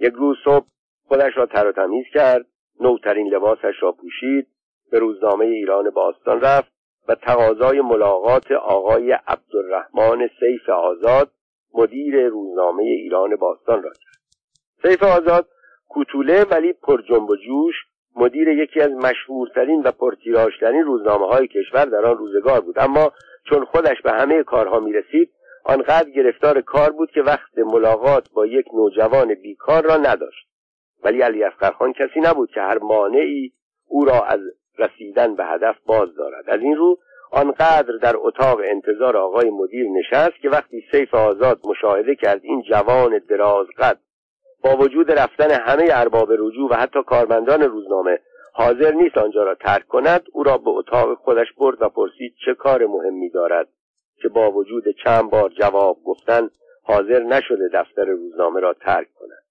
یک 0.00 0.12
روز 0.12 0.36
صبح 0.44 0.66
خودش 1.08 1.36
را 1.36 1.46
تر 1.46 1.66
و 1.66 1.72
تمیز 1.72 2.04
کرد 2.14 2.46
نوترین 2.80 3.34
لباسش 3.34 3.74
را 3.80 3.92
پوشید 3.92 4.46
به 4.90 4.98
روزنامه 4.98 5.44
ایران 5.44 5.90
باستان 5.90 6.40
رفت 6.40 6.72
و 7.08 7.14
تقاضای 7.14 7.80
ملاقات 7.80 8.52
آقای 8.52 9.12
عبدالرحمن 9.12 10.28
سیف 10.40 10.68
آزاد 10.68 11.30
مدیر 11.74 12.28
روزنامه 12.28 12.82
ایران 12.82 13.36
باستان 13.36 13.82
را 13.82 13.90
کرد. 13.90 14.22
سیف 14.82 15.02
آزاد 15.02 15.48
کوتوله 15.88 16.44
ولی 16.44 16.72
پر 16.72 17.02
جنب 17.02 17.30
و 17.30 17.36
جوش 17.36 17.74
مدیر 18.16 18.48
یکی 18.48 18.80
از 18.80 18.90
مشهورترین 18.90 19.82
و 19.82 19.90
پرتیراژترین 19.90 20.84
روزنامه 20.84 21.26
های 21.26 21.48
کشور 21.48 21.84
در 21.84 22.06
آن 22.06 22.18
روزگار 22.18 22.60
بود. 22.60 22.78
اما 22.78 23.12
چون 23.48 23.64
خودش 23.64 24.02
به 24.02 24.12
همه 24.12 24.42
کارها 24.42 24.80
می 24.80 24.92
رسید 24.92 25.30
آنقدر 25.64 26.10
گرفتار 26.10 26.60
کار 26.60 26.90
بود 26.90 27.10
که 27.10 27.22
وقت 27.22 27.58
ملاقات 27.58 28.28
با 28.34 28.46
یک 28.46 28.66
نوجوان 28.74 29.34
بیکار 29.34 29.82
را 29.82 29.96
نداشت. 29.96 30.51
ولی 31.04 31.20
علی 31.22 31.44
افقرخان 31.44 31.92
کسی 31.92 32.20
نبود 32.20 32.50
که 32.50 32.60
هر 32.60 32.78
مانعی 32.78 33.52
او 33.86 34.04
را 34.04 34.22
از 34.22 34.40
رسیدن 34.78 35.34
به 35.36 35.44
هدف 35.44 35.76
باز 35.86 36.14
دارد. 36.16 36.50
از 36.50 36.60
این 36.60 36.76
رو 36.76 36.98
آنقدر 37.32 37.96
در 38.02 38.14
اتاق 38.16 38.60
انتظار 38.64 39.16
آقای 39.16 39.50
مدیر 39.50 39.86
نشست 39.90 40.40
که 40.42 40.48
وقتی 40.48 40.84
سیف 40.90 41.14
آزاد 41.14 41.60
مشاهده 41.64 42.14
کرد 42.14 42.40
این 42.42 42.62
جوان 42.62 43.18
درازقد 43.28 43.98
با 44.64 44.76
وجود 44.76 45.12
رفتن 45.12 45.50
همه 45.50 45.88
ارباب 45.90 46.32
رجوع 46.32 46.70
و 46.70 46.74
حتی 46.74 47.02
کارمندان 47.02 47.62
روزنامه 47.62 48.18
حاضر 48.52 48.92
نیست 48.92 49.18
آنجا 49.18 49.42
را 49.42 49.54
ترک 49.54 49.88
کند 49.88 50.22
او 50.32 50.42
را 50.42 50.58
به 50.58 50.70
اتاق 50.70 51.14
خودش 51.14 51.52
برد 51.58 51.82
و 51.82 51.88
پرسید 51.88 52.34
چه 52.44 52.54
کار 52.54 52.86
مهمی 52.86 53.30
دارد 53.30 53.68
که 54.22 54.28
با 54.28 54.50
وجود 54.50 54.84
چند 55.04 55.30
بار 55.30 55.48
جواب 55.48 55.96
گفتن 56.04 56.48
حاضر 56.82 57.22
نشده 57.22 57.68
دفتر 57.74 58.04
روزنامه 58.04 58.60
را 58.60 58.74
ترک 58.74 59.08
کند. 59.14 59.41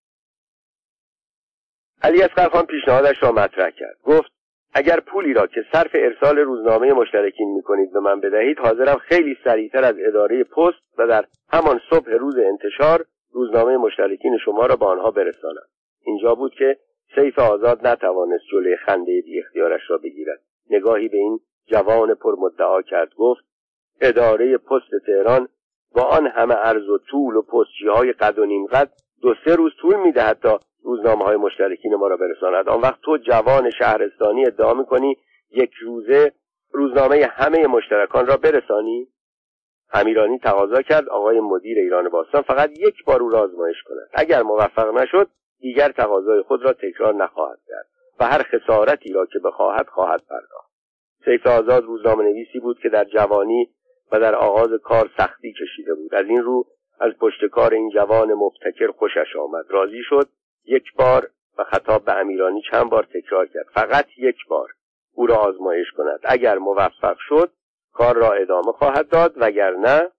علی 2.04 2.22
اصغرخان 2.22 2.66
پیشنهادش 2.66 3.24
را 3.24 3.32
مطرح 3.32 3.70
کرد. 3.70 3.98
گفت 4.04 4.32
اگر 4.74 5.00
پولی 5.00 5.34
را 5.34 5.48
که 5.48 5.66
صرف 5.74 5.92
ارسال 5.94 6.38
روزنامه 6.38 6.94
مشترکین 6.94 7.54
می‌کنید 7.56 7.94
به 7.94 8.00
من 8.00 8.20
بدهید 8.20 8.60
حاضرم 8.60 8.98
خیلی 8.98 9.38
سریعتر 9.44 9.84
از 9.84 9.96
اداره 10.08 10.44
پست 10.44 10.98
و 10.98 11.08
در 11.08 11.26
همان 11.54 11.82
صبح 11.90 12.12
روز 12.12 12.36
انتشار 12.38 13.06
روزنامه 13.32 13.78
مشترکین 13.78 14.38
شما 14.46 14.66
را 14.66 14.76
به 14.76 14.86
آنها 14.86 15.12
برسانم. 15.12 15.66
اینجا 16.06 16.36
بود 16.36 16.54
که 16.54 16.78
سیف 17.16 17.40
آزاد 17.40 17.88
نتوانست 17.88 18.44
جلوی 18.52 18.78
خنده 18.78 19.22
بی 19.26 19.40
اختیارش 19.40 19.82
را 19.90 19.98
بگیرد. 19.98 20.40
نگاهی 20.70 21.10
به 21.10 21.18
این 21.18 21.40
جوان 21.68 22.16
پرمدعا 22.16 22.82
کرد. 22.82 23.14
گفت 23.18 23.42
اداره 24.02 24.58
پست 24.58 25.06
تهران 25.06 25.48
با 25.96 26.02
آن 26.02 26.28
همه 26.28 26.54
عرض 26.54 26.90
و 26.90 26.98
طول 26.98 27.36
و 27.36 27.42
پستچی 27.42 27.88
های 27.88 28.14
قد 28.14 28.40
و 28.40 28.46
نیم 28.46 28.66
قد 28.66 28.92
دو 29.22 29.36
سه 29.46 29.56
روز 29.56 29.72
طول 29.82 29.96
می‌دهد 29.96 30.40
تا 30.40 30.60
روزنامه 30.84 31.26
های 31.26 31.36
مشترکین 31.36 31.96
ما 31.96 32.08
را 32.08 32.17
برساند. 32.17 32.70
آن 32.70 32.82
وقت 32.82 33.02
تو 33.02 33.17
جوان 33.17 33.70
شهرستانی 33.70 34.46
ادعا 34.46 34.74
می‌کنی 34.74 35.17
یک 35.52 35.72
روزه 35.74 36.32
روزنامه 36.72 37.30
همه 37.32 37.67
مشترکان 37.67 38.28
را 38.28 38.38
برسانی؟ 38.38 39.08
امیرانی 39.94 40.39
تقاضا 40.39 40.82
کرد 40.82 41.10
آقای 41.10 41.39
مدیر 41.39 41.80
ایران 41.80 42.10
باستان 42.10 42.41
فقط 42.41 42.70
یک 42.78 43.04
بار 43.06 43.22
او 43.22 43.30
را 43.30 43.39
آزمایش 43.39 43.84
کند. 43.84 44.10
اگر 44.13 44.41
موفق 44.41 44.98
نشد 44.98 45.28
دیگر 45.60 45.91
تقاضای 45.91 46.41
خود 46.41 46.65
را 46.65 46.74
تکرار 46.74 47.15
نخواهد 47.15 47.60
کرد 47.67 47.88
و 48.20 48.26
هر 48.26 48.44
خسارتی 48.44 49.13
را 49.13 49.26
که 49.26 49.39
بخواهد 49.39 49.88
خواهد 49.88 50.22
پرداخت. 50.30 50.72
سیف 51.26 51.48
آزاد 51.48 51.84
روزنامه 51.84 52.24
نویسی 52.24 52.60
بود 52.60 52.80
که 52.80 52.89
در 52.89 53.04
جوانی 53.04 53.70
و 54.12 54.20
در 54.20 54.36
آغاز 54.36 54.70
کار 54.84 55.10
سختی 55.17 55.54
کشیده 55.54 55.94
بود. 55.94 56.15
از 56.15 56.26
این 56.26 56.41
رو 56.41 56.65
از 57.00 57.13
پشت 57.20 57.46
کار 57.46 57.74
این 57.74 57.89
جوان 57.89 58.34
مبتکر 58.34 58.91
خوشش 58.91 59.36
آمد. 59.39 59.65
راضی 59.70 60.02
شد 60.10 60.28
یک 60.65 60.93
بار 60.93 61.30
و 61.58 61.63
خطاب 61.63 62.06
به 62.06 62.13
امیرانی 62.13 62.62
چند 62.71 62.89
بار 62.89 63.04
تکرار 63.04 63.45
کرد. 63.45 63.65
فقط 63.74 64.06
یک 64.17 64.38
بار 64.50 64.69
او 65.15 65.28
را 65.28 65.36
آزمایش 65.36 65.91
کند. 65.97 66.19
اگر 66.24 66.58
موفق 66.58 67.17
شد 67.19 67.52
کار 67.93 68.15
را 68.15 68.34
ادامه 68.34 68.71
خواهد 68.71 69.10
داد 69.10 69.34
وگرنه 69.38 70.12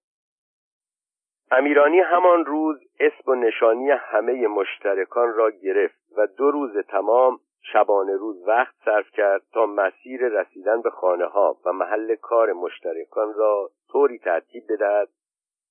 امیرانی 1.51 2.01
همان 2.01 2.45
روز 2.45 2.81
اسم 3.01 3.31
و 3.31 3.35
نشانی 3.35 3.91
همه 3.91 4.47
مشترکان 4.47 5.35
را 5.35 5.51
گرفت 5.51 5.99
و 6.17 6.27
دو 6.27 6.51
روز 6.51 6.77
تمام 6.89 7.41
شبانه 7.73 8.17
روز 8.17 8.49
وقت 8.49 8.75
صرف 8.85 9.11
کرد 9.11 9.43
تا 9.53 9.67
مسیر 9.67 10.29
رسیدن 10.29 10.83
به 10.83 10.91
خانه 10.91 11.27
ها 11.27 11.57
و 11.65 11.73
محل 11.73 12.15
کار 12.15 12.53
مشترکان 12.53 13.35
را 13.35 13.71
طوری 13.93 14.19
ترتیب 14.19 14.63
بدهد 14.69 15.09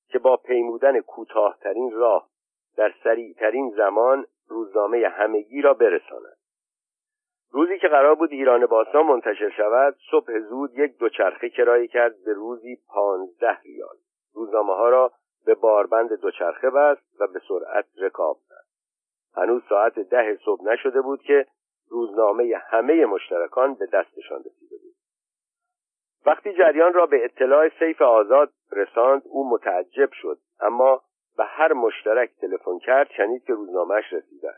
که 0.10 0.19
با 0.19 0.38
پیمودن 0.38 0.99
کوتاهترین 0.99 1.91
راه 1.91 2.27
در 2.77 2.93
سریعترین 3.03 3.73
زمان 3.77 4.25
روزنامه 4.52 5.08
همگی 5.08 5.62
را 5.62 5.74
برساند. 5.74 6.38
روزی 7.52 7.80
که 7.80 7.88
قرار 7.88 8.16
بود 8.16 8.32
ایران 8.32 8.66
باستان 8.66 9.06
منتشر 9.06 9.50
شود 9.50 9.96
صبح 10.12 10.40
زود 10.40 10.78
یک 10.78 10.98
دوچرخه 10.98 11.50
کرایه 11.50 11.88
کرد 11.88 12.24
به 12.26 12.34
روزی 12.34 12.78
پانزده 12.88 13.58
ریال. 13.64 13.96
روزنامه 14.34 14.74
ها 14.74 14.90
را 14.90 15.12
به 15.46 15.56
باربند 15.56 16.14
دوچرخه 16.14 16.70
بست 16.70 17.22
و 17.22 17.28
به 17.28 17.42
سرعت 17.48 17.86
رکاب 17.98 18.38
زد. 18.50 18.66
هنوز 19.36 19.62
ساعت 19.70 20.00
ده 20.00 20.38
صبح 20.46 20.64
نشده 20.64 21.02
بود 21.02 21.22
که 21.22 21.46
روزنامه 21.90 22.62
همه 22.70 23.06
مشترکان 23.06 23.74
به 23.74 23.86
دستشان 23.86 24.40
رسیده 24.40 24.78
بود. 24.84 24.96
وقتی 26.26 26.54
جریان 26.54 26.94
را 26.94 27.06
به 27.06 27.26
اطلاع 27.26 27.70
سیف 27.80 28.02
آزاد 28.02 28.52
رساند 28.72 29.22
او 29.26 29.50
متعجب 29.50 30.10
شد 30.14 30.38
اما 30.60 31.02
به 31.38 31.44
هر 31.44 31.74
مشترک 31.74 32.30
تلفن 32.41 32.80
کرد 32.80 33.10
شنید 33.17 33.44
که 33.44 33.54
روزنامهش 33.54 34.13
رسیده 34.13 34.54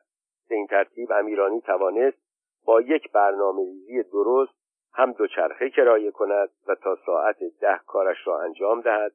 به 0.50 0.56
این 0.56 0.68
ترتیب 0.68 1.12
امیرانی 1.12 1.62
توانست 1.62 2.18
با 2.66 2.82
یک 2.82 3.12
برنامه 3.12 3.64
ریزی 3.64 4.04
درست 4.04 4.54
هم 4.94 5.12
دوچرخه 5.12 5.70
کرایه 5.70 6.12
کند 6.12 6.50
و 6.68 6.76
تا 6.76 6.98
ساعت 7.06 7.38
ده 7.62 7.80
کارش 7.88 8.28
را 8.28 8.42
انجام 8.42 8.82
دهد 8.82 9.12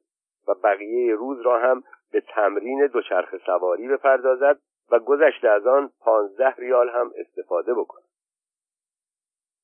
و 0.47 0.53
بقیه 0.63 1.15
روز 1.15 1.41
را 1.41 1.59
هم 1.59 1.83
به 2.11 2.21
تمرین 2.21 2.87
دوچرخه 2.87 3.37
سواری 3.37 3.87
بپردازد 3.87 4.59
و 4.91 4.99
گذشته 4.99 5.49
از 5.49 5.67
آن 5.67 5.91
پانزده 5.99 6.55
ریال 6.57 6.89
هم 6.89 7.11
استفاده 7.15 7.73
بکند. 7.73 8.03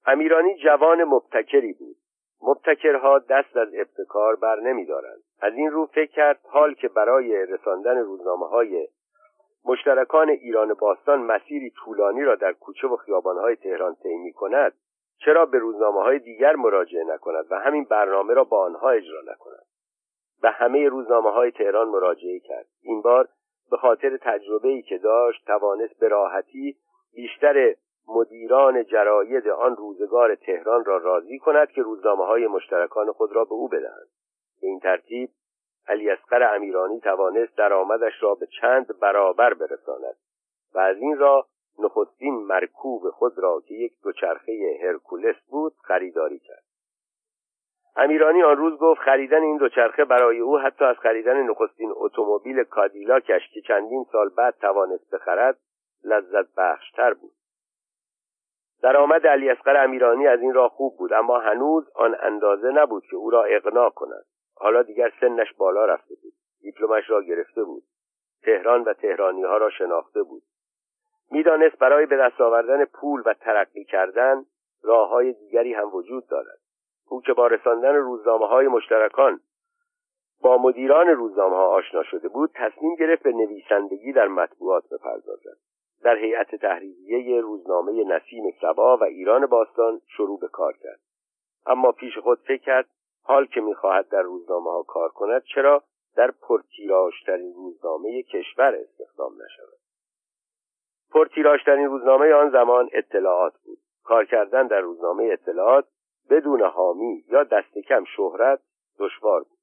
امیرانی 0.06 0.58
جوان 0.58 1.04
مبتکری 1.04 1.74
بود. 1.74 1.96
مبتکرها 2.42 3.20
دست 3.20 3.58
از 3.58 3.68
ابتکار 3.74 4.36
بر 4.36 4.60
نمیدارند. 4.60 5.22
از 5.42 5.54
این 5.54 5.72
رو 5.72 5.86
فکر 5.86 6.12
کرد 6.12 6.40
حال 6.50 6.74
که 6.74 6.88
برای 6.88 7.46
رساندن 7.46 7.98
روزنامه 7.98 8.48
های 8.48 8.88
مشترکان 9.66 10.30
ایران 10.30 10.74
باستان 10.74 11.22
مسیری 11.22 11.70
طولانی 11.70 12.24
را 12.24 12.36
در 12.36 12.54
کوچه 12.54 12.88
و 12.88 12.96
خیابانهای 12.96 13.56
تهران 13.56 13.96
طی 13.96 14.18
می 14.18 14.34
کند 14.34 14.74
چرا 15.26 15.46
به 15.46 15.60
روزنامه 15.60 16.02
های 16.02 16.20
دیگر 16.20 16.56
مراجعه 16.56 17.04
نکند 17.04 17.46
و 17.52 17.60
همین 17.60 17.84
برنامه 17.84 18.34
را 18.34 18.44
با 18.44 18.66
آنها 18.66 18.90
اجرا 18.90 19.22
نکند؟ 19.22 19.66
به 20.42 20.52
همه 20.52 20.90
روزنامه 20.90 21.32
های 21.32 21.52
تهران 21.52 21.88
مراجعه 21.88 22.40
کرد. 22.40 22.66
این 22.82 23.02
بار 23.02 23.28
به 23.72 23.78
خاطر 23.78 24.18
تجربه 24.18 24.68
ای 24.68 24.82
که 24.82 24.98
داشت 24.98 25.46
توانست 25.46 26.00
به 26.00 26.08
راحتی 26.08 26.76
بیشتر 27.16 27.76
مدیران 28.08 28.84
جراید 28.84 29.48
آن 29.48 29.76
روزگار 29.76 30.36
تهران 30.36 30.86
را 30.86 30.98
راضی 30.98 31.40
کند 31.40 31.72
که 31.72 31.82
روزنامه 31.82 32.26
های 32.26 32.48
مشترکان 32.48 33.12
خود 33.12 33.32
را 33.32 33.46
به 33.46 33.54
او 33.54 33.68
بدهند. 33.68 34.08
به 34.62 34.68
این 34.68 34.80
ترتیب 34.80 35.30
علی 35.88 36.10
اصغر 36.10 36.56
امیرانی 36.56 37.00
توانست 37.00 37.58
درآمدش 37.58 38.14
را 38.24 38.36
به 38.36 38.48
چند 38.62 39.00
برابر 39.00 39.54
برساند 39.54 40.16
و 40.76 40.80
از 40.80 40.98
این 40.98 41.18
را 41.18 41.48
نخستین 41.80 42.36
مرکوب 42.36 43.10
خود 43.10 43.40
را 43.40 43.62
که 43.68 43.74
یک 43.74 43.94
دوچرخه 44.04 44.80
هرکولس 44.82 45.36
بود 45.50 45.74
خریداری 45.84 46.40
کرد. 46.40 46.64
امیرانی 47.96 48.44
آن 48.44 48.58
روز 48.58 48.80
گفت 48.80 49.02
خریدن 49.02 49.44
این 49.44 49.58
دوچرخه 49.58 50.06
برای 50.06 50.40
او 50.40 50.58
حتی 50.58 50.86
از 50.86 50.96
خریدن 50.96 51.42
نخستین 51.42 51.94
اتومبیل 51.96 52.64
کادیلاکش 52.64 53.42
که 53.54 53.62
چندین 53.62 54.06
سال 54.12 54.30
بعد 54.30 54.56
توانست 54.62 55.16
بخرد 55.16 55.58
لذت 56.04 56.56
بخشتر 56.58 57.14
بود. 57.14 57.32
درآمد 58.86 59.28
علی 59.28 59.50
اصغر 59.50 59.84
امیرانی 59.84 60.28
از 60.28 60.42
این 60.42 60.54
راه 60.54 60.70
خوب 60.70 60.98
بود 60.98 61.14
اما 61.14 61.40
هنوز 61.40 61.90
آن 61.96 62.16
اندازه 62.20 62.72
نبود 62.72 63.04
که 63.10 63.16
او 63.16 63.30
را 63.30 63.44
اقناع 63.44 63.90
کند. 63.90 64.26
حالا 64.56 64.82
دیگر 64.84 65.12
سنش 65.22 65.54
بالا 65.54 65.86
رفته 65.86 66.16
بود. 66.24 66.34
دیپلمش 66.62 67.10
را 67.10 67.22
گرفته 67.22 67.64
بود. 67.64 67.84
تهران 68.44 68.84
و 68.84 68.94
تهرانی 68.94 69.44
ها 69.44 69.58
را 69.58 69.70
شناخته 69.70 70.24
بود. 70.24 70.44
می‌دانست 71.32 71.78
برای 71.78 72.06
به 72.06 72.18
دست 72.18 72.42
آوردن 72.42 72.86
پول 72.86 73.24
و 73.26 73.34
ترقی 73.34 73.84
کردن 73.84 74.46
راه 74.84 75.10
های 75.10 75.34
دیگری 75.34 75.74
هم 75.74 75.96
وجود 75.96 76.28
دارد. 76.28 76.60
او 77.10 77.22
که 77.22 77.34
با 77.34 77.48
رساندن 77.48 77.96
روزنامه 77.96 78.48
های 78.48 78.68
مشترکان 78.68 79.40
با 80.42 80.58
مدیران 80.58 81.08
روزنامه 81.08 81.56
ها 81.56 81.68
آشنا 81.68 82.04
شده 82.04 82.28
بود 82.28 82.52
تصمیم 82.56 82.96
گرفت 82.96 83.24
به 83.24 83.32
نویسندگی 83.32 84.14
در 84.14 84.28
مطبوعات 84.28 84.84
بپردازد. 84.92 85.58
در 86.06 86.18
هیئت 86.18 86.56
تحریریه 86.56 87.42
روزنامه 87.42 88.04
نسیم 88.04 88.44
سبا 88.62 88.98
و 88.98 89.04
ایران 89.04 89.46
باستان 89.46 90.02
شروع 90.18 90.40
به 90.40 90.48
کار 90.48 90.74
کرد. 90.84 91.00
اما 91.66 91.92
پیش 91.92 92.18
خود 92.18 92.40
فکر 92.40 92.62
کرد 92.62 92.90
حال 93.24 93.46
که 93.46 93.62
می‌خواهد 93.62 94.10
در 94.10 94.22
روزنامه 94.22 94.72
ها 94.72 94.84
کار 94.84 95.10
کند 95.10 95.44
چرا 95.44 95.84
در 96.16 96.32
پرتیراژترین 96.32 97.54
روزنامه 97.54 98.24
کشور 98.24 98.76
استخدام 98.76 99.34
نشود. 99.34 99.80
پرتیراژترین 101.12 101.86
روزنامه 101.86 102.34
آن 102.34 102.50
زمان 102.50 102.90
اطلاعات 102.94 103.54
بود. 103.66 103.78
کار 104.04 104.26
کردن 104.26 104.68
در 104.68 104.80
روزنامه 104.80 105.30
اطلاعات 105.32 105.86
بدون 106.30 106.62
حامی 106.62 107.24
یا 107.28 107.44
دست 107.44 107.78
کم 107.78 108.04
شهرت 108.04 108.60
دشوار 109.00 109.44
بود. 109.44 109.60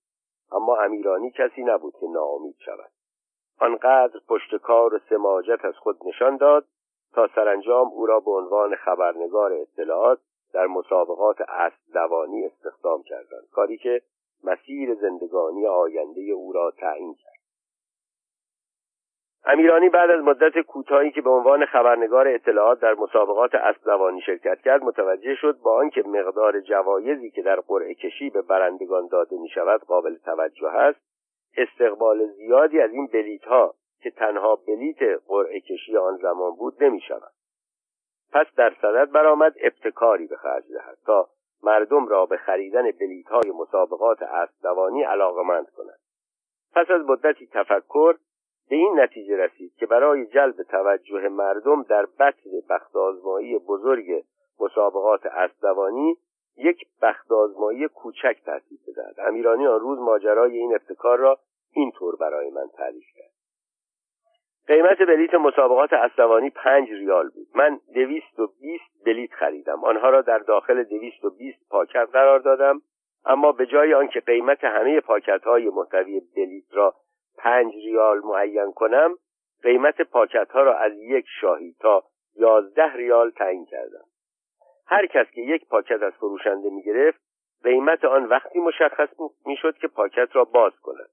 اما 0.53 0.77
امیرانی 0.77 1.31
کسی 1.31 1.63
نبود 1.63 1.95
که 2.01 2.07
ناامید 2.07 2.57
شود. 2.59 2.91
آنقدر 3.63 4.21
پشت 4.29 4.57
کار 4.57 4.95
و 4.95 4.99
سماجت 5.09 5.65
از 5.65 5.75
خود 5.77 5.97
نشان 6.07 6.37
داد 6.37 6.65
تا 7.15 7.29
سرانجام 7.35 7.89
او 7.89 8.07
را 8.07 8.21
به 8.21 8.31
عنوان 8.31 8.75
خبرنگار 8.75 9.53
اطلاعات 9.53 10.19
در 10.53 10.67
مسابقات 10.67 11.41
اسب 11.41 11.93
دوانی 11.95 12.47
استخدام 12.47 13.03
کردند 13.03 13.49
کاری 13.53 13.77
که 13.77 14.03
مسیر 14.45 14.95
زندگانی 14.95 15.67
آینده 15.67 16.21
او 16.21 16.53
را 16.53 16.71
تعیین 16.71 17.15
کرد. 17.15 17.33
امیرانی 19.45 19.89
بعد 19.89 20.11
از 20.11 20.25
مدت 20.25 20.59
کوتاهی 20.59 21.11
که 21.11 21.21
به 21.21 21.31
عنوان 21.31 21.67
خبرنگار 21.67 22.29
اطلاعات 22.29 22.81
در 22.81 22.95
مسابقات 22.95 23.55
اسب 23.55 24.19
شرکت 24.27 24.61
کرد 24.61 24.83
متوجه 24.83 25.35
شد 25.35 25.59
با 25.63 25.79
آنکه 25.79 26.03
مقدار 26.03 26.61
جوایزی 26.61 27.31
که 27.31 27.43
در 27.43 27.61
قرعه 27.61 27.95
کشی 27.95 28.31
به 28.31 28.43
برندگان 28.43 29.07
داده 29.07 29.37
می 29.37 29.49
شود 29.49 29.81
قابل 29.81 30.17
توجه 30.25 30.69
است 30.69 31.12
استقبال 31.57 32.27
زیادی 32.27 32.81
از 32.81 32.91
این 32.91 33.07
بلیت 33.07 33.45
ها 33.45 33.75
که 34.03 34.11
تنها 34.11 34.57
بلیت 34.57 35.21
قرعه 35.27 35.61
کشی 35.61 35.97
آن 35.97 36.17
زمان 36.17 36.57
بود 36.57 36.85
نمی 36.85 37.01
شود 37.01 37.33
پس 38.33 38.47
در 38.57 38.75
صدد 38.83 39.11
برآمد 39.11 39.55
ابتکاری 39.61 40.27
به 40.27 40.37
خرج 40.37 40.65
دهد 40.73 40.99
تا 41.07 41.29
مردم 41.63 42.07
را 42.07 42.27
به 42.27 42.37
خریدن 42.37 42.91
بلیت 42.91 43.27
های 43.27 43.51
مسابقات 43.51 44.23
اسب 44.23 44.53
دوانی 44.63 45.03
علاقمند 45.03 45.71
کند. 45.71 45.99
پس 46.75 46.91
از 46.91 47.01
مدتی 47.07 47.47
تفکر 47.53 48.17
به 48.71 48.77
این 48.77 49.01
نتیجه 49.01 49.37
رسید 49.37 49.75
که 49.75 49.87
برای 49.87 50.27
جلب 50.27 50.63
توجه 50.63 51.29
مردم 51.29 51.83
در 51.83 52.07
بطن 52.07 52.51
بخت 52.71 52.93
بزرگ 53.69 54.25
مسابقات 54.61 55.27
اسبدوانی 55.27 56.17
یک 56.57 56.87
بخت 57.03 57.33
آزمایی 57.33 57.89
کوچک 57.89 58.37
ترتیب 58.47 58.79
بدهد 58.87 59.21
امیرانی 59.29 59.67
آن 59.67 59.81
روز 59.81 59.99
ماجرای 59.99 60.59
این 60.59 60.75
ابتکار 60.75 61.19
را 61.19 61.39
اینطور 61.73 62.17
برای 62.17 62.51
من 62.51 62.69
تعریف 62.77 63.07
کرد. 63.17 63.33
قیمت 64.67 64.99
بلیت 64.99 65.35
مسابقات 65.35 65.93
اسبدوانی 65.93 66.51
پنج 66.51 66.89
ریال 66.91 67.29
بود. 67.29 67.47
من 67.55 67.81
دویست 67.95 68.41
و 68.41 68.47
بیست 68.61 69.05
بلیت 69.07 69.33
خریدم. 69.33 69.85
آنها 69.85 70.11
را 70.11 70.23
در 70.23 70.39
داخل 70.39 70.83
دویست 70.83 71.25
و 71.25 71.31
بیست 71.31 71.69
پاکت 71.71 72.09
قرار 72.13 72.39
دادم. 72.39 72.83
اما 73.25 73.53
به 73.53 73.67
جای 73.67 73.95
آنکه 73.95 74.21
قیمت 74.21 74.65
همه 74.65 75.01
پاکت 75.01 75.45
های 75.45 75.69
محتوی 75.69 76.21
بلیت 76.37 76.65
را 76.73 76.95
پنج 77.39 77.75
ریال 77.75 78.21
معین 78.25 78.73
کنم 78.73 79.15
قیمت 79.63 80.03
پاکت 80.03 80.51
ها 80.51 80.63
را 80.63 80.79
از 80.79 80.93
یک 80.97 81.25
شاهی 81.41 81.75
تا 81.81 82.05
یازده 82.37 82.93
ریال 82.93 83.31
تعیین 83.31 83.67
کردم. 83.67 84.05
هر 84.87 85.07
کس 85.07 85.27
که 85.35 85.41
یک 85.41 85.69
پاکت 85.69 86.03
از 86.03 86.13
فروشنده 86.13 86.71
می 86.71 86.83
گرفت 86.83 87.21
قیمت 87.63 88.05
آن 88.05 88.25
وقتی 88.25 88.59
مشخص 88.59 89.09
می 89.47 89.57
شد 89.57 89.79
که 89.79 89.89
پاکت 89.89 90.29
را 90.33 90.45
باز 90.45 90.73
کند. 90.83 91.11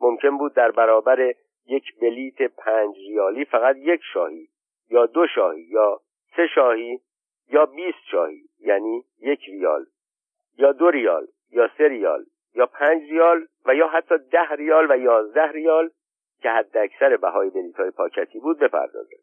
ممکن 0.00 0.38
بود 0.38 0.54
در 0.54 0.70
برابر 0.70 1.34
یک 1.66 1.84
بلیت 2.00 2.42
پنج 2.42 2.96
ریالی 2.96 3.44
فقط 3.44 3.76
یک 3.76 4.00
شاهی 4.12 4.48
یا 4.90 5.06
دو 5.06 5.26
شاهی 5.34 5.62
یا 5.62 6.00
سه 6.36 6.46
شاهی 6.54 7.00
یا 7.50 7.66
بیست 7.66 8.04
شاهی 8.10 8.42
یعنی 8.60 9.04
یک 9.20 9.40
ریال 9.48 9.86
یا 10.58 10.72
دو 10.72 10.90
ریال 10.90 11.26
یا 11.50 11.70
سه 11.78 11.88
ریال 11.88 12.24
یا 12.54 12.66
پنج 12.66 13.02
ریال 13.10 13.46
و 13.66 13.74
یا 13.74 13.88
حتی 13.88 14.14
ده 14.32 14.50
ریال 14.50 14.86
و 14.90 14.96
یازده 14.98 15.52
ریال 15.52 15.90
که 16.42 16.50
حد 16.50 16.76
اکثر 16.76 17.16
بهای 17.16 17.50
بلیت 17.50 17.76
های 17.76 17.90
پاکتی 17.90 18.40
بود 18.40 18.58
بپردازد. 18.58 19.16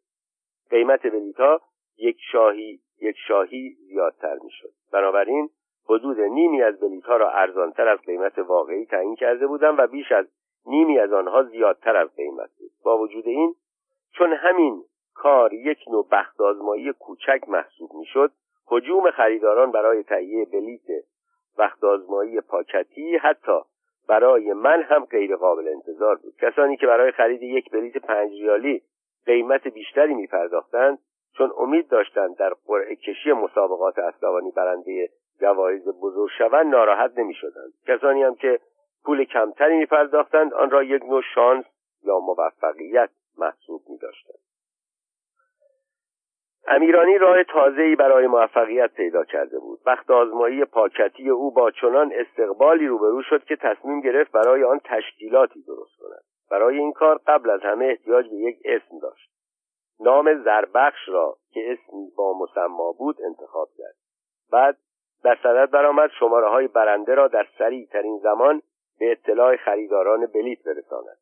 قیمت 0.69 1.07
بلیت 1.07 1.39
ها 1.39 1.61
یک 1.97 2.17
شاهی 2.31 2.79
یک 3.01 3.15
شاهی 3.27 3.69
زیادتر 3.87 4.37
می‌شد. 4.43 4.69
بنابراین 4.93 5.49
حدود 5.89 6.19
نیمی 6.19 6.61
از 6.61 6.79
بلیت 6.79 7.03
ها 7.03 7.17
را 7.17 7.31
ارزانتر 7.31 7.87
از 7.87 7.99
قیمت 7.99 8.39
واقعی 8.39 8.85
تعیین 8.85 9.15
کرده 9.15 9.47
بودم 9.47 9.77
و 9.77 9.87
بیش 9.87 10.11
از 10.11 10.25
نیمی 10.65 10.99
از 10.99 11.13
آنها 11.13 11.43
زیادتر 11.43 11.95
از 11.95 12.15
قیمت 12.15 12.49
بود. 12.59 12.71
با 12.83 12.97
وجود 12.97 13.27
این 13.27 13.55
چون 14.11 14.33
همین 14.33 14.83
کار 15.13 15.53
یک 15.53 15.79
نوع 15.91 16.07
بخت 16.11 16.41
آزمایی 16.41 16.93
کوچک 16.93 17.41
محسوب 17.47 17.93
می‌شد 17.93 18.31
هجوم 18.71 19.11
خریداران 19.11 19.71
برای 19.71 20.03
تهیه 20.03 20.45
بلیت 20.45 21.05
وقت 21.57 21.83
آزمایی 21.83 22.41
پاکتی 22.41 23.17
حتی 23.17 23.59
برای 24.07 24.53
من 24.53 24.81
هم 24.81 25.05
غیر 25.05 25.35
قابل 25.35 25.67
انتظار 25.67 26.15
بود. 26.15 26.33
کسانی 26.41 26.77
که 26.77 26.87
برای 26.87 27.11
خرید 27.11 27.43
یک 27.43 27.71
بلیت 27.71 27.97
پنج 27.97 28.31
ریالی 28.31 28.81
قیمت 29.25 29.67
بیشتری 29.67 30.13
می 30.13 30.27
پرداختند 30.27 30.99
چون 31.37 31.51
امید 31.57 31.87
داشتند 31.87 32.37
در 32.37 32.53
قرعه 32.67 32.95
کشی 32.95 33.31
مسابقات 33.31 33.99
اسبوانی 33.99 34.51
برنده 34.51 35.09
جوایز 35.41 35.87
بزرگ 35.87 36.29
شوند 36.37 36.65
ناراحت 36.65 37.17
نمی 37.17 37.33
شدند. 37.33 37.73
کسانی 37.87 38.23
هم 38.23 38.35
که 38.35 38.59
پول 39.05 39.23
کمتری 39.23 39.77
می 39.77 39.85
پرداختند 39.85 40.53
آن 40.53 40.69
را 40.69 40.83
یک 40.83 41.03
نوع 41.03 41.21
شانس 41.35 41.65
یا 42.03 42.19
موفقیت 42.19 43.09
محسوب 43.37 43.81
می 43.89 43.97
داشتند. 43.97 44.39
امیرانی 46.67 47.17
راه 47.17 47.43
تازه‌ای 47.43 47.95
برای 47.95 48.27
موفقیت 48.27 48.93
پیدا 48.93 49.23
کرده 49.23 49.59
بود 49.59 49.79
وقت 49.85 50.11
آزمایی 50.11 50.65
پاکتی 50.65 51.29
او 51.29 51.51
با 51.51 51.71
چنان 51.71 52.13
استقبالی 52.15 52.87
روبرو 52.87 53.21
شد 53.21 53.43
که 53.43 53.55
تصمیم 53.55 54.01
گرفت 54.01 54.31
برای 54.31 54.63
آن 54.63 54.79
تشکیلاتی 54.83 55.63
درست 55.67 55.97
کند 55.99 56.23
برای 56.51 56.77
این 56.77 56.91
کار 56.91 57.19
قبل 57.27 57.49
از 57.49 57.61
همه 57.61 57.85
احتیاج 57.85 58.29
به 58.29 58.35
یک 58.35 58.57
اسم 58.65 58.99
داشت 59.01 59.34
نام 59.99 60.43
زربخش 60.43 61.09
را 61.09 61.37
که 61.51 61.71
اسمی 61.71 62.11
با 62.17 62.33
مسما 62.39 62.91
بود 62.91 63.21
انتخاب 63.21 63.67
کرد. 63.77 63.95
بعد 64.51 64.77
در 65.23 65.37
صدد 65.43 65.71
برآمد 65.71 66.09
شماره 66.19 66.49
های 66.49 66.67
برنده 66.67 67.15
را 67.15 67.27
در 67.27 67.47
سریع 67.57 67.85
ترین 67.85 68.19
زمان 68.23 68.61
به 68.99 69.11
اطلاع 69.11 69.55
خریداران 69.55 70.25
بلیت 70.25 70.63
برساند. 70.63 71.17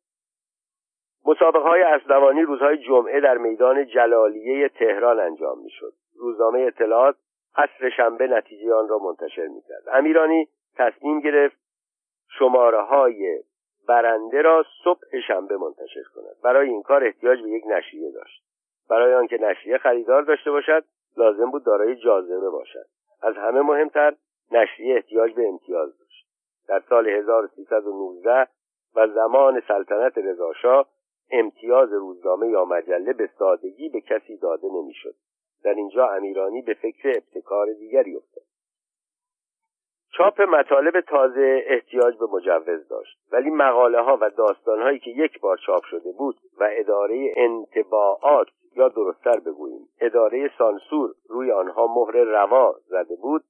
مسابقه 1.26 1.68
های 1.68 1.82
اسلوانی 1.82 2.42
روزهای 2.42 2.76
جمعه 2.78 3.20
در 3.20 3.38
میدان 3.38 3.86
جلالیه 3.86 4.68
تهران 4.68 5.20
انجام 5.20 5.58
می‌شد. 5.62 5.92
روزنامه 6.16 6.60
اطلاعات 6.60 7.16
عصر 7.56 7.90
شنبه 7.96 8.26
نتیجه 8.26 8.74
آن 8.74 8.88
را 8.88 8.98
منتشر 8.98 9.46
می‌کرد. 9.46 9.82
امیرانی 9.92 10.48
تصمیم 10.76 11.20
گرفت 11.20 11.56
شماره 12.38 12.82
های 12.82 13.42
برنده 13.88 14.42
را 14.42 14.64
صبح 14.84 15.20
شنبه 15.28 15.56
منتشر 15.56 16.02
کند. 16.14 16.36
برای 16.44 16.68
این 16.68 16.82
کار 16.82 17.04
احتیاج 17.04 17.42
به 17.42 17.48
یک 17.48 17.64
نشریه 17.66 18.10
داشت. 18.10 18.44
برای 18.90 19.14
آنکه 19.14 19.38
نشریه 19.40 19.78
خریدار 19.78 20.22
داشته 20.22 20.50
باشد 20.50 20.84
لازم 21.16 21.50
بود 21.50 21.64
دارای 21.64 21.96
جاذبه 21.96 22.50
باشد. 22.50 22.86
از 23.22 23.36
همه 23.36 23.60
مهمتر 23.60 24.14
نشریه 24.52 24.94
احتیاج 24.94 25.34
به 25.34 25.48
امتیاز 25.48 25.98
داشت. 25.98 26.26
در 26.68 26.82
سال 26.88 27.08
1319 27.08 28.46
و 28.96 29.08
زمان 29.08 29.62
سلطنت 29.68 30.18
رضاشاه 30.18 30.88
امتیاز 31.30 31.92
روزنامه 31.92 32.48
یا 32.48 32.64
مجله 32.64 33.12
به 33.12 33.30
سادگی 33.38 33.88
به 33.88 34.00
کسی 34.00 34.36
داده 34.36 34.68
نمی‌شد. 34.68 35.14
در 35.64 35.74
اینجا 35.74 36.08
امیرانی 36.08 36.62
به 36.62 36.74
فکر 36.74 37.08
ابتکار 37.08 37.66
دیگری 37.72 38.16
افتاد. 38.16 38.44
چاپ 40.16 40.40
مطالب 40.40 41.00
تازه 41.00 41.64
احتیاج 41.66 42.18
به 42.18 42.26
مجوز 42.32 42.88
داشت. 42.88 43.18
ولی 43.32 43.50
مقاله 43.50 44.00
ها 44.00 44.18
و 44.20 44.30
داستان 44.30 44.82
هایی 44.82 44.98
که 44.98 45.10
یک 45.10 45.40
بار 45.40 45.56
چاپ 45.66 45.84
شده 45.84 46.12
بود 46.12 46.36
و 46.60 46.68
اداره 46.72 47.34
انتباعات 47.36 48.46
یا 48.76 48.88
درستتر 48.88 49.40
بگوییم. 49.40 49.88
اداره 50.00 50.50
سانسور 50.58 51.14
روی 51.28 51.52
آنها 51.52 51.86
مهر 51.86 52.12
روا 52.12 52.76
زده 52.86 53.16
بود. 53.16 53.44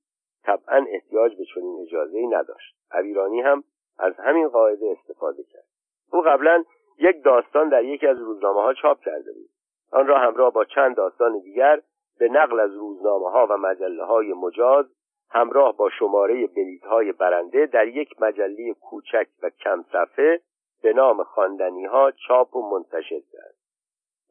طبعا 0.45 0.87
احتیاج 0.89 1.37
به 1.37 1.45
چنین 1.55 1.83
اجازه 1.83 2.19
ای 2.19 2.27
نداشت. 2.27 2.77
عبیرانی 2.91 3.41
هم 3.41 3.65
از 3.99 4.15
همین 4.17 4.49
قاعده 4.49 4.97
استفاده 4.99 5.43
کرد. 5.43 5.65
او 6.13 6.21
قبلا 6.21 6.65
یک 6.99 7.25
داستان 7.25 7.69
در 7.69 7.85
یکی 7.85 8.07
از 8.07 8.19
روزنامه 8.19 8.63
ها 8.63 8.75
چاپ 8.75 9.01
کرده 9.01 9.33
بود. 9.33 9.49
آن 9.93 10.07
را 10.07 10.19
همراه 10.19 10.53
با 10.53 10.65
چند 10.65 10.97
داستان 10.97 11.39
دیگر 11.39 11.81
به 12.19 12.29
نقل 12.29 12.61
از 12.61 12.75
روزنامه 12.75 13.31
ها 13.31 13.47
و 13.51 13.57
مجله 13.57 14.05
های 14.05 14.33
مجاز 14.33 14.87
همراه 15.31 15.77
با 15.77 15.91
شماره 15.91 16.47
بلیت 16.47 16.85
های 16.85 17.13
برنده 17.13 17.67
در 17.67 17.89
یک 17.89 18.23
مجله 18.23 18.75
کوچک 18.75 19.27
و 19.43 19.51
کم 19.51 19.85
صفحه 19.93 20.41
به 20.83 20.93
نام 20.93 21.23
خواندنی 21.23 21.85
ها 21.85 22.11
چاپ 22.11 22.57
و 22.57 22.71
منتشر 22.71 23.21
کرد. 23.33 23.54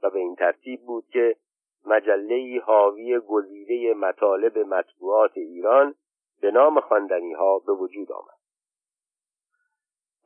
و 0.03 0.09
به 0.09 0.19
این 0.19 0.35
ترتیب 0.35 0.81
بود 0.81 1.03
که 1.13 1.35
مجله 1.85 2.61
حاوی 2.65 3.19
گزیده 3.19 3.93
مطالب 3.93 4.57
مطبوعات 4.59 5.31
ایران 5.35 5.95
به 6.41 6.51
نام 6.51 6.79
خواندنی 6.79 7.33
ها 7.33 7.59
به 7.59 7.73
وجود 7.73 8.11
آمد. 8.11 8.43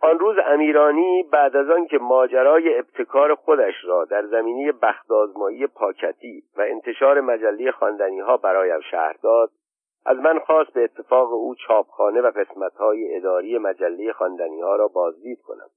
آن 0.02 0.20
روز 0.20 0.36
امیرانی 0.46 1.24
بعد 1.24 1.56
از 1.56 1.70
آن 1.70 1.88
که 1.88 1.98
ماجرای 1.98 2.78
ابتکار 2.78 3.36
خودش 3.36 3.74
را 3.84 4.06
در 4.06 4.26
زمینه 4.26 4.72
بختازمایی 4.72 5.68
پاکتی 5.68 6.44
و 6.58 6.62
انتشار 6.62 7.22
مجله 7.22 7.72
خواندنی 7.72 8.20
ها 8.20 8.38
برایم 8.38 8.82
شهر 8.92 9.16
داد 9.24 9.52
از 10.06 10.18
من 10.18 10.40
خواست 10.40 10.74
به 10.74 10.84
اتفاق 10.84 11.34
او 11.34 11.56
چاپخانه 11.56 12.22
و 12.22 12.32
قسمتهای 12.32 13.16
اداری 13.16 13.58
مجله 13.58 14.14
خواندنی 14.14 14.62
ها 14.62 14.76
را 14.76 14.88
بازدید 14.88 15.42
کنم. 15.42 15.70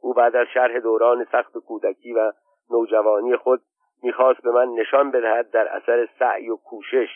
او 0.00 0.14
بعد 0.14 0.36
از 0.36 0.46
شرح 0.54 0.78
دوران 0.78 1.26
سخت 1.32 1.58
کودکی 1.58 2.12
و 2.12 2.32
نوجوانی 2.72 3.36
خود 3.36 3.62
می‌خواست 4.02 4.42
به 4.42 4.50
من 4.50 4.68
نشان 4.68 5.10
بدهد 5.10 5.50
در 5.50 5.68
اثر 5.68 6.08
سعی 6.18 6.50
و 6.50 6.56
کوشش 6.56 7.08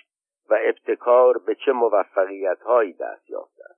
و 0.50 0.58
ابتکار 0.60 1.38
به 1.38 1.54
چه 1.54 1.72
موفقیت 1.72 2.62
هایی 2.62 2.92
دست 2.92 3.30
یافتم. 3.30 3.74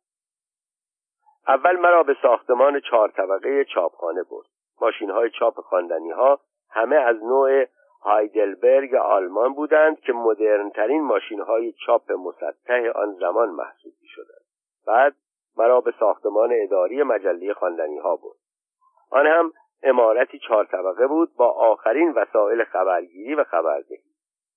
اول 1.48 1.76
مرا 1.76 2.02
به 2.02 2.16
ساختمان 2.22 2.80
چهار 2.80 3.10
طبقه 3.10 3.64
چاپخانه 3.64 4.22
برد. 4.22 4.46
ماشین 4.80 5.10
های 5.10 5.30
چاپ 5.30 5.60
خواندنی 5.60 6.10
ها 6.10 6.40
همه 6.70 6.96
از 6.96 7.16
نوع 7.22 7.66
هایدلبرگ 8.02 8.94
آلمان 8.94 9.54
بودند 9.54 10.00
که 10.00 10.12
مدرنترین 10.12 11.02
ماشین 11.02 11.40
های 11.40 11.72
چاپ 11.72 12.12
مسطح 12.12 12.90
آن 12.94 13.14
زمان 13.20 13.48
محسوب 13.48 13.92
می 14.02 14.08
شدند 14.08 14.44
بعد 14.86 15.14
مرا 15.56 15.80
به 15.80 15.94
ساختمان 16.00 16.50
اداری 16.52 17.02
مجله 17.02 17.54
خواندنی 17.54 17.98
ها 17.98 18.16
برد. 18.16 18.38
آن 19.10 19.26
هم 19.26 19.52
امارتی 19.82 20.38
چهار 20.38 20.64
طبقه 20.64 21.06
بود 21.06 21.34
با 21.36 21.46
آخرین 21.46 22.10
وسایل 22.12 22.64
خبرگیری 22.64 23.34
و 23.34 23.44
خبردهی 23.44 24.02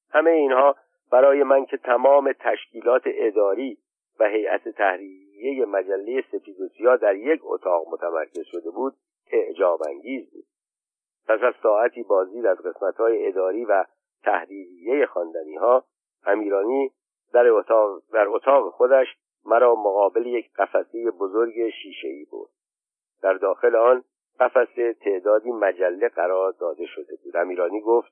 همه 0.09 0.31
اینها 0.31 0.75
برای 1.11 1.43
من 1.43 1.65
که 1.65 1.77
تمام 1.77 2.33
تشکیلات 2.39 3.01
اداری 3.05 3.77
و 4.19 4.27
هیئت 4.27 4.69
تحریریه 4.69 5.65
مجله 5.65 6.23
سپید 6.31 6.61
و 6.61 6.67
سیاه 6.67 6.97
در 6.97 7.15
یک 7.15 7.41
اتاق 7.43 7.87
متمرکز 7.91 8.43
شده 8.45 8.69
بود 8.69 8.93
اعجاب 9.31 9.81
انگیز 9.87 10.31
بود. 10.31 10.45
پس 11.27 11.39
از 11.43 11.53
ساعتی 11.63 12.03
بازدید 12.03 12.45
از 12.45 12.57
قسمت 12.57 12.97
های 12.97 13.27
اداری 13.27 13.65
و 13.65 13.85
تحریریه 14.23 15.05
خواندنی 15.05 15.55
ها 15.55 15.83
امیرانی 16.25 16.91
در 17.33 17.47
اتاق, 17.47 18.01
در 18.13 18.27
اتاق 18.27 18.69
خودش 18.69 19.07
مرا 19.45 19.75
مقابل 19.75 20.25
یک 20.25 20.53
قفسه 20.53 21.11
بزرگ 21.11 21.69
شیشه 21.69 22.07
ای 22.07 22.25
بود 22.25 22.49
در 23.23 23.33
داخل 23.33 23.75
آن 23.75 24.03
قفسه 24.41 24.93
تعدادی 24.93 25.51
مجله 25.51 26.07
قرار 26.07 26.51
داده 26.59 26.85
شده 26.85 27.15
بود. 27.23 27.37
امیرانی 27.37 27.81
گفت 27.81 28.11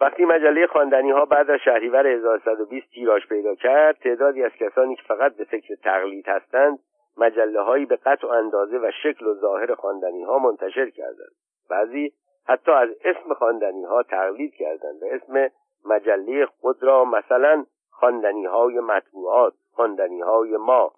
وقتی 0.00 0.24
مجله 0.24 0.66
خواندنی 0.66 1.10
ها 1.10 1.24
بعد 1.24 1.50
از 1.50 1.60
شهریور 1.64 2.06
1120 2.06 2.90
تیراژ 2.90 3.26
پیدا 3.26 3.54
کرد 3.54 3.96
تعدادی 3.96 4.44
از 4.44 4.52
کسانی 4.52 4.96
که 4.96 5.02
فقط 5.02 5.36
به 5.36 5.44
فکر 5.44 5.74
تقلید 5.74 6.28
هستند 6.28 6.78
مجله 7.16 7.60
هایی 7.60 7.86
به 7.86 7.96
قطع 7.96 8.26
و 8.26 8.30
اندازه 8.30 8.78
و 8.78 8.90
شکل 9.02 9.26
و 9.26 9.34
ظاهر 9.34 9.74
خواندنی 9.74 10.22
ها 10.22 10.38
منتشر 10.38 10.90
کردند. 10.90 11.32
بعضی 11.70 12.12
حتی 12.46 12.70
از 12.70 12.88
اسم 13.04 13.34
خواندنی 13.34 13.84
ها 13.84 14.02
تقلید 14.02 14.54
کردند 14.54 15.00
به 15.00 15.14
اسم 15.14 15.50
مجله 15.84 16.46
خود 16.46 16.82
را 16.82 17.04
مثلا 17.04 17.64
خواندنی 17.90 18.44
های 18.44 18.80
مطبوعات 18.80 19.54
خواندنی 19.72 20.20
های 20.20 20.56
ما 20.56 20.92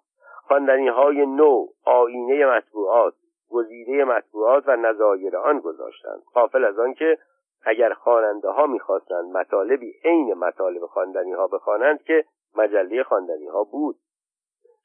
خواندنی 0.47 0.87
های 0.87 1.25
نو 1.25 1.67
آینه 1.85 2.45
مطبوعات 2.45 3.13
گزیده 3.49 4.03
مطبوعات 4.03 4.63
و 4.67 4.75
نظایر 4.75 5.37
آن 5.37 5.59
گذاشتند. 5.59 6.23
قافل 6.33 6.65
از 6.65 6.79
آنکه 6.79 7.17
اگر 7.65 7.93
خواننده 7.93 8.49
ها 8.49 8.67
می‌خواستند 8.67 9.37
مطالبی 9.37 9.93
عین 10.03 10.33
مطالب 10.33 10.85
خواندنی 10.85 11.31
ها 11.31 11.47
بخوانند 11.47 12.03
که 12.03 12.25
مجله 12.55 13.03
خواندنی 13.03 13.47
ها 13.47 13.63
بود. 13.63 13.95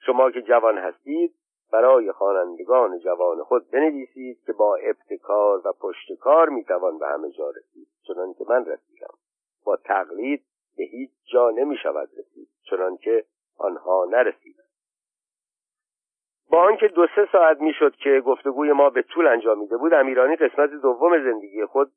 شما 0.06 0.30
که 0.30 0.42
جوان 0.42 0.78
هستید 0.78 1.34
برای 1.72 2.12
خوانندگان 2.12 2.98
جوان 2.98 3.42
خود 3.42 3.70
بنویسید 3.70 4.38
که 4.46 4.52
با 4.52 4.76
ابتکار 4.76 5.62
و 5.64 5.72
پشتکار 5.72 6.48
می‌توان 6.48 6.98
به 6.98 7.06
همه 7.06 7.30
جا 7.30 7.50
رسید 7.50 7.88
چنان 8.06 8.34
که 8.34 8.44
من 8.48 8.64
رسیدم. 8.64 9.14
با 9.64 9.76
تقلید 9.76 10.44
به 10.76 10.84
هیچ 10.84 11.10
جا 11.32 11.50
نمی 11.50 11.76
شود 11.76 12.08
رسید 12.18 12.48
چنان 12.70 12.96
که 12.96 13.24
آنها 13.58 14.06
نرسیدند. 14.10 14.59
با 16.50 16.62
آنکه 16.62 16.88
دو 16.88 17.06
سه 17.16 17.28
ساعت 17.32 17.60
می‌شد 17.60 17.94
که 17.96 18.22
گفتگوی 18.26 18.72
ما 18.72 18.90
به 18.90 19.02
طول 19.02 19.26
انجامیده 19.26 19.76
بود 19.76 19.94
امیرانی 19.94 20.36
قسمت 20.36 20.70
دوم 20.70 21.24
زندگی 21.24 21.64
خود 21.64 21.90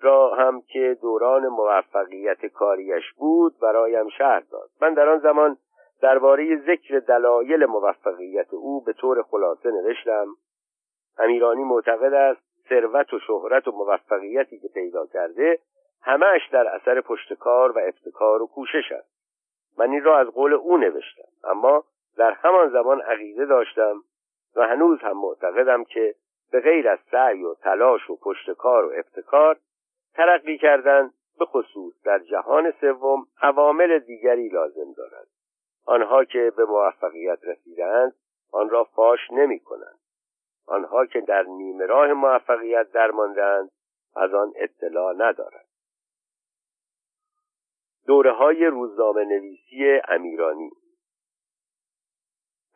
را 0.00 0.34
هم 0.34 0.60
که 0.60 0.96
دوران 1.02 1.46
موفقیت 1.46 2.46
کاریش 2.46 3.12
بود 3.12 3.52
برایم 3.62 4.08
شهر 4.08 4.40
داد. 4.40 4.68
من 4.80 4.94
در 4.94 5.08
آن 5.08 5.18
زمان 5.18 5.56
درباره 6.02 6.56
ذکر 6.66 6.98
دلایل 6.98 7.66
موفقیت 7.66 8.54
او 8.54 8.84
به 8.84 8.92
طور 8.92 9.22
خلاصه 9.22 9.70
نوشتم. 9.70 10.26
امیرانی 11.18 11.64
معتقد 11.64 12.14
است 12.14 12.40
ثروت 12.68 13.14
و 13.14 13.18
شهرت 13.18 13.68
و 13.68 13.72
موفقیتی 13.72 14.58
که 14.58 14.68
پیدا 14.68 15.06
کرده 15.06 15.58
همهش 16.02 16.48
در 16.52 16.68
اثر 16.68 17.00
پشتکار 17.00 17.72
و 17.72 17.78
ابتکار 17.78 18.42
و 18.42 18.46
کوشش 18.46 18.92
است. 18.92 19.12
من 19.78 19.90
این 19.90 20.04
را 20.04 20.18
از 20.18 20.26
قول 20.26 20.52
او 20.52 20.76
نوشتم 20.76 21.28
اما 21.44 21.84
در 22.16 22.32
همان 22.32 22.70
زمان 22.70 23.00
عقیده 23.00 23.46
داشتم 23.46 24.02
و 24.56 24.62
هنوز 24.62 24.98
هم 25.00 25.18
معتقدم 25.18 25.84
که 25.84 26.14
به 26.52 26.60
غیر 26.60 26.88
از 26.88 26.98
سعی 27.10 27.44
و 27.44 27.54
تلاش 27.54 28.10
و 28.10 28.16
پشتکار 28.16 28.84
و 28.84 28.92
ابتکار 28.94 29.58
ترقی 30.14 30.58
کردن 30.58 31.10
به 31.38 31.44
خصوص 31.44 31.94
در 32.04 32.18
جهان 32.18 32.70
سوم 32.80 33.26
عوامل 33.42 33.98
دیگری 33.98 34.48
لازم 34.48 34.92
دارند 34.96 35.26
آنها 35.86 36.24
که 36.24 36.52
به 36.56 36.64
موفقیت 36.64 37.38
رسیدند 37.42 38.14
آن 38.52 38.70
را 38.70 38.84
فاش 38.84 39.30
نمی 39.30 39.60
کنند 39.60 39.98
آنها 40.66 41.06
که 41.06 41.20
در 41.20 41.42
نیمه 41.42 41.86
راه 41.86 42.12
موفقیت 42.12 42.92
درماندند 42.92 43.70
از 44.16 44.34
آن 44.34 44.52
اطلاع 44.56 45.14
ندارند 45.14 45.68
دوره 48.06 48.32
های 48.32 48.66
روزنامه 48.66 49.24
نویسی 49.24 50.00
امیرانی 50.08 50.70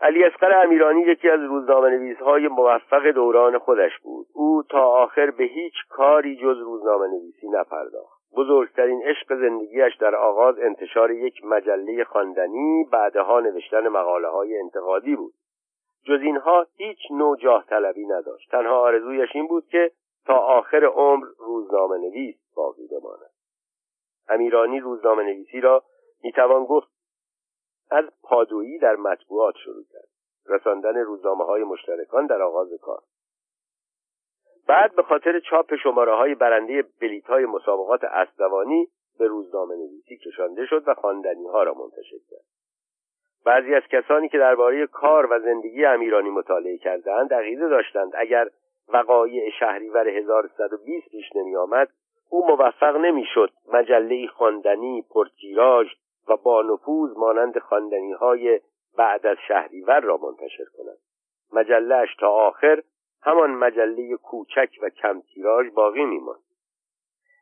علی 0.00 0.24
اسقر 0.24 0.62
امیرانی 0.62 1.00
یکی 1.00 1.28
از 1.28 1.40
روزنامه 1.40 1.90
نویس 1.90 2.18
های 2.18 2.48
موفق 2.48 3.06
دوران 3.06 3.58
خودش 3.58 3.98
بود. 4.02 4.26
او 4.34 4.62
تا 4.70 4.82
آخر 4.90 5.30
به 5.30 5.44
هیچ 5.44 5.74
کاری 5.88 6.36
جز 6.36 6.58
روزنامه 6.58 7.06
نویسی 7.06 7.48
نپرداخت. 7.48 8.16
بزرگترین 8.36 9.02
عشق 9.02 9.34
زندگیش 9.34 9.96
در 10.00 10.14
آغاز 10.14 10.58
انتشار 10.58 11.10
یک 11.10 11.44
مجله 11.44 12.04
خواندنی 12.04 12.84
بعدها 12.92 13.40
نوشتن 13.40 13.88
مقاله 13.88 14.28
های 14.28 14.58
انتقادی 14.58 15.16
بود. 15.16 15.32
جز 16.04 16.20
اینها 16.22 16.66
هیچ 16.76 16.98
نوع 17.10 17.36
جاه 17.36 17.64
طلبی 17.68 18.06
نداشت. 18.06 18.50
تنها 18.50 18.80
آرزویش 18.80 19.30
این 19.34 19.46
بود 19.46 19.68
که 19.68 19.90
تا 20.26 20.34
آخر 20.34 20.84
عمر 20.84 21.26
روزنامه 21.38 21.98
نویس 21.98 22.36
باقی 22.56 22.86
بماند. 22.86 23.30
امیرانی 24.28 24.80
روزنامه 24.80 25.22
نویسی 25.22 25.60
را 25.60 25.82
می‌توان 26.24 26.64
گفت 26.64 26.95
از 27.90 28.04
پادویی 28.22 28.78
در 28.78 28.96
مطبوعات 28.96 29.54
شروع 29.64 29.84
کرد. 29.92 30.08
رساندن 30.48 30.96
روزنامه 30.96 31.44
های 31.44 31.64
مشترکان 31.64 32.26
در 32.26 32.42
آغاز 32.42 32.68
کار. 32.82 33.02
بعد 34.68 34.94
به 34.96 35.02
خاطر 35.02 35.40
چاپ 35.40 35.74
شماره 35.82 36.14
های 36.14 36.34
برنده 36.34 36.84
بلیت 37.00 37.26
های 37.26 37.46
مسابقات 37.46 38.04
اسدوانی 38.04 38.88
به 39.18 39.26
روزنامه 39.26 39.76
نویسی 39.76 40.16
کشانده 40.16 40.66
شد 40.66 40.82
و 40.86 40.94
خواندنی 40.94 41.46
ها 41.46 41.62
را 41.62 41.74
منتشر 41.74 42.18
کرد. 42.30 42.44
بعضی 43.44 43.74
از 43.74 43.82
کسانی 43.82 44.28
که 44.28 44.38
درباره 44.38 44.86
کار 44.86 45.32
و 45.32 45.40
زندگی 45.40 45.84
امیرانی 45.84 46.30
مطالعه 46.30 46.78
کردند 46.78 47.34
عقیده 47.34 47.68
داشتند. 47.68 48.12
اگر 48.14 48.48
وقایع 48.88 49.50
شهریور 49.50 50.08
1120 50.08 51.08
پیش 51.10 51.36
نمی 51.36 51.56
آمد 51.56 51.88
او 52.30 52.46
موفق 52.46 52.96
نمی‌شد. 52.96 53.50
مجله 53.72 54.26
خواندنی 54.26 55.04
پرتیراژ 55.10 55.86
و 56.28 56.36
با 56.36 56.62
نفوذ 56.62 57.16
مانند 57.16 57.58
خواندنی 57.58 58.12
های 58.12 58.60
بعد 58.98 59.26
از 59.26 59.36
شهریور 59.48 60.00
را 60.00 60.16
منتشر 60.16 60.64
کند 60.76 60.98
مجلهاش 61.52 62.16
تا 62.16 62.28
آخر 62.28 62.82
همان 63.22 63.50
مجله 63.50 64.16
کوچک 64.16 64.70
و 64.82 64.88
کم 64.88 65.20
تیراژ 65.20 65.70
باقی 65.70 66.04
میماند. 66.04 66.42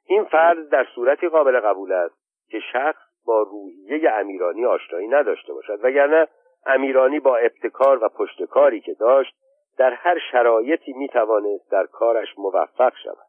این 0.06 0.24
فرض 0.24 0.68
در 0.68 0.86
صورتی 0.94 1.28
قابل 1.28 1.60
قبول 1.60 1.92
است 1.92 2.14
که 2.50 2.60
شخص 2.72 3.02
با 3.26 3.42
روحیه 3.42 4.10
امیرانی 4.10 4.64
آشنایی 4.66 5.08
نداشته 5.08 5.52
باشد 5.52 5.78
وگرنه 5.82 6.28
امیرانی 6.66 7.20
با 7.20 7.36
ابتکار 7.36 8.04
و 8.04 8.08
پشتکاری 8.08 8.80
که 8.80 8.94
داشت 8.94 9.34
در 9.78 9.92
هر 9.92 10.18
شرایطی 10.32 10.92
می‌توانست 10.92 11.70
در 11.70 11.86
کارش 11.86 12.28
موفق 12.38 12.92
شود. 13.04 13.26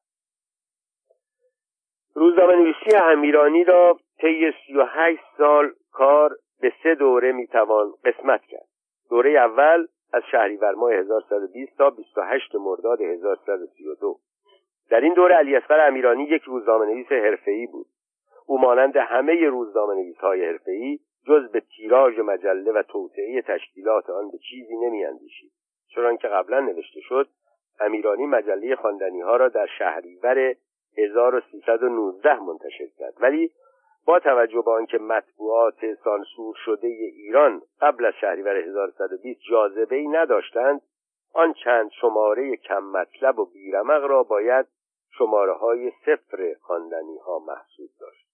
روزنامه 2.15 2.55
نویسی 2.55 2.95
امیرانی 2.95 3.63
را 3.63 3.97
طی 4.21 4.51
سی 4.51 4.73
و 4.73 4.85
هشت 4.85 5.23
سال 5.37 5.71
کار 5.91 6.35
به 6.61 6.73
سه 6.83 6.95
دوره 6.95 7.31
می‌توان 7.31 7.93
قسمت 8.05 8.41
کرد. 8.41 8.67
دوره 9.09 9.29
اول 9.29 9.87
از 10.13 10.23
شهریور 10.31 10.73
ماه 10.73 10.93
1120 10.93 11.77
تا 11.77 11.89
28 11.89 12.55
مرداد 12.55 13.01
1132 13.01 14.19
در 14.89 15.01
این 15.01 15.13
دوره 15.13 15.35
علی 15.35 15.55
اصغر 15.55 15.87
امیرانی 15.87 16.23
یک 16.23 16.41
روزنامه 16.41 16.85
نویس 16.85 17.11
حرفه‌ای 17.11 17.67
بود. 17.67 17.85
او 18.47 18.59
مانند 18.59 18.97
همه 18.97 19.45
روزنامه 19.45 19.93
نویس 19.95 20.17
های 20.17 20.45
حرفه‌ای 20.45 20.99
جز 21.27 21.51
به 21.51 21.59
تیراژ 21.59 22.19
مجله 22.19 22.71
و 22.71 22.83
توسعه 22.83 23.41
تشکیلات 23.41 24.09
آن 24.09 24.31
به 24.31 24.37
چیزی 24.37 24.75
نمیاندیشید. 24.75 25.51
چنان 25.95 26.17
که 26.17 26.27
قبلا 26.27 26.59
نوشته 26.59 26.99
شد 26.99 27.27
امیرانی 27.79 28.25
مجله 28.25 28.75
خواندنی 28.75 29.21
ها 29.21 29.35
را 29.35 29.49
در 29.49 29.65
شهریور 29.77 30.55
1319 30.97 32.39
منتشر 32.39 32.87
کرد. 32.97 33.13
ولی 33.19 33.51
با 34.05 34.19
توجه 34.19 34.61
به 34.61 34.71
آنکه 34.71 34.97
مطبوعات 34.97 35.93
سانسور 36.03 36.55
شده 36.65 36.87
ایران 36.87 37.61
قبل 37.81 38.05
از 38.05 38.13
شهریور 38.21 38.55
1120 38.55 39.39
جاذبه 39.49 39.95
ای 39.95 40.07
نداشتند 40.07 40.81
آن 41.33 41.53
چند 41.53 41.91
شماره 42.01 42.55
کم 42.55 42.83
مطلب 42.83 43.39
و 43.39 43.45
بیرمق 43.45 44.03
را 44.03 44.23
باید 44.23 44.65
شماره 45.17 45.53
های 45.53 45.91
صفر 46.05 46.55
خواندنی 46.61 47.17
ها 47.17 47.39
محسوب 47.39 47.89
داشت. 47.99 48.27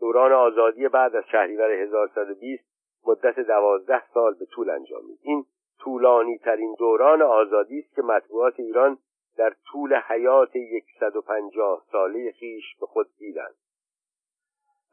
دوران 0.00 0.32
آزادی 0.32 0.88
بعد 0.88 1.16
از 1.16 1.24
شهریور 1.32 1.70
1120 1.70 2.64
مدت 3.06 3.40
دوازده 3.40 4.02
سال 4.14 4.34
به 4.34 4.44
طول 4.44 4.70
انجامید. 4.70 5.18
این 5.22 5.44
طولانی 5.78 6.38
ترین 6.38 6.74
دوران 6.78 7.22
آزادی 7.22 7.78
است 7.78 7.94
که 7.94 8.02
مطبوعات 8.02 8.60
ایران 8.60 8.98
در 9.36 9.54
طول 9.72 9.94
حیات 9.94 10.52
150 11.00 11.82
ساله 11.92 12.32
خیش 12.32 12.76
به 12.80 12.86
خود 12.86 13.06
دیدند. 13.18 13.54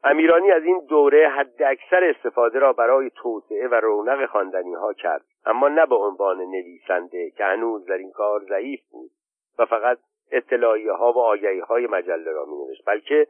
امیرانی 0.06 0.50
از 0.50 0.62
این 0.62 0.86
دوره 0.88 1.28
حد 1.28 1.62
اکثر 1.62 2.04
استفاده 2.04 2.58
را 2.58 2.72
برای 2.72 3.10
توسعه 3.10 3.68
و 3.68 3.74
رونق 3.74 4.26
خواندنی 4.26 4.74
ها 4.74 4.92
کرد 4.92 5.24
اما 5.46 5.68
نه 5.68 5.86
به 5.86 5.94
عنوان 5.94 6.38
نویسنده 6.38 7.30
که 7.30 7.44
هنوز 7.44 7.86
در 7.86 7.94
این 7.94 8.10
کار 8.10 8.40
ضعیف 8.48 8.80
بود 8.90 9.10
و 9.58 9.66
فقط 9.66 9.98
اطلاعیه 10.32 10.92
ها 10.92 11.12
و 11.12 11.18
آگهی 11.18 11.58
های 11.58 11.86
مجله 11.86 12.32
را 12.32 12.44
می 12.44 12.56
نوشت 12.56 12.84
بلکه 12.86 13.26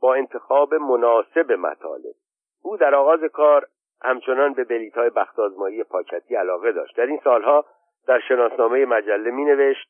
با 0.00 0.14
انتخاب 0.14 0.74
مناسب 0.74 1.52
مطالب. 1.52 2.14
او 2.62 2.76
در 2.76 2.94
آغاز 2.94 3.20
کار 3.24 3.66
همچنان 4.02 4.52
به 4.52 4.64
بلیت 4.64 4.94
های 4.94 5.10
بختازمایی 5.10 5.84
پاکتی 5.84 6.36
علاقه 6.36 6.72
داشت. 6.72 6.96
در 6.96 7.06
این 7.06 7.20
سالها 7.24 7.64
در 8.06 8.20
شناسنامه 8.28 8.86
مجله 8.86 9.30
می 9.30 9.44
نوشت 9.44 9.88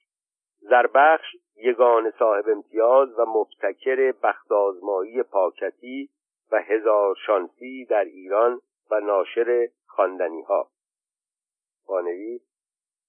زربخش 0.60 1.36
یگان 1.56 2.10
صاحب 2.18 2.48
امتیاز 2.48 3.18
و 3.18 3.24
مبتکر 3.24 4.12
بختازمایی 4.22 5.22
پاکتی 5.22 6.08
و 6.52 6.62
هزار 6.62 7.14
شانسی 7.26 7.84
در 7.84 8.04
ایران 8.04 8.60
و 8.90 9.00
ناشر 9.00 9.68
خواندنی 9.86 10.42
ها 10.42 10.70
بانوی 11.86 12.40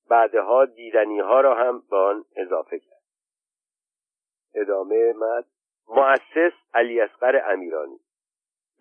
بعدها 0.09 0.65
دیدنی 0.65 1.19
ها 1.19 1.41
را 1.41 1.55
هم 1.55 1.83
به 1.89 1.97
آن 1.97 2.25
اضافه 2.35 2.79
کرد. 2.79 3.01
ادامه 4.55 5.13
مد 5.13 5.45
مؤسس 5.87 6.53
علی 6.73 7.01
اصغر 7.01 7.51
امیرانی. 7.51 7.99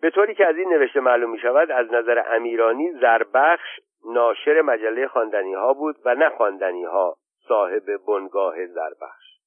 به 0.01 0.09
طوری 0.09 0.35
که 0.35 0.45
از 0.45 0.55
این 0.57 0.73
نوشته 0.73 0.99
معلوم 0.99 1.29
می 1.29 1.39
شود 1.39 1.71
از 1.71 1.87
نظر 1.91 2.23
امیرانی 2.27 2.91
زربخش 2.91 3.79
ناشر 4.05 4.61
مجله 4.61 5.07
خواندنی 5.07 5.53
ها 5.53 5.73
بود 5.73 5.95
و 6.05 6.15
نه 6.15 6.29
خواندنی 6.29 6.83
ها 6.83 7.17
صاحب 7.47 7.97
بنگاه 8.07 8.65
زربخش. 8.65 9.39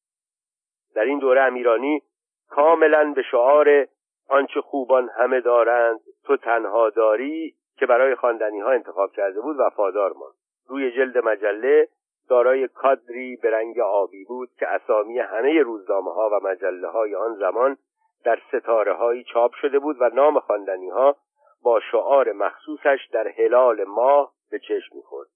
در 0.94 1.04
این 1.04 1.18
دوره 1.18 1.42
امیرانی 1.42 2.02
کاملا 2.48 3.12
به 3.16 3.22
شعار 3.22 3.86
آنچه 4.28 4.60
خوبان 4.60 5.08
همه 5.18 5.40
دارند 5.40 6.00
تو 6.24 6.36
تنها 6.36 6.90
داری 6.90 7.54
که 7.76 7.86
برای 7.86 8.14
خواندنی 8.14 8.60
ها 8.60 8.70
انتخاب 8.70 9.12
کرده 9.12 9.40
بود 9.40 9.56
وفادار 9.58 10.12
ماند. 10.12 10.34
روی 10.68 10.92
جلد 10.92 11.18
مجله 11.18 11.88
دارای 12.28 12.68
کادری 12.68 13.36
به 13.36 13.50
رنگ 13.50 13.80
آبی 13.80 14.24
بود 14.24 14.48
که 14.58 14.68
اسامی 14.68 15.18
همه 15.18 15.62
روزنامه 15.62 16.12
ها 16.12 16.30
و 16.32 16.46
مجله 16.46 16.88
های 16.88 17.14
آن 17.14 17.34
زمان 17.34 17.76
در 18.24 18.38
ستاره 18.52 18.94
هایی 18.94 19.24
چاپ 19.24 19.54
شده 19.54 19.78
بود 19.78 19.96
و 20.00 20.08
نام 20.08 20.40
خواندنی 20.40 20.88
ها 20.88 21.16
با 21.62 21.80
شعار 21.80 22.32
مخصوصش 22.32 23.08
در 23.12 23.28
هلال 23.28 23.84
ماه 23.84 24.32
به 24.50 24.58
چشم 24.58 24.96
می‌خورد. 24.96 25.28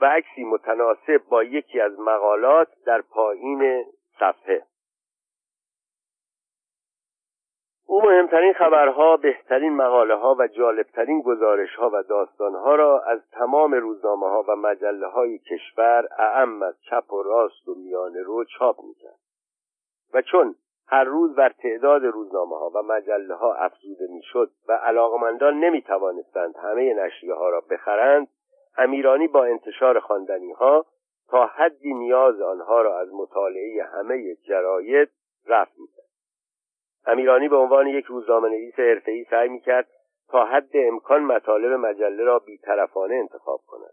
و 0.00 0.06
عکسی 0.06 0.44
متناسب 0.44 1.22
با 1.30 1.42
یکی 1.44 1.80
از 1.80 2.00
مقالات 2.00 2.68
در 2.86 3.00
پایین 3.00 3.84
صفحه. 4.18 4.62
او 7.88 8.02
مهمترین 8.02 8.52
خبرها 8.52 9.16
بهترین 9.16 9.72
مقاله 9.72 10.14
ها 10.14 10.36
و 10.38 10.46
جالبترین 10.46 11.22
گزارش 11.22 11.74
ها 11.74 11.90
و 11.92 12.02
داستان 12.02 12.54
ها 12.54 12.74
را 12.74 13.00
از 13.00 13.30
تمام 13.30 13.74
روزنامه 13.74 14.26
ها 14.26 14.44
و 14.48 14.56
مجله 14.56 15.06
های 15.06 15.38
کشور 15.38 16.08
اعم 16.18 16.62
از 16.62 16.74
چپ 16.90 17.12
و 17.12 17.22
راست 17.22 17.68
و 17.68 17.74
میانه 17.74 18.22
رو 18.22 18.44
چاپ 18.44 18.76
می‌کرد. 18.84 19.18
و 20.14 20.22
چون 20.22 20.54
هر 20.88 21.04
روز 21.04 21.34
بر 21.34 21.48
تعداد 21.48 22.04
روزنامه 22.04 22.58
ها 22.58 22.70
و 22.74 22.82
مجله 22.82 23.34
ها 23.34 23.54
افزوده 23.54 24.06
می‌شد 24.10 24.50
و 24.68 24.72
علاقمندان 24.72 25.54
نمی 25.54 25.82
توانستند 25.82 26.56
همه 26.56 26.94
نشریه 26.94 27.34
ها 27.34 27.48
را 27.48 27.60
بخرند 27.70 28.28
امیرانی 28.78 29.28
با 29.28 29.44
انتشار 29.44 30.00
خواندنی 30.00 30.52
ها 30.52 30.86
تا 31.28 31.46
حدی 31.46 31.94
نیاز 31.94 32.40
آنها 32.40 32.82
را 32.82 32.98
از 32.98 33.08
مطالعه 33.12 33.84
همه 33.84 34.34
جراید 34.34 35.08
رفع 35.46 35.72
می‌کرد. 35.78 35.95
امیرانی 37.06 37.48
به 37.48 37.56
عنوان 37.56 37.86
یک 37.86 38.04
روزنامه 38.04 38.48
نویس 38.48 38.74
حرفهای 38.74 39.24
سعی 39.24 39.48
می‌کرد 39.48 39.88
تا 40.28 40.44
حد 40.44 40.70
امکان 40.74 41.22
مطالب 41.22 41.72
مجله 41.72 42.24
را 42.24 42.38
بیطرفانه 42.38 43.14
انتخاب 43.14 43.60
کند. 43.66 43.92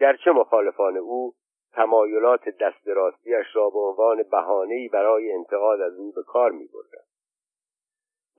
گرچه 0.00 0.30
مخالفان 0.30 0.96
او 0.96 1.32
تمایلات 1.72 2.48
دست 2.48 2.88
راستیش 2.88 3.46
را 3.54 3.70
به 3.70 3.78
عنوان 3.78 4.22
بهانه‌ای 4.22 4.88
برای 4.88 5.32
انتقاد 5.32 5.80
از 5.80 5.98
او 5.98 6.12
به 6.12 6.22
کار 6.22 6.50
میبردند. 6.50 7.12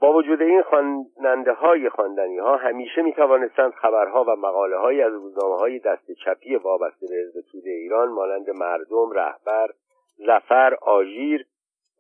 با 0.02 0.14
وجود 0.14 0.42
این 0.42 0.62
خواننده 0.62 1.54
های 1.54 1.90
خواندنی 1.90 2.38
ها 2.38 2.58
همیشه 2.58 3.02
می 3.02 3.14
توانستند 3.14 3.74
خبرها 3.74 4.24
و 4.24 4.36
مقاله 4.36 4.78
های 4.78 5.02
از 5.02 5.14
روزنامه 5.14 5.56
های 5.58 5.80
دست 5.80 6.12
چپی 6.26 6.56
وابسته 6.56 7.08
به 7.08 7.16
حزب 7.16 7.42
توده 7.52 7.70
ایران 7.70 8.10
مانند 8.10 8.50
مردم 8.50 9.12
رهبر 9.12 9.70
زفر 10.18 10.78
آژیر 10.82 11.46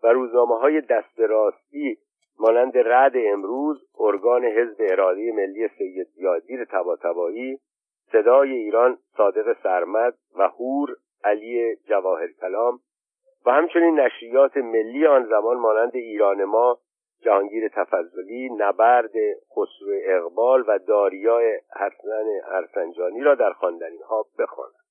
و 0.04 0.08
روزنامه 0.08 0.60
های 0.60 0.82
دست 0.82 1.20
راستی 1.20 1.98
مانند 2.40 2.78
رد 2.78 3.14
امروز 3.16 3.86
ارگان 4.00 4.46
حزب 4.46 4.76
اراده 4.80 5.32
ملی 5.32 5.68
سید 5.68 6.08
یادیر 6.18 6.66
تباتبایی 6.66 7.60
صدای 8.12 8.52
ایران 8.52 8.98
صادق 9.18 9.58
سرمد 9.64 10.14
و 10.38 10.48
هور 10.48 10.96
علی 11.24 11.76
جواهر 11.76 12.28
کلام 12.42 12.80
و 13.46 13.52
همچنین 13.52 14.00
نشریات 14.00 14.58
ملی 14.58 15.06
آن 15.06 15.26
زمان 15.26 15.58
مانند 15.58 15.96
ایران 15.96 16.44
ما 16.44 16.78
جهانگیر 17.22 17.68
تفضلی 17.68 18.50
نبرد 18.58 19.12
خسرو 19.52 20.00
اقبال 20.04 20.64
و 20.68 20.80
داریای 20.80 21.60
حسن 21.76 22.26
ارسنجانی 22.46 23.22
را 23.22 23.36
در 23.36 23.52
خواندنی 23.52 23.98
ها 23.98 24.26
بخوانند 24.40 24.83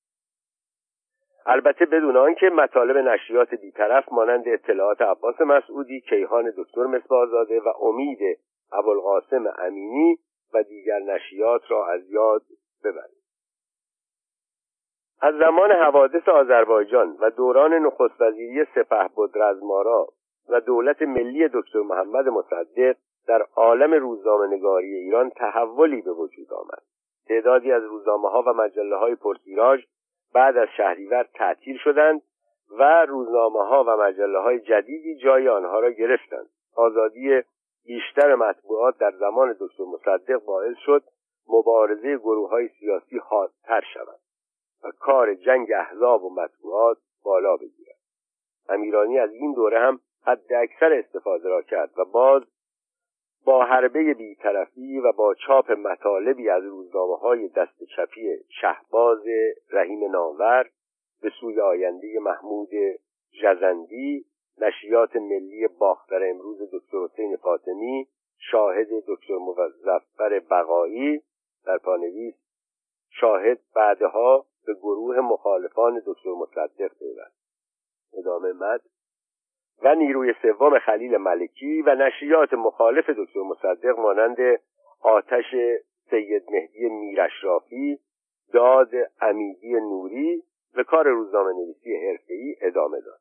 البته 1.45 1.85
بدون 1.85 2.17
آنکه 2.17 2.49
مطالب 2.49 2.97
نشریات 2.97 3.55
بیطرف 3.55 4.11
مانند 4.11 4.43
اطلاعات 4.47 5.01
عباس 5.01 5.41
مسعودی 5.41 6.01
کیهان 6.01 6.53
دکتر 6.57 6.83
مصباحزاده 6.83 7.59
و 7.59 7.67
امید 7.81 8.19
ابوالقاسم 8.71 9.53
امینی 9.57 10.17
و 10.53 10.63
دیگر 10.63 10.99
نشریات 10.99 11.61
را 11.71 11.87
از 11.87 12.09
یاد 12.09 12.41
ببرید 12.83 13.23
از 15.21 15.35
زمان 15.35 15.71
حوادث 15.71 16.29
آذربایجان 16.29 17.17
و 17.19 17.29
دوران 17.29 17.73
نخست 17.73 18.21
وزیری 18.21 18.65
سپه 18.75 19.09
رزمارا 19.35 20.07
و 20.49 20.61
دولت 20.61 21.01
ملی 21.01 21.47
دکتر 21.53 21.79
محمد 21.79 22.27
مصدق 22.27 22.95
در 23.27 23.45
عالم 23.55 23.93
روزنامه 23.93 24.47
نگاری 24.47 24.93
ایران 24.95 25.29
تحولی 25.29 26.01
به 26.01 26.11
وجود 26.11 26.53
آمد. 26.53 26.83
تعدادی 27.27 27.71
از 27.71 27.83
روزنامه 27.83 28.29
ها 28.29 28.43
و 28.47 28.53
مجله 28.53 28.95
های 28.95 29.15
پرتیراژ 29.15 29.83
بعد 30.33 30.57
از 30.57 30.67
شهریور 30.77 31.23
تعطیل 31.33 31.77
شدند 31.77 32.21
و 32.79 33.05
روزنامه 33.05 33.59
ها 33.59 33.83
و 33.87 33.97
مجله 33.97 34.39
های 34.39 34.59
جدیدی 34.59 35.15
جای 35.15 35.49
آنها 35.49 35.79
را 35.79 35.91
گرفتند. 35.91 36.49
آزادی 36.75 37.41
بیشتر 37.85 38.35
مطبوعات 38.35 38.97
در 38.97 39.11
زمان 39.11 39.55
دکتر 39.59 39.83
مصدق 39.83 40.45
باعث 40.45 40.77
شد 40.77 41.03
مبارزه 41.49 42.17
گروه 42.17 42.49
های 42.49 42.67
سیاسی 42.67 43.17
حادتر 43.17 43.81
شود 43.93 44.19
و 44.83 44.91
کار 44.99 45.33
جنگ 45.33 45.71
احزاب 45.71 46.23
و 46.23 46.29
مطبوعات 46.35 46.97
بالا 47.23 47.57
بگیرد. 47.57 47.97
امیرانی 48.69 49.19
از 49.19 49.33
این 49.33 49.53
دوره 49.53 49.79
هم 49.79 49.99
حد 50.25 50.53
اکثر 50.53 50.93
استفاده 50.93 51.49
را 51.49 51.61
کرد 51.61 51.91
و 51.97 52.05
باز 52.05 52.43
با 53.45 53.65
حربه 53.65 54.13
بیطرفی 54.13 54.99
و 54.99 55.11
با 55.11 55.33
چاپ 55.33 55.71
مطالبی 55.71 56.49
از 56.49 56.63
روزنامه 56.63 57.15
های 57.15 57.47
دست 57.47 57.83
چپی 57.95 58.37
شهباز 58.61 59.23
رحیم 59.71 60.11
نامور 60.11 60.69
به 61.21 61.31
سوی 61.39 61.61
آینده 61.61 62.19
محمود 62.19 62.69
جزندی 63.43 64.25
نشریات 64.61 65.15
ملی 65.15 65.67
باختر 65.67 66.29
امروز 66.29 66.57
دکتر 66.73 66.97
حسین 67.03 67.35
فاطمی 67.35 68.07
شاهد 68.51 68.87
دکتر 69.07 69.37
مظفر 69.37 70.39
بقایی 70.39 71.21
در 71.65 71.77
پانویس 71.77 72.35
شاهد 73.09 73.59
بعدها 73.75 74.45
به 74.65 74.73
گروه 74.73 75.19
مخالفان 75.19 76.01
دکتر 76.05 76.29
مصدق 76.29 76.91
پیوست. 76.99 77.43
ادامه 78.17 78.53
مد 78.53 78.81
و 79.81 79.95
نیروی 79.95 80.33
سوم 80.41 80.79
خلیل 80.79 81.17
ملکی 81.17 81.81
و 81.81 81.95
نشریات 81.95 82.53
مخالف 82.53 83.09
دکتر 83.09 83.39
مصدق 83.39 83.99
مانند 83.99 84.37
آتش 85.01 85.55
سید 86.09 86.43
مهدی 86.51 86.89
میرشرافی 86.89 87.99
داد 88.53 88.89
امیدی 89.21 89.73
نوری 89.73 90.43
به 90.75 90.83
کار 90.83 91.07
روزنامه 91.07 91.53
نویسی 91.53 91.95
حرفه‌ای 91.95 92.55
ادامه 92.61 92.99
داد 92.99 93.19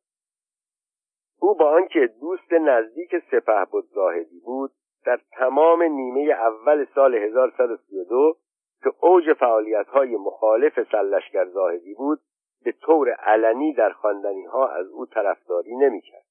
او 1.40 1.54
با 1.54 1.70
آنکه 1.70 2.10
دوست 2.20 2.52
نزدیک 2.52 3.10
سپه 3.30 3.64
بود 3.70 3.84
زاهدی 3.84 4.40
بود 4.44 4.70
در 5.04 5.20
تمام 5.32 5.82
نیمه 5.82 6.20
اول 6.20 6.86
سال 6.94 7.14
1132 7.14 8.36
که 8.82 8.92
اوج 9.00 9.32
فعالیت 9.32 9.86
های 9.86 10.16
مخالف 10.16 10.80
سلشگر 10.92 11.44
زاهدی 11.44 11.94
بود 11.94 12.20
به 12.64 12.72
طور 12.72 13.10
علنی 13.10 13.72
در 13.72 13.90
خواندنی 13.90 14.44
ها 14.44 14.68
از 14.68 14.86
او 14.86 15.06
طرفداری 15.06 15.76
نمی‌کرد. 15.76 16.24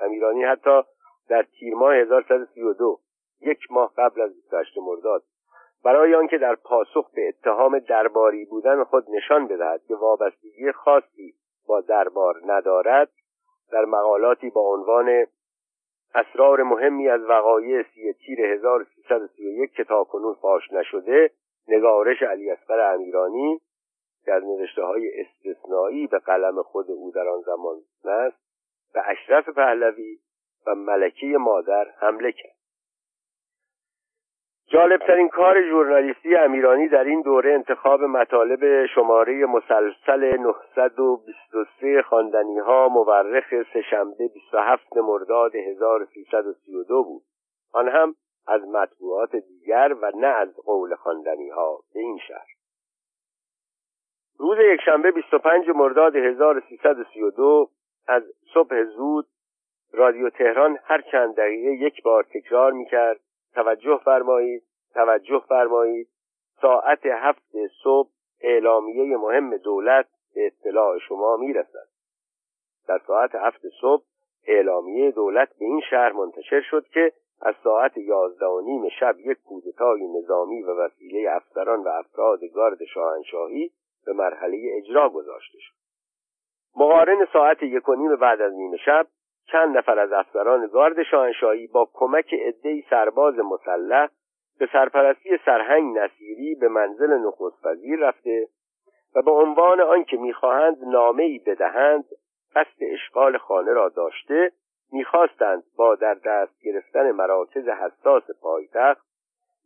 امیرانی 0.00 0.44
حتی 0.44 0.82
در 1.28 1.42
تیر 1.42 1.74
ماه 1.74 1.94
1132 1.94 2.98
یک 3.40 3.58
ماه 3.70 3.92
قبل 3.96 4.20
از 4.20 4.34
28 4.34 4.78
مرداد 4.78 5.22
برای 5.84 6.14
آنکه 6.14 6.38
در 6.38 6.54
پاسخ 6.54 7.10
به 7.14 7.28
اتهام 7.28 7.78
درباری 7.78 8.44
بودن 8.44 8.84
خود 8.84 9.10
نشان 9.10 9.46
بدهد 9.46 9.80
که 9.88 9.94
وابستگی 9.94 10.72
خاصی 10.72 11.34
با 11.66 11.80
دربار 11.80 12.34
ندارد 12.46 13.10
در 13.72 13.84
مقالاتی 13.84 14.50
با 14.50 14.60
عنوان 14.60 15.26
اسرار 16.14 16.62
مهمی 16.62 17.08
از 17.08 17.20
وقایع 17.20 17.82
سی 17.82 18.12
تیر 18.12 18.40
1331 18.40 19.72
که 19.72 19.84
تاکنون 19.84 20.34
فاش 20.34 20.72
نشده 20.72 21.30
نگارش 21.68 22.22
علی 22.22 22.50
اصغر 22.50 22.94
امیرانی 22.94 23.60
از 24.26 24.44
نوشته 24.44 24.82
های 24.82 25.10
استثنایی 25.20 26.06
به 26.06 26.18
قلم 26.18 26.62
خود 26.62 26.90
او 26.90 27.12
در 27.14 27.28
آن 27.28 27.40
زمان 27.40 27.76
است. 28.04 28.49
به 28.94 29.02
اشرف 29.06 29.48
پهلوی 29.48 30.18
و 30.66 30.74
ملکه 30.74 31.26
مادر 31.26 31.86
حمله 32.00 32.32
کرد. 32.32 32.60
جالبترین 34.72 35.28
کار 35.28 35.62
ژورنالیستی 35.68 36.36
امیرانی 36.36 36.88
در 36.88 37.04
این 37.04 37.22
دوره 37.22 37.52
انتخاب 37.52 38.02
مطالب 38.02 38.86
شماره 38.86 39.46
مسلسل 39.46 40.36
923 40.36 42.02
خواندنی 42.02 42.58
ها 42.58 42.88
مورخ 42.88 43.54
سهشنبه 43.72 44.28
27 44.34 44.96
مرداد 44.96 45.56
1332 45.56 47.04
بود. 47.04 47.22
آن 47.72 47.88
هم 47.88 48.14
از 48.46 48.62
مطبوعات 48.68 49.36
دیگر 49.36 49.94
و 50.02 50.12
نه 50.14 50.26
از 50.26 50.56
قول 50.56 50.94
خواندنی 50.94 51.48
ها 51.48 51.80
به 51.94 52.00
این 52.00 52.18
شهر. 52.28 52.46
روز 54.38 54.58
یکشنبه 54.74 55.10
25 55.10 55.68
مرداد 55.68 56.16
1332 56.16 57.70
از 58.10 58.22
صبح 58.54 58.84
زود 58.84 59.26
رادیو 59.92 60.30
تهران 60.30 60.78
هر 60.84 61.00
چند 61.00 61.34
دقیقه 61.34 61.84
یک 61.84 62.02
بار 62.02 62.22
تکرار 62.22 62.72
می 62.72 62.86
کرد 62.86 63.20
توجه 63.54 64.00
فرمایید 64.04 64.62
توجه 64.94 65.42
فرمایید. 65.48 66.08
ساعت 66.62 67.06
هفت 67.06 67.56
صبح 67.82 68.10
اعلامیه 68.40 69.16
مهم 69.16 69.56
دولت 69.56 70.06
به 70.34 70.46
اطلاع 70.46 70.98
شما 70.98 71.36
می‌رسد. 71.36 71.88
در 72.88 73.00
ساعت 73.06 73.34
هفت 73.34 73.60
صبح 73.80 74.04
اعلامیه 74.46 75.10
دولت 75.10 75.48
به 75.58 75.64
این 75.64 75.80
شهر 75.90 76.12
منتشر 76.12 76.60
شد 76.60 76.86
که 76.86 77.12
از 77.40 77.54
ساعت 77.64 77.96
یازده 77.96 78.46
و 78.46 78.60
نیم 78.60 78.88
شب 79.00 79.18
یک 79.18 79.38
کودتای 79.48 80.08
نظامی 80.18 80.62
و 80.62 80.70
وسیله 80.70 81.30
افسران 81.30 81.82
و 81.82 81.88
افراد 81.88 82.44
گارد 82.54 82.84
شاهنشاهی 82.84 83.70
به 84.06 84.12
مرحله 84.12 84.58
اجرا 84.76 85.08
گذاشته 85.08 85.58
شد. 85.58 85.79
مقارن 86.76 87.26
ساعت 87.32 87.62
یک 87.62 87.88
و 87.88 87.94
نیم 87.94 88.16
بعد 88.16 88.40
از 88.40 88.52
نیمه 88.52 88.76
شب 88.76 89.06
چند 89.52 89.78
نفر 89.78 89.98
از 89.98 90.12
افسران 90.12 90.66
گارد 90.66 91.02
شاهنشاهی 91.02 91.66
با 91.66 91.88
کمک 91.94 92.34
عدهای 92.34 92.84
سرباز 92.90 93.34
مسلح 93.38 94.08
به 94.58 94.68
سرپرستی 94.72 95.38
سرهنگ 95.44 95.98
نصیری 95.98 96.54
به 96.54 96.68
منزل 96.68 97.18
نخست 97.18 97.66
وزیر 97.66 97.98
رفته 97.98 98.48
و 99.16 99.22
به 99.22 99.30
عنوان 99.30 99.80
آنکه 99.80 100.16
می‌خواهند 100.16 100.76
نامهای 100.84 101.38
بدهند 101.38 102.04
قصد 102.54 102.82
اشغال 102.92 103.38
خانه 103.38 103.72
را 103.72 103.88
داشته 103.88 104.52
می‌خواستند 104.92 105.62
با 105.76 105.94
در 105.94 106.14
دست 106.14 106.62
گرفتن 106.62 107.10
مراکز 107.10 107.68
حساس 107.68 108.24
پایتخت 108.42 109.10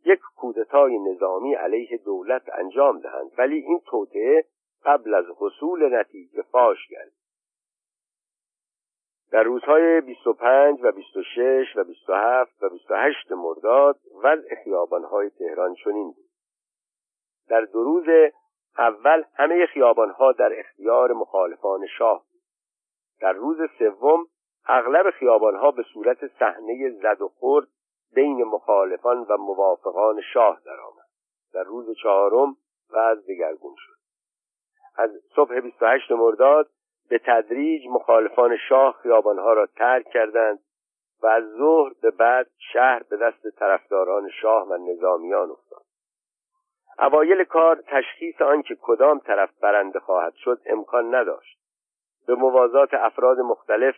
یک 0.05 0.19
کودتای 0.35 0.99
نظامی 0.99 1.53
علیه 1.53 1.99
دولت 2.05 2.41
انجام 2.53 2.99
دهند. 2.99 3.31
ولی 3.37 3.55
این 3.55 3.79
توطعه 3.85 4.45
قبل 4.85 5.13
از 5.13 5.25
حصول 5.39 5.99
نتیجه 5.99 6.41
فاش 6.41 6.87
گردید 6.87 7.25
در 9.31 9.43
روزهای 9.43 10.01
25 10.01 10.79
و 10.83 10.91
26 10.91 11.75
و 11.75 11.83
27 11.83 12.63
و 12.63 12.69
28 12.69 13.31
مرداد 13.31 13.99
وضع 14.23 14.55
خیابانهای 14.63 15.29
تهران 15.29 15.75
چنین 15.75 16.11
بود. 16.11 16.29
در 17.49 17.61
دو 17.61 17.83
روز 17.83 18.31
اول 18.77 19.23
همه 19.33 19.65
خیابانها 19.65 20.31
در 20.31 20.59
اختیار 20.59 21.13
مخالفان 21.13 21.87
شاه 21.97 22.25
بود. 22.31 22.41
در 23.21 23.33
روز 23.33 23.57
سوم 23.79 24.27
اغلب 24.67 25.09
خیابانها 25.09 25.71
به 25.71 25.83
صورت 25.93 26.27
صحنه 26.39 26.89
زد 26.89 27.21
و 27.21 27.27
خورد 27.27 27.67
بین 28.13 28.43
مخالفان 28.43 29.17
و 29.29 29.37
موافقان 29.37 30.21
شاه 30.33 30.61
درآمد. 30.65 31.05
در 31.53 31.63
روز 31.63 31.97
چهارم 32.03 32.55
وضع 32.91 33.21
دگرگون 33.27 33.75
شد. 33.77 33.94
از 34.97 35.09
صبح 35.35 35.59
28 35.59 36.11
مرداد 36.11 36.69
به 37.09 37.19
تدریج 37.25 37.87
مخالفان 37.87 38.57
شاه 38.69 38.95
خیابانها 39.03 39.53
را 39.53 39.65
ترک 39.65 40.05
کردند 40.09 40.59
و 41.23 41.27
از 41.27 41.43
ظهر 41.57 41.91
به 42.01 42.11
بعد 42.11 42.47
شهر 42.73 43.03
به 43.09 43.17
دست 43.17 43.49
طرفداران 43.59 44.29
شاه 44.41 44.67
و 44.67 44.77
نظامیان 44.91 45.49
افتاد. 45.51 45.81
اوایل 46.99 47.43
کار 47.43 47.83
تشخیص 47.87 48.41
آنکه 48.41 48.77
کدام 48.81 49.19
طرف 49.19 49.49
برنده 49.61 49.99
خواهد 49.99 50.33
شد 50.33 50.59
امکان 50.65 51.15
نداشت. 51.15 51.59
به 52.27 52.35
موازات 52.35 52.93
افراد 52.93 53.39
مختلف 53.39 53.95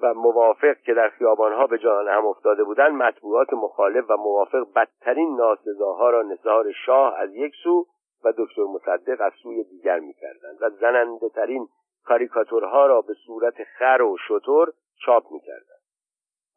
و 0.00 0.14
موافق 0.14 0.76
که 0.84 0.94
در 0.94 1.08
خیابانها 1.08 1.66
به 1.66 1.78
جان 1.78 2.08
هم 2.08 2.26
افتاده 2.26 2.64
بودند 2.64 2.92
مطبوعات 2.92 3.52
مخالف 3.52 4.04
و 4.10 4.16
موافق 4.16 4.66
بدترین 4.76 5.36
ناسزاها 5.36 6.10
را 6.10 6.22
نثار 6.22 6.72
شاه 6.86 7.18
از 7.18 7.34
یک 7.34 7.54
سو 7.62 7.86
و 8.24 8.32
دکتر 8.38 8.62
مصدق 8.62 9.20
از 9.20 9.32
سوی 9.42 9.64
دیگر 9.64 9.98
می‌کردند 9.98 10.58
و 10.60 10.70
زننده 10.70 11.28
ترین 11.28 11.68
کاریکاتورها 12.04 12.86
را 12.86 13.00
به 13.00 13.14
صورت 13.26 13.64
خر 13.64 14.02
و 14.02 14.16
شطور 14.28 14.72
چاپ 15.04 15.32
می‌کردند. 15.32 15.82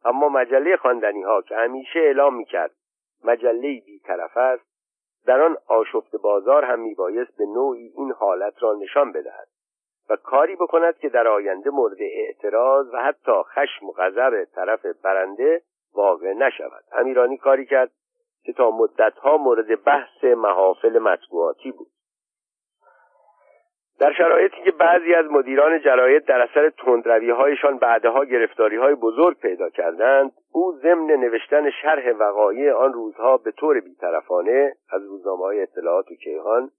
اما 0.05 0.29
مجله 0.29 0.77
خواندنی 0.77 1.23
ها 1.23 1.41
که 1.41 1.55
همیشه 1.55 1.99
اعلام 1.99 2.35
می‌کرد 2.35 2.71
مجله 3.23 3.81
بیطرف 3.85 4.37
است 4.37 4.65
در 5.25 5.41
آن 5.41 5.57
آشفت 5.67 6.15
بازار 6.15 6.63
هم 6.65 6.79
میبایست 6.79 7.37
به 7.37 7.45
نوعی 7.45 7.93
این 7.95 8.11
حالت 8.11 8.63
را 8.63 8.73
نشان 8.73 9.11
بدهد 9.11 9.47
و 10.09 10.15
کاری 10.15 10.55
بکند 10.55 10.97
که 10.97 11.09
در 11.09 11.27
آینده 11.27 11.69
مورد 11.69 11.97
اعتراض 11.99 12.93
و 12.93 12.97
حتی 12.97 13.31
خشم 13.31 13.85
و 13.85 13.91
غضب 13.91 14.43
طرف 14.55 14.85
برنده 14.85 15.61
واقع 15.93 16.33
نشود. 16.33 16.83
امیرانی 16.91 17.37
کاری 17.37 17.65
کرد 17.65 17.91
که 18.45 18.53
تا 18.53 18.71
مدتها 18.71 19.37
مورد 19.37 19.83
بحث 19.83 20.23
محافل 20.23 20.99
مطبوعاتی 20.99 21.71
بود. 21.71 21.87
در 23.99 24.13
شرایطی 24.13 24.61
که 24.65 24.71
بعضی 24.71 25.13
از 25.13 25.25
مدیران 25.25 25.81
جراید 25.81 26.25
در 26.25 26.41
اثر 26.41 26.69
تندروی 26.69 27.29
هایشان 27.29 27.77
بعدها 27.77 28.25
گرفتاری 28.25 28.75
های 28.75 28.95
بزرگ 28.95 29.39
پیدا 29.39 29.69
کردند 29.69 30.31
او 30.51 30.73
ضمن 30.81 31.05
نوشتن 31.05 31.69
شرح 31.69 32.11
وقایع 32.11 32.73
آن 32.73 32.93
روزها 32.93 33.37
به 33.37 33.51
طور 33.51 33.79
بیطرفانه 33.79 34.75
از 34.89 35.05
روزنامه 35.05 35.43
های 35.43 35.61
اطلاعات 35.61 36.11
و 36.11 36.15
کیهان 36.15 36.71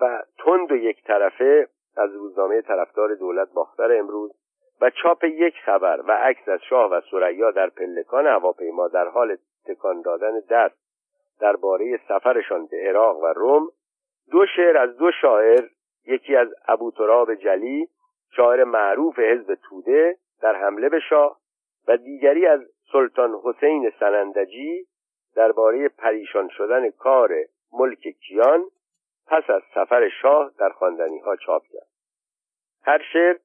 و 0.00 0.22
تند 0.38 0.72
و 0.72 0.76
یک 0.76 1.04
طرفه 1.04 1.68
از 1.96 2.14
روزنامه 2.14 2.60
طرفدار 2.60 3.14
دولت 3.14 3.48
باختر 3.54 3.98
امروز 3.98 4.32
و 4.80 4.90
چاپ 4.90 5.24
یک 5.24 5.54
خبر 5.64 6.00
و 6.08 6.12
عکس 6.12 6.48
از 6.48 6.60
شاه 6.68 6.90
و 6.90 7.00
سریا 7.10 7.50
در 7.50 7.70
پلکان 7.70 8.26
هواپیما 8.26 8.88
در 8.88 9.08
حال 9.08 9.36
تکان 9.66 10.00
دادن 10.00 10.40
دست 10.50 10.87
درباره 11.40 12.00
سفرشان 12.08 12.66
به 12.66 12.76
عراق 12.88 13.18
و 13.18 13.26
روم 13.26 13.68
دو 14.30 14.46
شعر 14.56 14.78
از 14.78 14.96
دو 14.96 15.10
شاعر 15.20 15.64
یکی 16.06 16.36
از 16.36 16.48
ابو 16.68 16.90
تراب 16.90 17.34
جلی 17.34 17.88
شاعر 18.36 18.64
معروف 18.64 19.18
حزب 19.18 19.54
توده 19.54 20.16
در 20.40 20.54
حمله 20.54 20.88
به 20.88 21.00
شاه 21.00 21.38
و 21.88 21.96
دیگری 21.96 22.46
از 22.46 22.60
سلطان 22.92 23.40
حسین 23.44 23.92
سنندجی 24.00 24.86
درباره 25.34 25.88
پریشان 25.88 26.48
شدن 26.48 26.90
کار 26.90 27.34
ملک 27.72 28.00
کیان 28.00 28.64
پس 29.26 29.50
از 29.50 29.62
سفر 29.74 30.08
شاه 30.22 30.52
در 30.58 30.68
خواندنی 30.68 31.18
ها 31.18 31.36
چاپ 31.36 31.62
کرد. 31.62 31.88
هر 32.82 33.02
شعر 33.12 33.36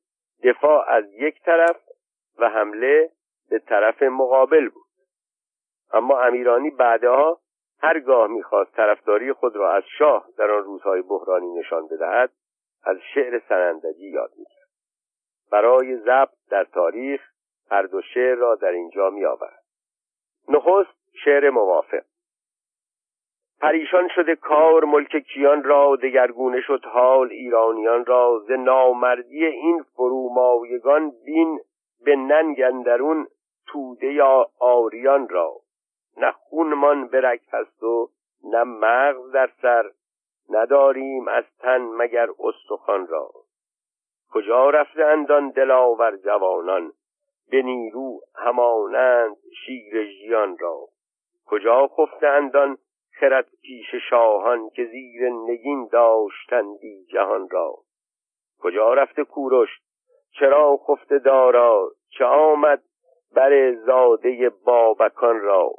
دفاع 0.43 0.89
از 0.89 1.13
یک 1.13 1.41
طرف 1.41 1.77
و 2.37 2.49
حمله 2.49 3.09
به 3.49 3.59
طرف 3.59 4.03
مقابل 4.03 4.69
بود. 4.69 4.83
اما 5.93 6.21
امیرانی 6.21 6.69
بعدها 6.69 7.39
هرگاه 7.83 8.27
می‌خواست 8.27 8.75
طرفداری 8.75 9.33
خود 9.33 9.55
را 9.55 9.73
از 9.73 9.83
شاه 9.97 10.27
در 10.37 10.51
آن 10.51 10.63
روزهای 10.63 11.01
بحرانی 11.01 11.59
نشان 11.59 11.87
بدهد 11.87 12.31
از 12.83 12.97
شعر 13.13 13.41
سنندجی 13.49 14.09
یاد 14.09 14.31
می‌کرد 14.37 14.69
برای 15.51 15.97
ضبط 15.97 16.29
در 16.49 16.63
تاریخ 16.63 17.21
هر 17.71 17.81
دو 17.81 18.01
شعر 18.01 18.35
را 18.35 18.55
در 18.55 18.71
اینجا 18.71 19.09
میآورد. 19.09 19.63
نخست 20.49 20.97
شعر 21.25 21.49
موافق. 21.49 22.03
پریشان 23.61 24.07
شده 24.15 24.35
کار 24.35 24.83
ملک 24.85 25.17
کیان 25.17 25.63
را 25.63 25.95
دگرگونه 25.95 26.61
شد 26.61 26.85
حال 26.85 27.27
ایرانیان 27.31 28.05
را. 28.05 28.43
ز 28.47 28.51
نامردی 28.51 29.45
این 29.45 29.83
فرومایگان 29.83 31.11
بین 31.25 31.59
به 32.05 32.15
ننگ 32.15 32.61
اندرون 32.61 33.27
توده 33.67 34.13
یا 34.13 34.49
آریان 34.59 35.29
را. 35.29 35.62
نه 36.17 36.31
خونمان 36.31 37.07
برک 37.07 37.41
هست 37.51 37.83
و 37.83 38.09
نه 38.43 38.63
مغز 38.63 39.31
در 39.31 39.49
سر. 39.61 39.91
نداریم 40.49 41.27
از 41.27 41.43
تن 41.59 41.81
مگر 41.81 42.27
استخوان 42.39 43.07
را. 43.07 43.29
کجا 44.31 44.69
رفته 44.69 45.05
اندان 45.05 45.49
دلاور 45.49 46.17
جوانان؟ 46.17 46.93
به 47.51 47.61
نیرو 47.61 48.19
همانند 48.35 49.37
شیر 49.65 50.05
ژیان 50.05 50.57
را. 50.57 50.87
کجا 51.45 51.87
خفته 51.87 52.27
اندان 52.27 52.77
خرد 53.19 53.47
پیش 53.61 53.95
شاهان 54.09 54.69
که 54.69 54.85
زیر 54.85 55.29
نگین 55.29 55.89
داشتندی 55.91 57.05
جهان 57.05 57.49
را؟ 57.49 57.75
کجا 58.59 58.93
رفته 58.93 59.23
کوروش؟ 59.23 59.69
چرا 60.39 60.77
خفته 60.77 61.19
دارا؟ 61.19 61.91
چه 62.09 62.25
آمد 62.25 62.83
بر 63.35 63.73
زاده 63.73 64.49
بابکان 64.49 65.41
را؟ 65.41 65.71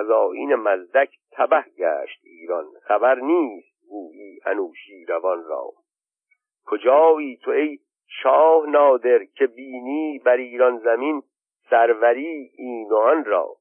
از 0.00 0.10
آین 0.10 0.54
مزدک 0.54 1.10
تبه 1.32 1.64
گشت 1.78 2.20
ایران. 2.24 2.64
خبر 2.82 3.14
نیست 3.14 3.88
گویی 3.88 4.40
انوشی 4.44 5.04
روان 5.04 5.44
را. 5.44 5.72
کجایی 6.66 7.36
تو 7.36 7.50
ای 7.50 7.78
شاه 8.22 8.66
نادر 8.66 9.24
که 9.24 9.46
بینی 9.46 10.18
بر 10.24 10.36
ایران 10.36 10.78
زمین 10.78 11.22
سروری 11.70 12.50
این 12.56 12.92
و 12.92 12.96
آن 12.96 13.24
را؟ 13.24 13.56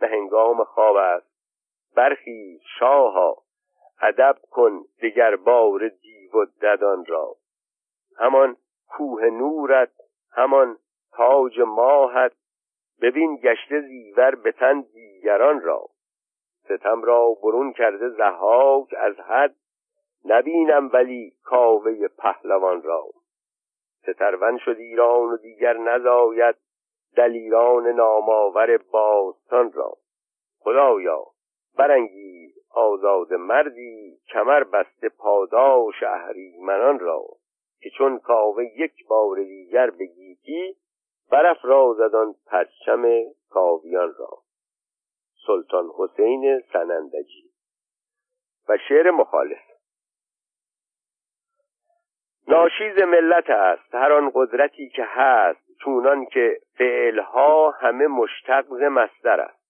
به 0.00 0.08
هنگام 0.08 0.64
خواب 0.64 0.96
است 0.96 1.26
برخیز 1.96 2.60
شاها. 2.78 3.36
ادب 4.02 4.36
کن 4.50 4.84
دگر 5.02 5.36
بار 5.36 5.88
دیو 5.88 6.32
و 6.32 6.44
ددان 6.62 7.04
را. 7.04 7.36
همان 8.18 8.56
کوه 8.88 9.24
نورت 9.24 9.92
همان 10.32 10.76
تاج 11.12 11.60
ماهت 11.60 12.32
ببین 13.04 13.36
گشته 13.36 13.80
زیور 13.80 14.34
به 14.34 14.52
تن 14.52 14.80
دیگران 14.80 15.60
را. 15.60 15.86
ستم 16.64 17.02
را 17.02 17.36
برون 17.42 17.72
کرده 17.72 18.08
زهاک 18.08 18.94
از 18.98 19.20
حد. 19.20 19.54
نبینم 20.24 20.90
ولی 20.92 21.32
کاوه 21.44 22.08
پهلوان 22.08 22.82
را. 22.82 23.04
سترون 24.02 24.58
شد 24.58 24.76
ایران 24.78 25.28
و 25.28 25.36
دیگر 25.36 25.76
نزاید 25.76 26.56
دلیران 27.16 27.86
نامآور 27.86 28.76
باستان 28.76 29.72
را. 29.72 29.92
خدایا 30.60 31.24
برانگیز 31.76 32.58
آزاد 32.70 33.34
مردی 33.34 34.18
کمر 34.32 34.64
بسته 34.64 35.08
پاداش 35.08 36.02
اهریمنان 36.02 36.98
را 36.98 37.22
که 37.80 37.90
چون 37.90 38.18
کاوه 38.18 38.64
یک 38.64 39.06
بار 39.06 39.36
دیگر 39.36 39.90
به 39.90 40.06
گیتی 40.06 40.76
برافرازد 41.30 42.14
آن 42.14 42.34
پرچم 42.46 43.02
کاویان 43.50 44.14
را. 44.18 44.38
سلطان 45.46 45.90
حسین 45.98 46.62
سنندجی. 46.72 47.50
و 48.68 48.78
شعر 48.88 49.10
مخالف. 49.10 49.60
ناشیز 52.48 52.98
ملت 52.98 53.50
است 53.50 53.94
هر 53.94 54.12
آن 54.12 54.30
قدرتی 54.34 54.88
که 54.88 55.04
هست 55.04 55.64
چونان 55.80 56.26
که 56.26 56.60
فعلها 56.78 57.70
همه 57.70 58.06
مشتق 58.06 58.64
ز 58.68 58.82
مصدر 58.82 59.40
است. 59.40 59.64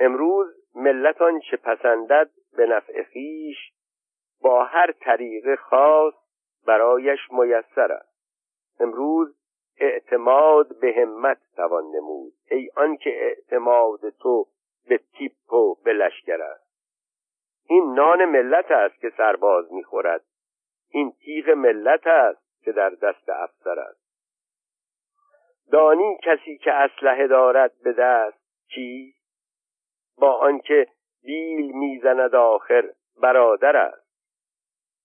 امروز 0.00 0.46
ملت 0.74 1.16
چه 1.50 1.56
پسندد 1.56 2.30
به 2.56 2.66
نفع 2.66 3.02
خویش 3.12 3.72
با 4.42 4.64
هر 4.64 4.92
طریق 4.92 5.54
خاص 5.54 6.14
برایش 6.66 7.20
میسر 7.32 7.92
است. 7.92 8.10
امروز 8.80 9.39
اعتماد 9.80 10.80
به 10.80 10.94
همت 10.96 11.38
توان 11.56 11.84
نمود. 11.84 12.32
ای 12.50 12.70
آنکه 12.76 13.10
اعتماد 13.10 14.10
تو 14.10 14.46
به 14.88 14.98
تیپ 14.98 15.52
و 15.52 15.74
به 15.84 15.92
لشکر 15.92 16.42
است. 16.42 16.70
این 17.68 17.94
نان 17.94 18.24
ملت 18.24 18.70
است 18.70 19.00
که 19.00 19.10
سرباز 19.16 19.72
می‌خورد. 19.72 20.24
این 20.90 21.12
تیغ 21.12 21.50
ملت 21.50 22.06
است 22.06 22.64
که 22.64 22.72
در 22.72 22.90
دست 22.90 23.28
افسر 23.28 23.78
است. 23.78 24.00
دانی 25.72 26.18
کسی 26.22 26.58
که 26.58 26.72
اسلحه 26.72 27.26
دارد 27.26 27.72
به 27.84 27.92
دست 27.92 28.40
چی؟ 28.74 29.14
با 30.18 30.32
آنکه 30.32 30.86
بیل 31.22 31.72
می‌زند 31.72 32.34
آخر 32.34 32.90
برادر 33.22 33.76
است. 33.76 34.10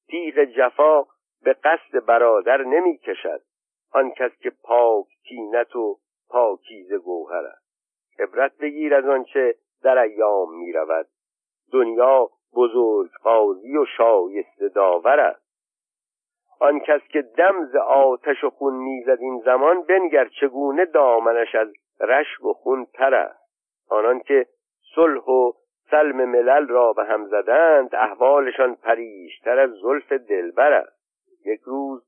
تیغ 0.08 0.44
جفا 0.44 1.04
به 1.44 1.54
قصد 1.54 2.06
برادر 2.06 2.64
نمی‌کشد. 2.64 3.42
آن 3.96 4.12
کس 4.12 4.32
که 4.40 4.52
پاک 4.64 5.06
تینت 5.28 5.76
و 5.76 5.98
پاکیز 6.30 6.94
گوهر 6.94 7.46
است. 7.46 7.66
عبرت 8.20 8.58
بگیر 8.58 8.96
از 8.96 9.06
آنچه 9.06 9.56
در 9.84 9.98
ایام 9.98 10.58
می 10.58 10.72
رود 10.72 11.08
دنیا 11.72 12.30
بزرگ 12.56 13.12
قاضی 13.24 13.78
و 13.78 13.86
شایسته 13.98 14.70
داور 14.70 15.20
است. 15.20 15.46
آن 16.60 16.80
کس 16.80 17.02
که 17.10 17.22
دمز 17.22 17.76
آتش 17.76 18.44
و 18.44 18.50
خون 18.50 18.74
می‌زد 18.74 19.18
این 19.20 19.42
زمان 19.46 19.82
بنگر 19.82 20.28
چگونه 20.28 20.86
دامنش 20.86 21.56
از 21.56 21.74
رشک 22.00 22.46
و 22.46 22.54
خون 22.54 22.86
تر 22.94 23.14
است؟ 23.14 23.50
آنان 23.90 24.20
که 24.20 24.46
صلح 24.96 25.24
و 25.24 25.52
سلم 25.92 26.26
ملل 26.26 26.68
را 26.68 26.94
به 26.94 27.06
هم 27.06 27.28
زدند 27.28 27.96
احوالشان 27.96 28.76
پریشتر 28.76 29.60
از 29.60 29.72
زلف 29.72 30.12
دلبر 30.12 30.74
است. 30.74 31.00
یک 31.46 31.62
روز 31.62 32.04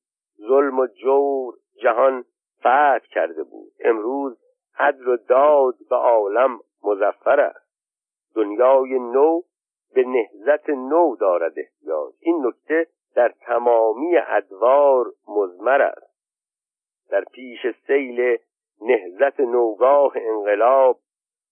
ظلم 0.47 0.79
و 0.79 0.87
جور 0.87 1.53
جهان 1.81 2.25
فتح 2.59 2.99
کرده 2.99 3.43
بود. 3.43 3.71
امروز 3.79 4.37
عدل 4.79 5.07
و 5.07 5.17
داد 5.17 5.75
به 5.89 5.95
عالم 5.95 6.59
مزفر 6.83 7.39
است. 7.39 7.67
دنیای 8.35 8.99
نو 8.99 9.41
به 9.93 10.03
نهزت 10.03 10.69
نو 10.69 11.15
دارد 11.15 11.53
احتیاج. 11.59 12.13
این 12.19 12.45
نکته 12.47 12.87
در 13.15 13.33
تمامی 13.41 14.17
ادوار 14.17 15.05
مزمر 15.27 15.81
است. 15.81 16.17
در 17.09 17.23
پیش 17.23 17.59
سیل 17.87 18.37
نهزت 18.81 19.39
نوگاه 19.39 20.13
انقلاب 20.15 20.99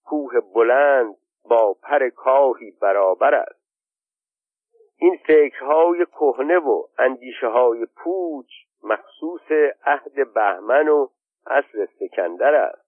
کوه 0.06 0.40
بلند 0.40 1.16
با 1.50 1.74
پر 1.84 2.10
کاهی 2.10 2.72
برابر 2.72 3.36
است. 3.36 3.66
این 4.98 5.18
فکرهای 5.28 6.06
کهنه 6.06 6.58
و 6.58 6.84
اندیشه 6.98 7.48
های 7.48 7.86
پوچ 7.86 8.48
مخصوص 8.86 9.52
عهد 9.86 10.34
بهمن 10.34 10.88
و 10.88 11.08
عصر 11.48 11.88
سکندر 12.00 12.56
است. 12.56 12.86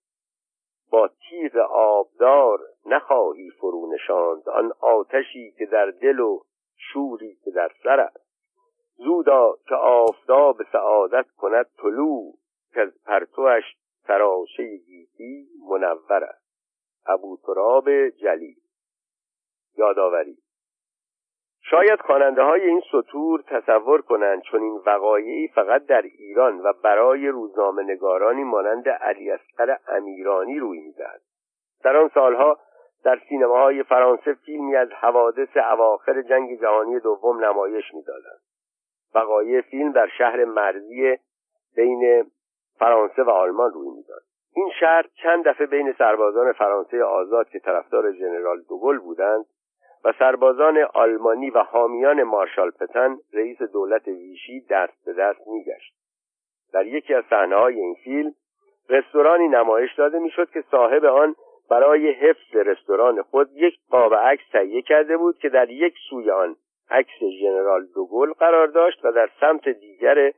با 0.92 1.08
تیغ 1.08 1.58
آبدار 1.72 2.60
نخواهی 2.86 3.50
فرو 3.50 3.94
نشاند 3.94 4.50
آن 4.50 4.72
آتشی 4.80 5.52
که 5.52 5.66
در 5.66 5.86
دل 5.86 6.20
و 6.20 6.40
شوری 6.78 7.36
که 7.44 7.52
در 7.52 7.72
سر 7.84 8.00
است. 8.00 8.28
زودا 8.96 9.58
که 9.70 9.76
آفتاب 9.76 10.64
سعادت 10.72 11.26
کند 11.38 11.66
طلوع 11.78 12.38
که 12.74 12.82
از 12.82 13.04
پرتوش 13.06 13.64
سراشه 14.08 14.78
گیتی 14.78 15.48
منور 15.70 16.24
است. 16.24 16.48
ابو 17.06 17.38
تراب 17.46 18.10
جلی 18.10 18.58
یادآوری. 19.78 20.38
شاید 21.70 22.02
خواننده 22.02 22.44
های 22.44 22.62
این 22.62 22.82
سطور 22.92 23.42
تصور 23.48 24.02
کنند 24.02 24.42
چون 24.42 24.62
این 24.62 24.82
وقایعی 24.86 25.48
فقط 25.48 25.86
در 25.86 26.02
ایران 26.02 26.60
و 26.60 26.74
برای 26.84 27.28
روزنامه 27.28 27.84
نگارانی 27.84 28.44
مانند 28.44 28.90
علی 28.90 29.32
اصغر 29.32 29.78
امیرانی 29.88 30.60
روی 30.60 30.80
می‌دهد. 30.80 31.22
در 31.84 31.98
آن 31.98 32.10
سالها 32.14 32.58
در 33.04 33.20
سینماهای 33.30 33.84
فرانسه 33.84 34.34
فیلمی 34.34 34.76
از 34.76 34.90
حوادث 34.92 35.58
اواخر 35.58 36.22
جنگ 36.22 36.60
جهانی 36.62 37.00
دوم 37.00 37.46
نمایش 37.46 37.94
می‌دادند. 37.94 38.42
وقایع 39.16 39.62
فیلم 39.62 39.92
در 39.92 40.08
شهر 40.18 40.46
مرزی 40.46 41.18
بین 41.76 42.32
فرانسه 42.80 43.24
و 43.24 43.30
آلمان 43.30 43.72
روی 43.74 43.90
می‌داد. 43.90 44.22
این 44.56 44.70
شهر 44.80 45.06
چند 45.24 45.48
دفعه 45.48 45.68
بین 45.68 45.94
سربازان 45.98 46.54
فرانسه 46.54 47.04
آزاد 47.04 47.50
که 47.50 47.60
طرفدار 47.60 48.12
ژنرال 48.12 48.62
دوگل 48.70 48.98
بودند 48.98 49.46
و 50.08 50.14
سربازان 50.20 50.78
آلمانی 50.94 51.50
و 51.50 51.60
حامیان 51.60 52.24
مارشال 52.24 52.72
پتن 52.72 53.18
رئیس 53.34 53.62
دولت 53.62 54.08
ویشی 54.08 54.66
دست 54.70 55.06
به 55.06 55.14
دست 55.14 55.48
میگشت. 55.48 55.94
در 56.74 56.86
یکی 56.86 57.14
از 57.14 57.24
صحنه‌های 57.30 57.80
این 57.80 57.96
فیلم 58.04 58.34
رستورانی 58.90 59.48
نمایش 59.48 59.96
داده 59.96 60.20
می‌شد 60.20 60.50
که 60.50 60.64
صاحب 60.72 61.06
آن 61.06 61.36
برای 61.70 62.12
حفظ 62.12 62.56
رستوران 62.56 63.22
خود 63.22 63.50
یک 63.54 63.74
قاب 63.90 64.14
عکس 64.16 64.44
تهیه 64.52 64.82
کرده 64.82 65.18
بود 65.18 65.38
که 65.38 65.50
در 65.50 65.70
یک 65.70 65.94
سوی 66.10 66.32
آن 66.32 66.56
عکس 66.90 67.20
ژنرال 67.40 67.86
دوگل 67.96 68.34
قرار 68.34 68.68
داشت 68.68 69.06
و 69.06 69.12
در 69.12 69.30
سمت 69.40 69.70
دیگر 69.70 70.32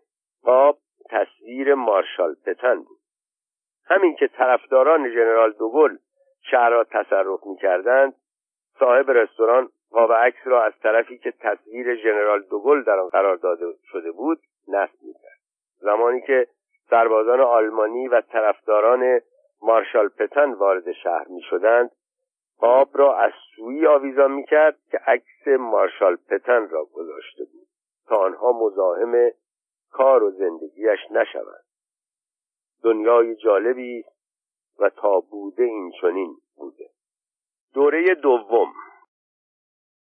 قاب 0.43 0.77
تصویر 1.09 1.73
مارشال 1.73 2.35
پتن 2.45 2.75
بود. 2.75 2.99
همین 3.85 4.15
که 4.15 4.27
طرفداران 4.27 5.09
ژنرال 5.09 5.51
دوگل 5.51 5.97
شهر 6.51 6.69
را 6.69 6.83
تصرف 6.83 7.39
می‌کردند 7.45 8.13
صاحب 8.79 9.11
رستوران 9.11 9.69
قاب 9.91 10.13
عکس 10.13 10.39
را 10.45 10.63
از 10.63 10.73
طرفی 10.83 11.17
که 11.17 11.31
تصویر 11.31 11.95
ژنرال 11.95 12.41
دوگل 12.41 12.83
در 12.83 12.99
آن 12.99 13.09
قرار 13.09 13.35
داده 13.35 13.65
شده 13.91 14.11
بود 14.11 14.39
نصب 14.67 15.03
می‌کرد. 15.03 15.39
زمانی 15.79 16.21
که 16.21 16.47
سربازان 16.89 17.41
آلمانی 17.41 18.07
و 18.07 18.21
طرفداران 18.21 19.21
مارشال 19.61 20.07
پتن 20.07 20.53
وارد 20.53 20.91
شهر 20.91 21.27
می 21.27 21.41
شدند 21.41 21.91
آب 22.59 22.89
را 22.93 23.17
از 23.17 23.31
سوی 23.55 23.87
آویزان 23.87 24.31
می 24.31 24.45
کرد 24.45 24.77
که 24.91 24.97
عکس 25.07 25.47
مارشال 25.47 26.15
پتن 26.15 26.69
را 26.69 26.85
گذاشته 26.85 27.43
بود 27.43 27.67
تا 28.07 28.15
آنها 28.15 28.51
مزاحم 28.51 29.31
کار 29.91 30.23
و 30.23 30.31
زندگیش 30.31 30.99
نشوند. 31.11 31.63
دنیای 32.83 33.35
جالبی 33.35 34.03
و 34.79 34.89
تا 34.89 35.19
بوده 35.19 35.63
این 35.63 35.91
چنین 36.01 36.35
بوده. 36.57 36.89
دوره 37.73 38.15
دوم. 38.15 38.73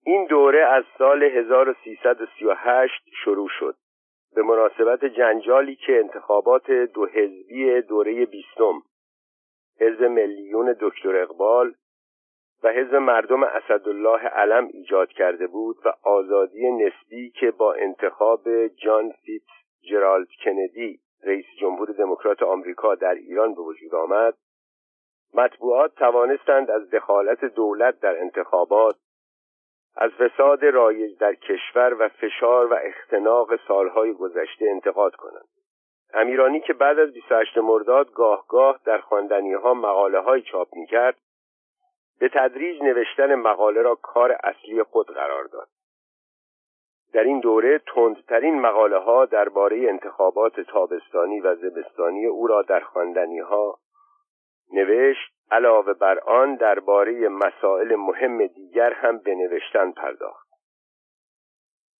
این 0.06 0.26
دوره 0.26 0.66
از 0.66 0.84
سال 0.97 1.24
1338 1.24 3.03
شروع 3.24 3.49
شد. 3.60 3.76
به 4.36 4.41
مناسبت 4.43 5.06
جنجالی 5.06 5.76
که 5.76 5.99
انتخابات 5.99 6.72
دو 6.72 7.06
حزبی 7.06 7.82
دوره 7.82 8.26
بیستم 8.26 8.82
حزب 9.80 10.03
ملیون 10.03 10.76
دکتر 10.82 11.16
اقبال 11.16 11.74
و 12.64 12.72
حزب 12.72 12.95
مردم 12.95 13.43
اسدالله 13.43 14.20
علم 14.20 14.70
ایجاد 14.74 15.10
کرده 15.10 15.47
بود 15.47 15.78
و 15.86 15.93
آزادی 16.03 16.72
نسبی 16.72 17.30
که 17.30 17.51
با 17.51 17.74
انتخاب 17.74 18.68
جان 18.68 19.12
فیت 19.12 19.41
جرالد 19.89 20.28
کندی 20.45 20.99
رئیس 21.24 21.45
جمهور 21.60 21.91
دموکرات 21.91 22.43
آمریکا 22.43 22.95
در 22.95 23.14
ایران 23.14 23.53
به 23.53 23.62
وجود 23.62 23.95
آمد 23.95 24.34
مطبوعات 25.36 25.96
توانستند 25.96 26.72
از 26.72 26.90
دخالت 26.90 27.46
دولت 27.46 28.00
در 28.00 28.22
انتخابات 28.22 28.96
از 29.96 30.12
فساد 30.12 30.66
رایج 30.66 31.18
در 31.18 31.36
کشور 31.36 31.96
و 32.00 32.10
فشار 32.10 32.74
و 32.74 32.76
اختناق 32.84 33.50
سالهای 33.68 34.14
گذشته 34.14 34.66
انتقاد 34.70 35.16
کنند. 35.16 35.48
امیرانی 36.14 36.60
که 36.60 36.74
بعد 36.74 37.00
از 37.00 37.14
28 37.14 37.58
مرداد 37.58 38.12
گاه 38.12 38.46
گاه 38.48 38.80
در 38.86 38.98
خواندنی 38.98 39.54
ها 39.54 39.74
مقاله 39.74 40.20
های 40.20 40.42
چاپ 40.42 40.68
می 40.76 40.88
کرد 40.88 41.16
به 42.20 42.30
تدریج 42.30 42.82
نوشتن 42.84 43.36
مقاله 43.36 43.82
را 43.82 43.96
کار 43.96 44.38
اصلی 44.44 44.84
خود 44.84 45.08
قرار 45.08 45.44
داد. 45.44 45.68
در 47.14 47.24
این 47.24 47.40
دوره 47.40 47.82
تندترین 47.96 48.62
مقاله 48.62 48.98
ها 48.98 49.26
درباره 49.26 49.90
انتخابات 49.90 50.60
تابستانی 50.60 51.40
و 51.40 51.56
زمستانی 51.56 52.26
او 52.26 52.48
را 52.48 52.62
در 52.62 52.80
خواندنی 52.80 53.40
ها 53.40 53.78
نوشت 54.74 55.36
علاوه 55.51 55.93
بر 55.93 56.20
آن 56.20 56.55
درباره 56.55 57.30
مسائل 57.30 57.95
مهم 57.95 58.47
دیگر 58.47 58.93
هم 58.93 59.18
به 59.18 59.36
نوشتن 59.36 59.91
پرداخت. 59.91 60.47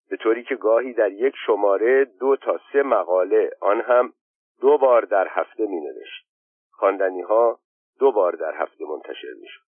به 0.10 0.18
طوری 0.18 0.44
که 0.44 0.56
گاهی 0.56 0.94
در 0.94 1.12
یک 1.12 1.34
شماره 1.46 2.06
دو 2.06 2.36
تا 2.36 2.60
سه 2.74 2.84
مقاله 2.84 3.52
آن 3.62 3.82
هم 3.82 4.14
دو 4.62 4.78
بار 4.78 5.06
در 5.06 5.28
هفته 5.28 5.66
می 5.66 5.80
نوشت 5.80 6.26
خواندنی 6.72 7.22
ها 7.22 7.60
دو 8.00 8.12
بار 8.12 8.36
در 8.36 8.54
هفته 8.56 8.86
منتشر 8.86 9.34
می 9.42 9.48
شد 9.48 9.75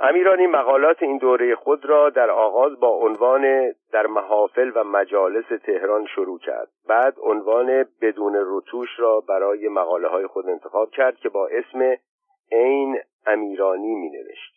امیرانی 0.00 0.46
مقالات 0.46 1.02
این 1.02 1.18
دوره 1.18 1.54
خود 1.54 1.84
را 1.84 2.10
در 2.10 2.30
آغاز 2.30 2.80
با 2.80 2.88
عنوان 2.88 3.74
در 3.92 4.06
محافل 4.06 4.72
و 4.74 4.84
مجالس 4.84 5.44
تهران 5.66 6.06
شروع 6.06 6.38
کرد. 6.38 6.68
بعد 6.88 7.14
عنوان 7.22 7.84
بدون 8.00 8.34
رتوش 8.46 8.88
را 8.98 9.20
برای 9.20 9.68
مقاله 9.68 10.08
های 10.08 10.26
خود 10.26 10.48
انتخاب 10.48 10.90
کرد 10.90 11.16
که 11.16 11.28
با 11.28 11.48
اسم 11.48 11.96
عین 12.52 12.98
امیرانی 13.26 13.94
می 13.94 14.10
نوشت 14.10 14.52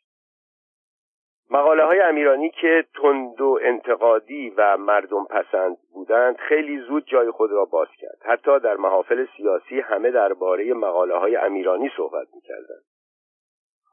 مقاله 1.52 1.84
های 1.84 2.00
امیرانی 2.00 2.50
که 2.50 2.86
تند 3.02 3.42
و 3.42 3.60
انتقادی 3.62 4.54
و 4.58 4.78
مردم 4.78 5.26
پسند 5.26 5.78
بودند 5.94 6.38
خیلی 6.38 6.80
زود 6.80 7.06
جای 7.06 7.32
خود 7.32 7.52
را 7.52 7.66
باز 7.66 7.88
کرد. 8.00 8.18
حتی 8.26 8.60
در 8.60 8.76
محافل 8.76 9.26
سیاسی 9.38 9.80
همه 9.80 10.12
درباره 10.12 10.74
مقاله 10.74 11.18
های 11.18 11.36
امیرانی 11.36 11.92
صحبت 11.98 12.28
می 12.36 12.42
کردند. 12.42 12.84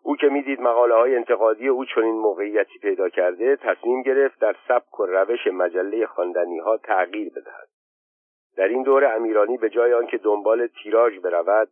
او 0.05 0.17
که 0.17 0.29
می‌دید 0.29 0.61
مقاله 0.61 0.95
های 0.95 1.17
انتقادی 1.17 1.69
او 1.69 1.85
چنین 1.85 2.15
موقعیتی 2.15 2.79
پیدا 2.79 3.09
کرده 3.09 3.57
تصمیم 3.57 4.03
گرفت 4.03 4.41
در 4.41 4.57
سبک 4.69 5.01
و 5.01 5.07
روش 5.07 5.47
مجله 5.47 6.07
خواندنی 6.07 6.59
ها 6.59 6.77
تغییر 6.77 7.33
بدهد. 7.37 7.69
در 8.57 8.69
این 8.69 8.83
دوره 8.83 9.09
امیرانی 9.09 9.57
به 9.57 9.71
جای 9.71 9.95
آنکه 9.95 10.19
دنبال 10.19 10.67
تیراژ 10.67 11.19
برود 11.19 11.69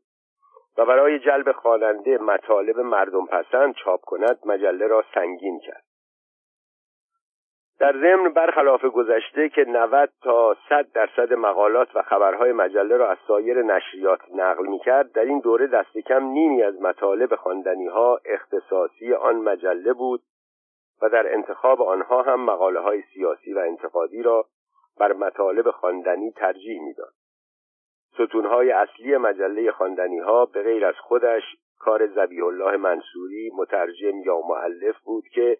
و 0.78 0.86
برای 0.86 1.18
جلب 1.18 1.52
خواننده 1.52 2.18
مطالب 2.18 2.80
مردم 2.80 3.26
پسند 3.26 3.74
چاپ 3.74 4.00
کند 4.00 4.38
مجله 4.44 4.86
را 4.86 5.04
سنگین 5.14 5.58
کرد. 5.58 5.89
در 7.80 7.92
ضمن 7.92 8.32
برخلاف 8.32 8.84
گذشته 8.84 9.48
که 9.48 9.64
90 9.64 10.10
تا 10.22 10.56
100 10.68 10.92
درصد 10.92 11.32
مقالات 11.32 11.96
و 11.96 12.02
خبرهای 12.02 12.52
مجله 12.52 12.96
را 12.96 13.10
از 13.10 13.18
سایر 13.28 13.62
نشریات 13.62 14.20
نقل 14.34 14.66
می 14.66 14.78
کرد 14.78 15.12
در 15.12 15.24
این 15.24 15.40
دوره 15.40 15.66
دست 15.66 15.98
کم 15.98 16.24
نیمی 16.24 16.62
از 16.62 16.80
مطالب 16.82 17.34
خواندنی 17.34 17.86
ها 17.86 18.20
اختصاصی 18.24 19.14
آن 19.14 19.36
مجله 19.36 19.92
بود 19.92 20.22
و 21.02 21.08
در 21.08 21.34
انتخاب 21.34 21.82
آنها 21.82 22.22
هم 22.22 22.44
مقاله 22.44 22.80
های 22.80 23.02
سیاسی 23.14 23.52
و 23.52 23.58
انتقادی 23.58 24.22
را 24.22 24.46
بر 24.98 25.12
مطالب 25.12 25.70
خواندنی 25.70 26.30
ترجیح 26.30 26.82
می‌داد. 26.82 27.12
ستونهای 28.14 28.70
اصلی 28.70 29.16
مجله 29.16 29.72
خواندنی 29.72 30.18
ها 30.18 30.46
به 30.46 30.62
غیر 30.62 30.86
از 30.86 30.94
خودش 30.98 31.42
کار 31.78 32.06
زبیح 32.06 32.44
الله 32.44 32.76
منصوری 32.76 33.50
مترجم 33.56 34.22
یا 34.24 34.40
معلف 34.48 34.98
بود 35.04 35.24
که 35.34 35.58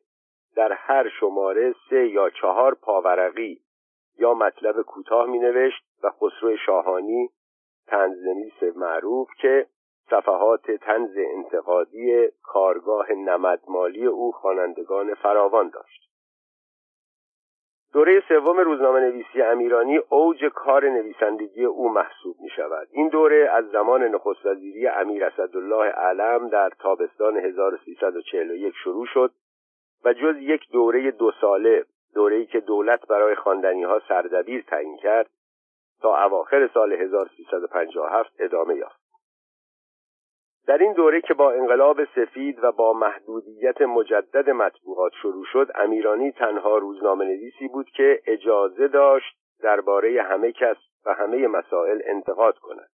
در 0.57 0.73
هر 0.73 1.09
شماره 1.09 1.75
سه 1.91 2.07
یا 2.09 2.31
چهار 2.31 2.75
پاورقی 2.75 3.61
یا 4.19 4.35
مطلب 4.35 4.83
کوتاه 4.83 5.27
می 5.27 5.39
نوشت 5.39 5.85
و 6.03 6.11
خسرو 6.11 6.57
شاهانی 6.67 7.31
تنزنویس 7.87 8.77
معروف 8.77 9.29
که 9.41 9.67
صفحات 10.11 10.71
تنز 10.71 11.17
انتقادی 11.17 12.29
کارگاه 12.43 13.13
نمدمالی 13.13 14.07
او 14.07 14.33
خوانندگان 14.33 15.15
فراوان 15.15 15.69
داشت. 15.69 16.11
دوره 17.93 18.23
سوم 18.29 18.59
روزنامه 18.59 19.01
نویسی 19.01 19.43
امیرانی 19.43 19.97
اوج 19.97 20.45
کار 20.45 20.89
نویسندگی 20.89 21.65
او 21.65 21.93
محسوب 21.93 22.37
می 22.41 22.49
شود. 22.57 22.89
این 22.91 23.09
دوره 23.09 23.51
از 23.53 23.65
زمان 23.71 24.03
نخست 24.03 24.47
وزیری 24.47 24.89
امیر 24.89 25.25
اسدالله 25.25 25.85
علم 25.85 26.49
در 26.49 26.71
تابستان 26.79 27.37
1341 27.37 28.75
شروع 28.85 29.07
شد. 29.07 29.33
و 30.05 30.13
جز 30.13 30.37
یک 30.41 30.71
دوره 30.73 31.11
دو 31.11 31.33
ساله 31.41 31.85
دوره‌ای 32.15 32.47
که 32.47 32.61
دولت 32.61 33.07
برای 33.07 33.35
خواندنی 33.35 33.83
ها 33.83 34.03
سردبیر 34.09 34.65
تعیین 34.69 34.97
کرد 34.97 35.31
تا 36.01 36.25
اواخر 36.25 36.71
سال 36.75 36.93
1357 36.93 38.33
ادامه 38.39 38.77
یافت. 38.77 39.01
در 40.67 40.79
این 40.79 40.93
دوره 40.93 41.21
که 41.21 41.35
با 41.35 41.53
انقلاب 41.53 42.05
سفید 42.05 42.65
و 42.65 42.73
با 42.73 42.93
محدودیت 42.93 43.83
مجدد 43.83 44.51
مطبوعات 44.51 45.13
شروع 45.23 45.45
شد 45.53 45.71
امیرانی 45.75 46.33
تنها 46.33 46.79
روزنامه 46.79 47.25
نویسی 47.25 47.69
بود 47.69 47.91
که 47.91 48.23
اجازه 48.27 48.89
داشت 48.89 49.37
درباره 49.63 50.23
همه 50.23 50.53
کس 50.53 50.77
و 51.07 51.15
همه 51.15 51.47
مسائل 51.47 52.03
انتقاد 52.05 52.59
کند. 52.59 52.89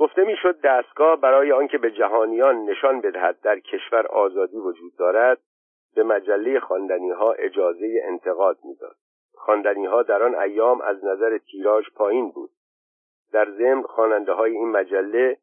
گفته 0.00 0.24
می‌شد 0.24 0.60
دستگاه 0.60 1.20
برای 1.20 1.52
آنکه 1.52 1.78
به 1.78 1.90
جهانیان 1.90 2.56
نشان 2.64 3.00
بدهد 3.00 3.40
در 3.40 3.58
کشور 3.58 4.06
آزادی 4.06 4.56
وجود 4.56 4.92
دارد 4.98 5.38
به 5.94 6.02
مجله 6.02 6.60
خواندنی 6.60 7.10
ها 7.10 7.32
اجازه 7.32 8.02
انتقاد 8.04 8.58
می‌داد. 8.64 8.96
خواندنی 9.34 9.86
ها 9.86 10.02
در 10.02 10.22
آن 10.22 10.34
ایام 10.34 10.80
از 10.80 11.04
نظر 11.04 11.38
تیراژ 11.38 11.84
پایین 11.94 12.30
بود. 12.30 12.50
در 13.32 13.50
ضمن 13.50 13.82
خواننده 13.82 14.32
های 14.32 14.52
این 14.52 14.70
مجله 14.70 15.36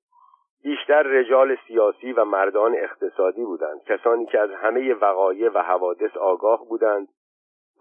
بیشتر 0.64 1.04
رجال 1.04 1.58
سیاسی 1.68 2.14
و 2.14 2.26
مردان 2.26 2.76
اقتصادی 2.76 3.46
بودند. 3.46 3.84
کسانی 3.84 4.26
که 4.26 4.40
از 4.40 4.52
همه 4.52 4.94
وقایع 4.94 5.50
و 5.50 5.62
حوادث 5.62 6.18
آگاه 6.18 6.66
بودند 6.70 7.08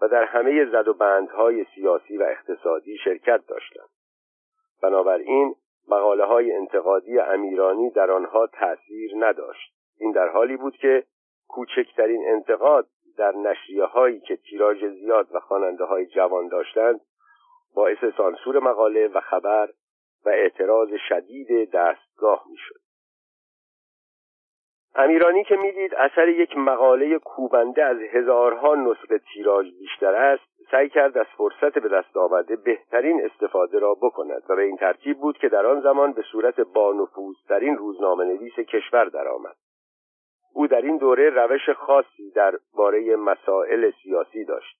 و 0.01 0.07
در 0.07 0.23
همه 0.23 0.65
زد 0.65 0.87
و 0.87 0.93
بندهای 0.93 1.65
سیاسی 1.75 2.17
و 2.17 2.23
اقتصادی 2.23 2.97
شرکت 2.97 3.41
داشتند. 3.47 3.89
بنابراین 4.81 5.55
مقاله 5.87 6.25
های 6.25 6.51
انتقادی 6.51 7.19
امیرانی 7.19 7.89
در 7.89 8.11
آنها 8.11 8.47
تأثیر 8.47 9.11
نداشت. 9.15 9.73
این 9.99 10.11
در 10.11 10.27
حالی 10.27 10.57
بود 10.57 10.77
که 10.77 11.03
کوچکترین 11.47 12.25
انتقاد 12.27 12.87
در 13.17 13.31
نشریه 13.31 13.85
هایی 13.85 14.19
که 14.19 14.35
تیراژ 14.35 14.85
زیاد 14.85 15.27
و 15.35 15.39
خواننده 15.39 15.83
های 15.83 16.05
جوان 16.05 16.47
داشتند 16.47 17.01
باعث 17.75 17.97
سانسور 18.17 18.59
مقاله 18.59 19.07
و 19.07 19.19
خبر 19.19 19.69
و 20.25 20.29
اعتراض 20.29 20.89
شدید 21.09 21.71
دستگاه 21.71 22.45
می‌شد. 22.49 22.86
امیرانی 24.99 25.43
که 25.43 25.55
می‌دید 25.55 25.95
اثر 25.95 26.27
یک 26.27 26.57
مقاله 26.57 27.19
کوبنده 27.19 27.83
از 27.83 27.97
هزارها 27.97 28.75
نسخه 28.75 29.17
تیراژ 29.33 29.65
بیشتر 29.79 30.15
است 30.15 30.43
سعی 30.71 30.89
کرد 30.89 31.17
از 31.17 31.25
فرصت 31.37 31.79
به 31.79 31.89
دست 31.89 32.17
آمده 32.17 32.55
بهترین 32.55 33.25
استفاده 33.25 33.79
را 33.79 33.93
بکند 33.93 34.43
و 34.49 34.55
به 34.55 34.61
این 34.61 34.77
ترتیب 34.77 35.17
بود 35.17 35.37
که 35.37 35.49
در 35.49 35.65
آن 35.65 35.81
زمان 35.81 36.13
به 36.13 36.21
صورت 36.21 36.59
بانفوذترین 36.59 37.77
روزنامه 37.77 38.25
نویس 38.25 38.53
کشور 38.53 39.05
درآمد. 39.05 39.55
او 40.53 40.67
در 40.67 40.81
این 40.81 40.97
دوره 40.97 41.29
روش 41.29 41.69
خاصی 41.69 42.31
درباره 42.35 43.15
مسائل 43.15 43.91
سیاسی 44.03 44.45
داشت. 44.45 44.77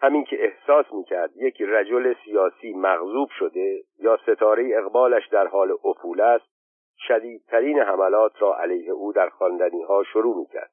همین 0.00 0.24
که 0.24 0.44
احساس 0.44 0.86
می‌کرد 0.92 1.30
یک 1.36 1.62
رجل 1.62 2.14
سیاسی 2.24 2.72
مغضوب 2.72 3.28
شده 3.38 3.82
یا 3.98 4.16
ستاره 4.16 4.70
اقبالش 4.78 5.28
در 5.28 5.46
حال 5.46 5.72
افول 5.84 6.20
است 6.20 6.51
شدیدترین 6.98 7.78
حملات 7.78 8.32
را 8.42 8.56
علیه 8.58 8.90
او 8.90 9.12
در 9.12 9.28
خواندنی 9.28 9.82
ها 9.82 10.02
شروع 10.12 10.36
می‌کرد. 10.36 10.70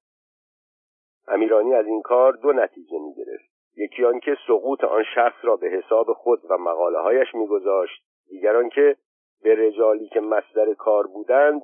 امیرانی 1.28 1.74
از 1.74 1.86
این 1.86 2.02
کار 2.02 2.34
دو 2.34 2.54
نتیجه 2.54 3.00
می‌گرفت. 3.00 3.50
یکی 3.78 4.06
آنکه 4.06 4.38
سقوط 4.48 4.84
آن 4.84 5.04
شخص 5.16 5.38
را 5.42 5.56
به 5.56 5.68
حساب 5.68 6.14
خود 6.14 6.40
و 6.50 6.58
مقاله 6.58 7.00
هایش 7.00 7.36
میگذاشت. 7.36 8.04
دیگر 8.28 8.56
آنکه 8.56 8.96
به 9.44 9.56
رجالی 9.56 10.08
که 10.08 10.20
مصدر 10.20 10.74
کار 10.74 11.08
بودند 11.08 11.62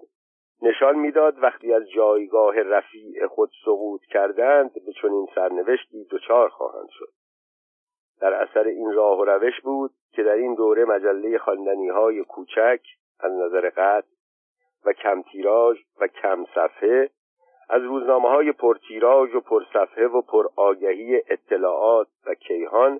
نشان 0.62 0.96
می‌داد 0.96 1.44
وقتی 1.44 1.74
از 1.74 1.90
جایگاه 1.90 2.62
رفیع 2.62 3.28
خود 3.28 3.50
سقوط 3.66 4.02
کردند 4.02 4.74
به 4.74 4.94
چنین 5.02 5.28
سرنوشتی 5.36 6.08
دچار 6.12 6.50
خواهند 6.50 6.90
شد. 6.90 7.10
در 8.22 8.34
اثر 8.34 8.64
این 8.64 8.94
راه 8.94 9.20
و 9.20 9.26
روش 9.26 9.62
بود 9.62 9.92
که 10.12 10.24
در 10.24 10.34
این 10.34 10.56
دوره 10.56 10.86
مجله 10.86 11.38
خواندنی 11.38 11.88
های 11.88 12.24
کوچک 12.24 12.82
از 13.20 13.32
نظر 13.32 13.70
قطع 13.70 14.15
و 14.86 14.94
کم 14.94 15.22
تیراژ 15.22 15.78
و 16.02 16.08
کم 16.08 16.46
صفحه 16.56 17.10
از 17.70 17.82
روزنامه 17.82 18.30
های 18.30 18.52
پرتیراژ 18.52 19.36
و 19.36 19.40
پرصفحه 19.40 20.08
و 20.08 20.22
پرآگهی 20.22 21.22
اطلاعات 21.30 22.08
و 22.28 22.34
کیهان 22.34 23.00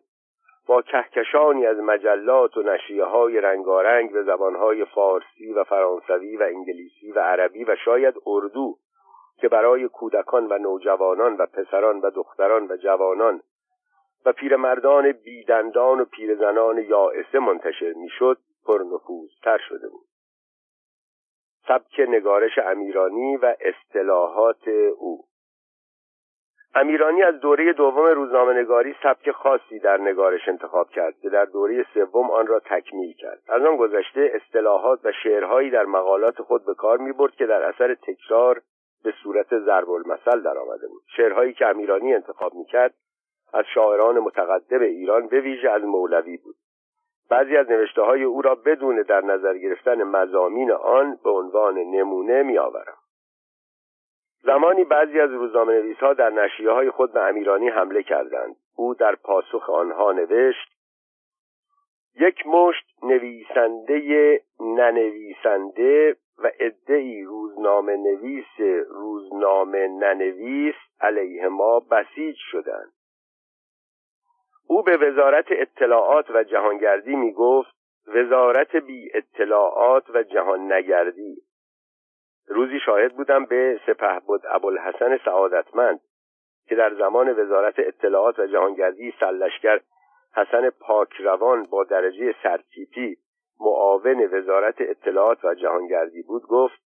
با 0.68 0.82
کهکشانی 0.82 1.66
از 1.66 1.78
مجلات 1.78 2.58
و 2.58 2.62
نشریه 2.62 3.04
های 3.04 3.42
رنگارنگ 3.42 4.12
به 4.12 4.24
زبانهای 4.24 4.86
فارسی 4.86 5.54
و 5.54 5.64
فرانسوی 5.64 6.38
و 6.38 6.44
انگلیسی 6.44 7.12
و 7.12 7.20
عربی 7.20 7.64
و 7.64 7.76
شاید 7.86 8.16
اردو 8.26 8.76
که 9.38 9.50
برای 9.50 9.88
کودکان 9.88 10.48
و 10.48 10.58
نوجوانان 10.58 11.38
و 11.38 11.46
پسران 11.46 12.00
و 12.00 12.10
دختران 12.10 12.68
و 12.72 12.78
جوانان 12.78 13.42
و 14.26 14.32
پیرمردان 14.32 15.12
بیدندان 15.12 16.00
و 16.02 16.06
پیرزنان 16.06 16.78
یائسه 16.78 17.40
منتشر 17.40 17.94
می‌شد 17.94 18.38
پرنفوذتر 18.66 19.58
شده 19.58 19.90
بود. 19.90 20.15
سبک 21.68 22.00
نگارش 22.00 22.58
امیرانی 22.58 23.38
و 23.38 23.56
اصطلاحات 23.60 24.68
او. 24.98 25.24
امیرانی 26.76 27.24
از 27.24 27.40
دوره 27.40 27.74
دوم 27.74 28.06
روزنامه 28.06 28.54
نگاری 28.54 28.96
سبک 29.04 29.32
خاصی 29.32 29.80
در 29.80 29.98
نگارش 29.98 30.48
انتخاب 30.48 30.90
کرد 30.90 31.20
که 31.22 31.30
در 31.30 31.46
دوره 31.46 31.86
سوم 31.94 32.32
آن 32.32 32.48
را 32.48 32.60
تکمیل 32.60 33.14
کرد. 33.14 33.42
از 33.50 33.62
آن 33.62 33.78
گذشته 33.78 34.32
اصطلاحات 34.34 35.00
و 35.04 35.12
شعرهایی 35.24 35.70
در 35.70 35.86
مقالات 35.86 36.42
خود 36.42 36.66
به 36.66 36.74
کار 36.74 36.98
می 36.98 37.12
برد 37.12 37.36
که 37.36 37.46
در 37.46 37.64
اثر 37.64 37.96
تکرار 37.96 38.62
به 39.04 39.14
صورت 39.24 39.60
ضرب 39.60 39.90
المثل 39.90 40.42
در 40.42 40.58
آمده 40.58 40.88
بود. 40.88 41.04
شعرهایی 41.18 41.54
که 41.54 41.66
امیرانی 41.66 42.14
انتخاب 42.14 42.54
می 42.54 42.66
کرد 42.66 42.94
از 43.54 43.66
شاعران 43.74 44.20
متقدم 44.20 44.82
ایران 44.82 45.28
به 45.28 45.42
ویژه 45.42 45.70
از 45.70 45.84
مولوی 45.84 46.38
بود. 46.38 46.56
بعضی 47.30 47.58
از 47.58 47.70
نوشته 47.70 48.02
های 48.02 48.24
او 48.24 48.42
را 48.42 48.56
بدون 48.56 49.02
در 49.02 49.22
نظر 49.22 49.58
گرفتن 49.58 50.04
مزامین 50.04 50.72
آن 50.72 51.20
به 51.24 51.30
عنوان 51.30 51.78
نمونه 51.78 52.44
می 52.44 52.58
آورم. 52.58 52.98
زمانی 54.44 54.84
بعضی 54.84 55.20
از 55.20 55.32
روزنامه 55.32 55.74
نویس 55.74 55.98
ها 55.98 56.14
در 56.14 56.30
نشریه 56.30 56.72
های 56.72 56.92
خود 56.92 57.14
به 57.14 57.20
امیرانی 57.20 57.70
حمله 57.70 58.04
کردند 58.04 58.56
او 58.76 58.94
در 58.94 59.16
پاسخ 59.16 59.70
آنها 59.70 60.12
نوشت 60.12 60.76
یک 62.20 62.48
مشت 62.48 62.86
نویسنده 63.04 64.42
ننویسنده 64.60 66.16
و 66.38 66.52
عدهای 66.60 67.24
روزنامه 67.24 67.98
نویس 67.98 68.86
روزنامه 68.90 69.88
ننویس 69.88 70.76
علیه 71.02 71.48
ما 71.48 71.80
بسیج 71.80 72.36
شدند 72.52 72.92
او 74.68 74.84
به 74.84 74.98
وزارت 74.98 75.46
اطلاعات 75.50 76.30
و 76.30 76.44
جهانگردی 76.44 77.16
می 77.16 77.34
گفت 77.34 77.76
وزارت 78.08 78.76
بی 78.76 79.12
اطلاعات 79.14 80.10
و 80.10 80.24
جهان 80.24 80.74
نگردی 80.74 81.38
روزی 82.48 82.80
شاهد 82.80 83.14
بودم 83.14 83.46
به 83.46 83.80
سپه 83.86 84.20
بود 84.28 84.42
ابوالحسن 84.50 85.18
سعادتمند 85.26 86.00
که 86.68 86.76
در 86.76 86.94
زمان 86.94 87.40
وزارت 87.40 87.76
اطلاعات 87.78 88.40
و 88.40 88.48
جهانگردی 88.48 89.14
سلشگر 89.20 89.80
حسن 90.36 90.70
پاکروان 90.70 91.64
با 91.64 91.84
درجه 91.84 92.36
سرتیپی 92.44 93.18
معاون 93.60 94.30
وزارت 94.34 94.76
اطلاعات 94.80 95.46
و 95.46 95.56
جهانگردی 95.56 96.22
بود 96.22 96.44
گفت 96.48 96.85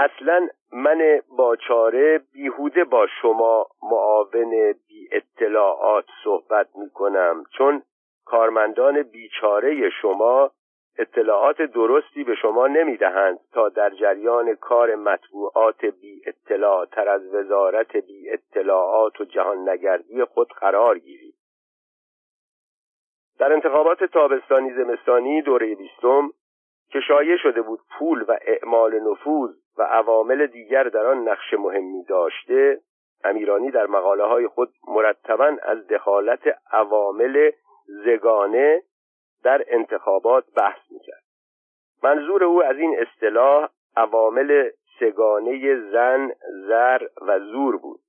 اصلا 0.00 0.48
من 0.72 1.20
با 1.36 1.56
چاره 1.56 2.20
بیهوده 2.32 2.84
با 2.84 3.06
شما 3.22 3.66
معاون 3.82 4.74
بی 4.88 5.08
اطلاعات 5.12 6.04
صحبت 6.24 6.68
می 6.74 6.90
کنم 6.90 7.44
چون 7.58 7.82
کارمندان 8.24 9.02
بیچاره 9.02 9.90
شما 10.02 10.50
اطلاعات 10.98 11.62
درستی 11.62 12.24
به 12.24 12.34
شما 12.34 12.66
نمی 12.66 12.96
دهند 12.96 13.38
تا 13.52 13.68
در 13.68 13.90
جریان 13.90 14.54
کار 14.54 14.94
مطبوعات 14.94 15.84
بی 15.84 16.22
اطلاع 16.26 16.86
تر 16.86 17.08
از 17.08 17.34
وزارت 17.34 17.96
بی 17.96 18.30
اطلاعات 18.30 19.20
و 19.20 19.24
جهان 19.24 19.68
نگردی 19.68 20.24
خود 20.24 20.48
قرار 20.48 20.98
گیرید. 20.98 21.34
در 23.38 23.52
انتخابات 23.52 24.04
تابستانی 24.04 24.72
زمستانی 24.72 25.42
دوره 25.42 25.74
بیستم 25.74 26.30
که 26.88 27.00
شایع 27.00 27.36
شده 27.36 27.62
بود 27.62 27.80
پول 27.98 28.24
و 28.28 28.38
اعمال 28.46 29.00
نفوذ 29.00 29.59
و 29.78 29.82
عوامل 29.82 30.46
دیگر 30.46 30.84
در 30.84 31.06
آن 31.06 31.28
نقش 31.28 31.54
مهمی 31.54 32.04
داشته 32.04 32.80
امیرانی 33.24 33.70
در 33.70 33.86
مقاله 33.86 34.24
های 34.24 34.46
خود 34.46 34.72
مرتبا 34.88 35.56
از 35.62 35.86
دخالت 35.86 36.40
عوامل 36.72 37.50
زگانه 38.04 38.82
در 39.44 39.64
انتخابات 39.68 40.44
بحث 40.56 40.80
می‌کرد. 40.90 41.22
منظور 42.02 42.44
او 42.44 42.64
از 42.64 42.76
این 42.76 42.96
اصطلاح 42.98 43.68
عوامل 43.96 44.70
سگانه 45.00 45.76
زن، 45.92 46.32
زر 46.68 47.06
و 47.22 47.38
زور 47.38 47.76
بود. 47.76 48.00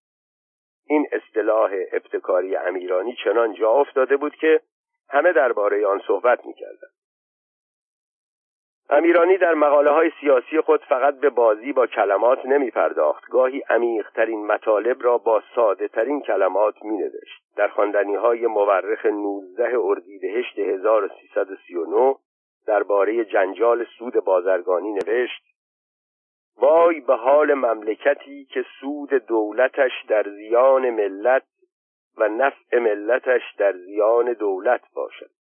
این 0.85 1.07
اصطلاح 1.11 1.71
ابتکاری 1.91 2.55
امیرانی 2.55 3.15
چنان 3.23 3.53
جا 3.53 3.71
افتاده 3.71 4.17
بود 4.17 4.35
که 4.35 4.61
همه 5.09 5.33
درباره 5.33 5.87
آن 5.87 6.01
صحبت 6.07 6.45
می‌کردند. 6.45 7.00
امیرانی 8.93 9.37
در 9.37 9.53
مقاله 9.53 9.91
های 9.91 10.11
سیاسی 10.19 10.61
خود 10.61 10.81
فقط 10.83 11.19
به 11.19 11.29
بازی 11.29 11.73
با 11.73 11.87
کلمات 11.87 12.45
نمی 12.45 12.71
پرداخت 12.71 13.29
گاهی 13.29 13.61
عمیقترین 13.69 14.45
مطالب 14.45 15.03
را 15.03 15.17
با 15.17 15.43
ساده 15.55 15.87
ترین 15.87 16.21
کلمات 16.21 16.75
می 16.83 16.97
نوشت 16.97 17.43
در 17.55 17.67
خواندنی 17.67 18.15
های 18.15 18.47
مورخ 18.47 19.05
19 19.05 19.77
اردیبهشت 19.79 20.59
1339 20.59 22.15
درباره 22.67 23.25
جنجال 23.25 23.85
سود 23.99 24.13
بازرگانی 24.13 24.93
نوشت 24.93 25.43
وای 26.57 26.99
به 26.99 27.15
حال 27.15 27.53
مملکتی 27.53 28.45
که 28.45 28.65
سود 28.79 29.09
دولتش 29.13 29.91
در 30.07 30.23
زیان 30.23 30.89
ملت 30.89 31.43
و 32.17 32.29
نفع 32.29 32.79
ملتش 32.79 33.41
در 33.57 33.73
زیان 33.77 34.33
دولت 34.33 34.81
باشد. 34.93 35.40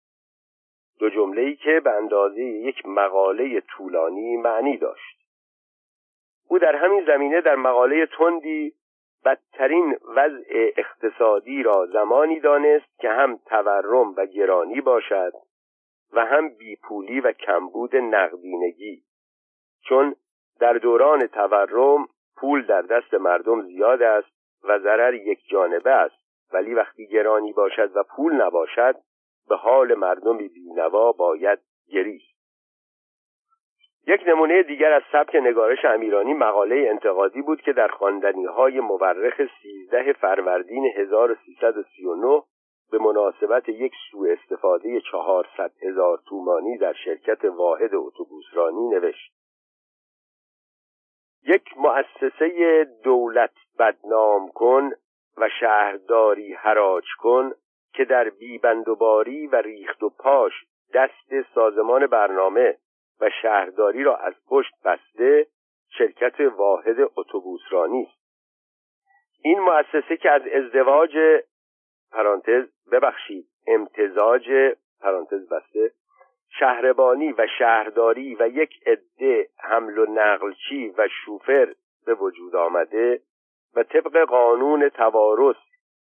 دو 1.01 1.09
جمله 1.09 1.41
ای 1.41 1.55
که 1.55 1.79
به 1.79 1.91
اندازه 1.91 2.41
یک 2.41 2.85
مقاله 2.85 3.61
طولانی 3.61 4.37
معنی 4.37 4.77
داشت. 4.77 5.17
او 6.49 6.59
در 6.59 6.75
همین 6.75 7.05
زمینه 7.05 7.41
در 7.41 7.55
مقاله 7.55 8.05
تندی 8.05 8.73
بدترین 9.25 9.97
وضع 10.15 10.71
اقتصادی 10.77 11.63
را 11.63 11.85
زمانی 11.85 12.39
دانست 12.39 12.99
که 12.99 13.09
هم 13.09 13.39
تورم 13.45 14.13
و 14.17 14.25
گرانی 14.25 14.81
باشد 14.81 15.33
و 16.13 16.25
هم 16.25 16.49
بیپولی 16.49 17.19
و 17.19 17.31
کمبود 17.31 17.95
نقدینگی. 17.95 19.03
چون 19.83 20.15
در 20.59 20.73
دوران 20.73 21.27
تورم 21.27 22.07
پول 22.37 22.65
در 22.65 22.81
دست 22.81 23.13
مردم 23.13 23.61
زیاد 23.61 24.01
است 24.01 24.31
و 24.63 24.79
ضرر 24.79 25.13
یک 25.13 25.39
جانبه 25.47 25.91
است 25.91 26.21
ولی 26.53 26.73
وقتی 26.73 27.07
گرانی 27.07 27.53
باشد 27.53 27.95
و 27.95 28.03
پول 28.03 28.33
نباشد 28.33 28.95
به 29.51 29.57
حال 29.57 29.95
مردمی 29.95 30.47
بینوا 30.47 31.11
باید 31.11 31.59
گریست. 31.89 32.41
یک 34.07 34.21
نمونه 34.27 34.63
دیگر 34.63 34.93
از 34.93 35.01
سبک 35.11 35.35
نگارش 35.35 35.85
امیرانی 35.85 36.33
مقاله 36.33 36.87
انتقادی 36.89 37.41
بود 37.41 37.61
که 37.61 37.73
در 37.73 37.87
خواندنی 37.87 38.45
های 38.45 38.79
مورخ 38.79 39.41
13 39.63 40.13
فروردین 40.13 40.85
1339 40.95 42.41
به 42.91 42.97
مناسبت 42.97 43.69
یک 43.69 43.93
سوء 44.11 44.31
استفاده 44.31 45.01
400 45.11 45.71
هزار 45.81 46.19
تومانی 46.29 46.77
در 46.77 46.93
شرکت 46.93 47.45
واحد 47.45 47.95
اتوبوسرانی 47.95 48.89
نوشت. 48.89 49.33
یک 51.43 51.77
مؤسسه 51.77 52.83
دولت 53.03 53.53
بدنام 53.79 54.51
کن 54.51 54.91
و 55.37 55.49
شهرداری 55.59 56.53
حراج 56.53 57.05
کن 57.19 57.51
که 57.93 58.05
در 58.05 58.29
بیبندوباری 58.29 59.47
و 59.47 59.55
ریخت 59.55 60.03
و 60.03 60.09
پاش 60.09 60.53
دست 60.93 61.41
سازمان 61.55 62.07
برنامه 62.07 62.77
و 63.21 63.29
شهرداری 63.41 64.03
را 64.03 64.15
از 64.15 64.33
پشت 64.47 64.73
بسته 64.85 65.47
شرکت 65.97 66.39
واحد 66.39 66.95
اتوبوسرانی 67.15 68.03
است. 68.03 68.21
این 69.43 69.59
مؤسسه 69.59 70.17
که 70.17 70.31
از 70.31 70.41
ازدواج 70.47 71.17
پرانتز 72.11 72.67
ببخشید 72.91 73.47
امتزاج 73.67 74.75
پرانتز 75.01 75.49
بسته 75.49 75.91
شهربانی 76.59 77.31
و 77.31 77.47
شهرداری 77.59 78.35
و 78.35 78.47
یک 78.47 78.87
عده 78.87 79.47
حمل 79.59 79.97
و 79.97 80.05
نقلچی 80.05 80.93
و 80.97 81.07
شوفر 81.25 81.73
به 82.05 82.13
وجود 82.13 82.55
آمده 82.55 83.21
و 83.75 83.83
طبق 83.83 84.25
قانون 84.25 84.89
توارث 84.89 85.55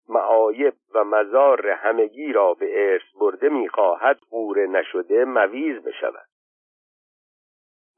معایب 0.08 0.74
و 0.94 1.04
مزار 1.04 1.68
همگی 1.68 2.32
را 2.32 2.54
به 2.54 2.92
ارث 2.92 3.02
برده 3.20 3.48
می‌خواهد 3.48 4.18
قوره 4.30 4.66
نشده 4.66 5.24
مویز 5.24 5.82
بشود. 5.82 6.28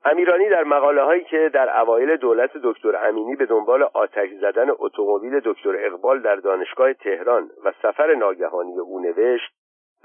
امیرانی 0.04 0.48
در 0.48 0.64
مقاله 0.64 1.02
هایی 1.02 1.24
که 1.24 1.50
در 1.54 1.80
اوایل 1.80 2.16
دولت 2.16 2.50
دکتر 2.56 3.08
امینی 3.08 3.36
به 3.36 3.46
دنبال 3.46 3.82
آتش 3.82 4.28
زدن 4.40 4.70
اتومبیل 4.78 5.40
دکتر 5.44 5.86
اقبال 5.86 6.22
در 6.22 6.36
دانشگاه 6.36 6.92
تهران 6.92 7.50
و 7.64 7.72
سفر 7.82 8.14
ناگهانی 8.14 8.78
او 8.78 9.00
نوشت 9.00 9.52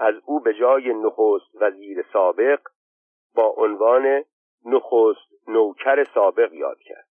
از 0.00 0.14
او 0.24 0.40
به 0.40 0.54
جای 0.54 0.94
نخست 0.94 1.62
وزیر 1.62 2.04
سابق 2.12 2.60
با 3.34 3.54
عنوان 3.56 4.24
نخست 4.64 5.48
نوکر 5.48 6.04
سابق 6.14 6.52
یاد 6.52 6.78
کرد. 6.78 7.06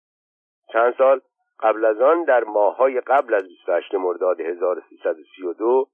چند 0.74 0.94
سال 0.98 1.22
قبل 1.62 1.86
از 1.86 2.02
آن 2.02 2.24
در 2.24 2.44
ماههای 2.44 3.02
قبل 3.02 3.34
از 3.34 3.48
28 3.48 3.96
مرداد 3.96 4.42
1332 4.42 5.88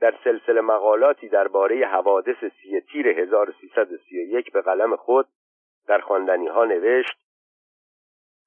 در 0.00 0.14
سلسله 0.24 0.60
مقالاتی 0.60 1.28
درباره 1.28 1.86
حوادث 1.86 2.44
سی 2.62 2.80
تیر 2.80 3.08
1331 3.08 4.52
به 4.52 4.62
قلم 4.62 4.96
خود 4.96 5.26
در 5.86 5.98
خواندنی 5.98 6.46
ها 6.46 6.64
نوشت 6.64 7.18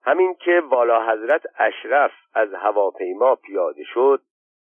همین 0.04 0.36
که 0.36 0.62
والا 0.70 1.12
حضرت 1.12 1.42
اشرف 1.58 2.12
از 2.34 2.54
هواپیما 2.54 3.36
پیاده 3.36 3.84
شد 3.84 4.22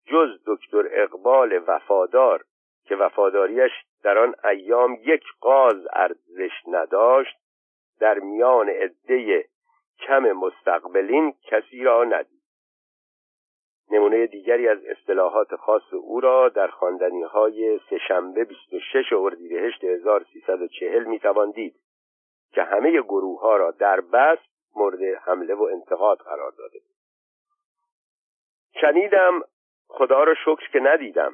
جز 0.06 0.30
دکتر 0.48 0.84
اقبال 0.92 1.64
وفادار 1.68 2.44
که 2.88 2.96
وفاداریش 2.96 3.72
در 4.04 4.18
آن 4.18 4.36
ایام 4.44 4.98
یک 5.02 5.24
قاز 5.40 5.88
ارزش 5.94 6.52
نداشت 6.68 7.38
در 8.00 8.20
میان 8.20 8.70
عده 8.70 9.46
کم 10.00 10.32
مستقبلین 10.32 11.34
کسی 11.44 11.84
را 11.84 12.04
ندید. 12.04 12.42
نمونه 13.92 14.28
دیگری 14.28 14.68
از 14.68 14.86
اصطلاحات 14.86 15.56
خاص 15.56 15.94
او 15.94 16.20
را 16.20 16.50
در 16.50 16.68
خواندنی 16.68 17.24
های 17.24 17.80
سهشنبه 17.90 18.44
26 18.44 19.14
اردیبهشت 19.14 19.84
1340 19.84 21.04
می‌توان 21.04 21.52
دید 21.52 21.76
که 22.52 22.64
همه 22.64 23.02
گروه 23.02 23.42
ها 23.42 23.58
را 23.58 23.72
در 23.72 24.02
بس 24.02 24.40
مورد 24.76 25.00
حمله 25.04 25.54
و 25.54 25.64
انتقاد 25.64 26.18
قرار 26.18 26.52
داده 26.52 26.80
بود. 26.80 26.96
شنیدم 28.82 29.42
خدا 29.88 30.24
را 30.24 30.36
شکر 30.36 30.70
که 30.72 30.80
ندیدم. 30.80 31.32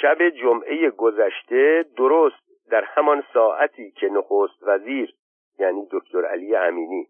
شب 0.00 0.28
جمعه 0.28 0.90
گذشته 0.90 1.84
درست 1.96 2.46
در 2.70 2.84
همان 2.84 3.24
ساعتی 3.34 3.90
که 3.90 4.06
نخست 4.08 4.62
وزیر 4.62 5.14
یعنی 5.58 5.88
دکتر 5.92 6.24
علی 6.24 6.56
امینی 6.56 7.08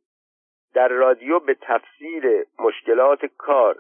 در 0.76 0.88
رادیو 0.88 1.38
به 1.38 1.56
تفسیر 1.60 2.46
مشکلات 2.58 3.26
کار 3.26 3.76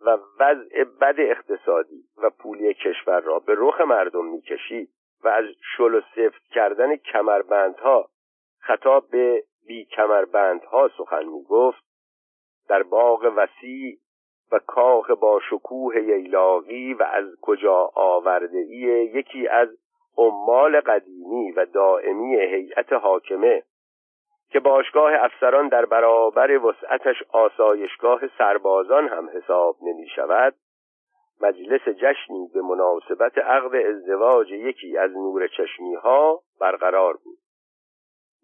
و 0.00 0.18
وضع 0.40 0.84
بد 0.84 1.14
اقتصادی 1.18 2.04
و 2.22 2.30
پولی 2.30 2.74
کشور 2.74 3.20
را 3.20 3.38
به 3.38 3.54
رخ 3.56 3.80
مردم 3.80 4.24
می‌کشید 4.24 4.88
و 5.24 5.28
از 5.28 5.44
شل 5.76 5.94
و 5.94 6.00
سفت 6.00 6.42
کردن 6.50 6.96
کمربندها 6.96 8.08
خطاب 8.60 9.10
به 9.10 9.44
بی 9.66 9.84
کمربندها 9.84 10.90
سخن 10.98 11.24
می 11.24 11.44
گفت 11.44 11.84
در 12.68 12.82
باغ 12.82 13.32
وسیع 13.36 13.98
و 14.52 14.58
کاخ 14.58 15.10
با 15.10 15.40
شکوه 15.50 15.96
ییلاقی 15.96 16.94
و 16.94 17.02
از 17.02 17.24
کجا 17.42 17.90
آورده 17.94 18.58
ای 18.58 19.10
یکی 19.14 19.48
از 19.48 19.68
عمال 20.18 20.80
قدیمی 20.80 21.52
و 21.52 21.66
دائمی 21.66 22.36
هیئت 22.36 22.92
حاکمه 22.92 23.62
که 24.54 24.60
باشگاه 24.60 25.12
افسران 25.14 25.68
در 25.68 25.84
برابر 25.84 26.50
وسعتش 26.50 27.22
آسایشگاه 27.32 28.20
سربازان 28.38 29.08
هم 29.08 29.30
حساب 29.34 29.76
نمی 29.82 30.08
شود 30.16 30.54
مجلس 31.40 31.88
جشنی 31.88 32.48
به 32.54 32.62
مناسبت 32.62 33.38
عقد 33.38 33.74
ازدواج 33.74 34.50
یکی 34.50 34.98
از 34.98 35.10
نور 35.10 35.48
چشمی 35.48 35.94
ها 35.94 36.40
برقرار 36.60 37.12
بود. 37.12 37.38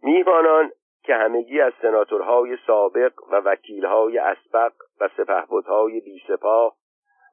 میهمانان 0.02 0.70
که 1.02 1.14
همگی 1.14 1.60
از 1.60 1.72
سناتورهای 1.82 2.56
سابق 2.66 3.12
و 3.32 3.36
وکیلهای 3.36 4.18
اسبق 4.18 4.72
و 5.00 5.08
سپهبدهای 5.16 6.00
بیسپاه 6.00 6.76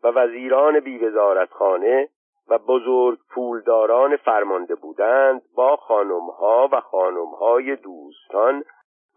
و 0.03 0.07
وزیران 0.07 0.79
بیوزارتخانه 0.79 2.09
و 2.49 2.57
بزرگ 2.57 3.19
پولداران 3.29 4.15
فرمانده 4.15 4.75
بودند 4.75 5.41
با 5.55 5.75
خانمها 5.75 6.69
و 6.71 6.79
خانمهای 6.79 7.75
دوستان 7.75 8.63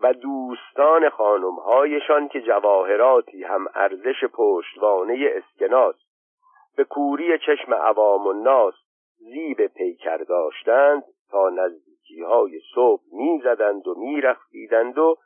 و 0.00 0.12
دوستان 0.12 1.08
خانمهایشان 1.08 2.28
که 2.28 2.40
جواهراتی 2.40 3.44
هم 3.44 3.66
ارزش 3.74 4.24
پشتوانه 4.32 5.32
اسکناس 5.36 5.96
به 6.76 6.84
کوری 6.84 7.38
چشم 7.38 7.74
عوام 7.74 8.26
و 8.26 8.32
ناس 8.32 8.74
زیب 9.18 9.66
پیکر 9.66 10.16
داشتند 10.16 11.02
تا 11.30 11.48
نزدیکی 11.48 12.20
های 12.20 12.60
صبح 12.74 13.02
می‌زدند 13.12 13.88
و 13.88 13.94
میرخیدند 13.98 14.98
و 14.98 15.16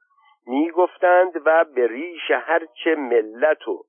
می‌گفتند 0.46 1.32
و 1.46 1.64
به 1.74 1.86
ریش 1.86 2.30
هرچه 2.30 2.94
ملت 2.94 3.68
و 3.68 3.84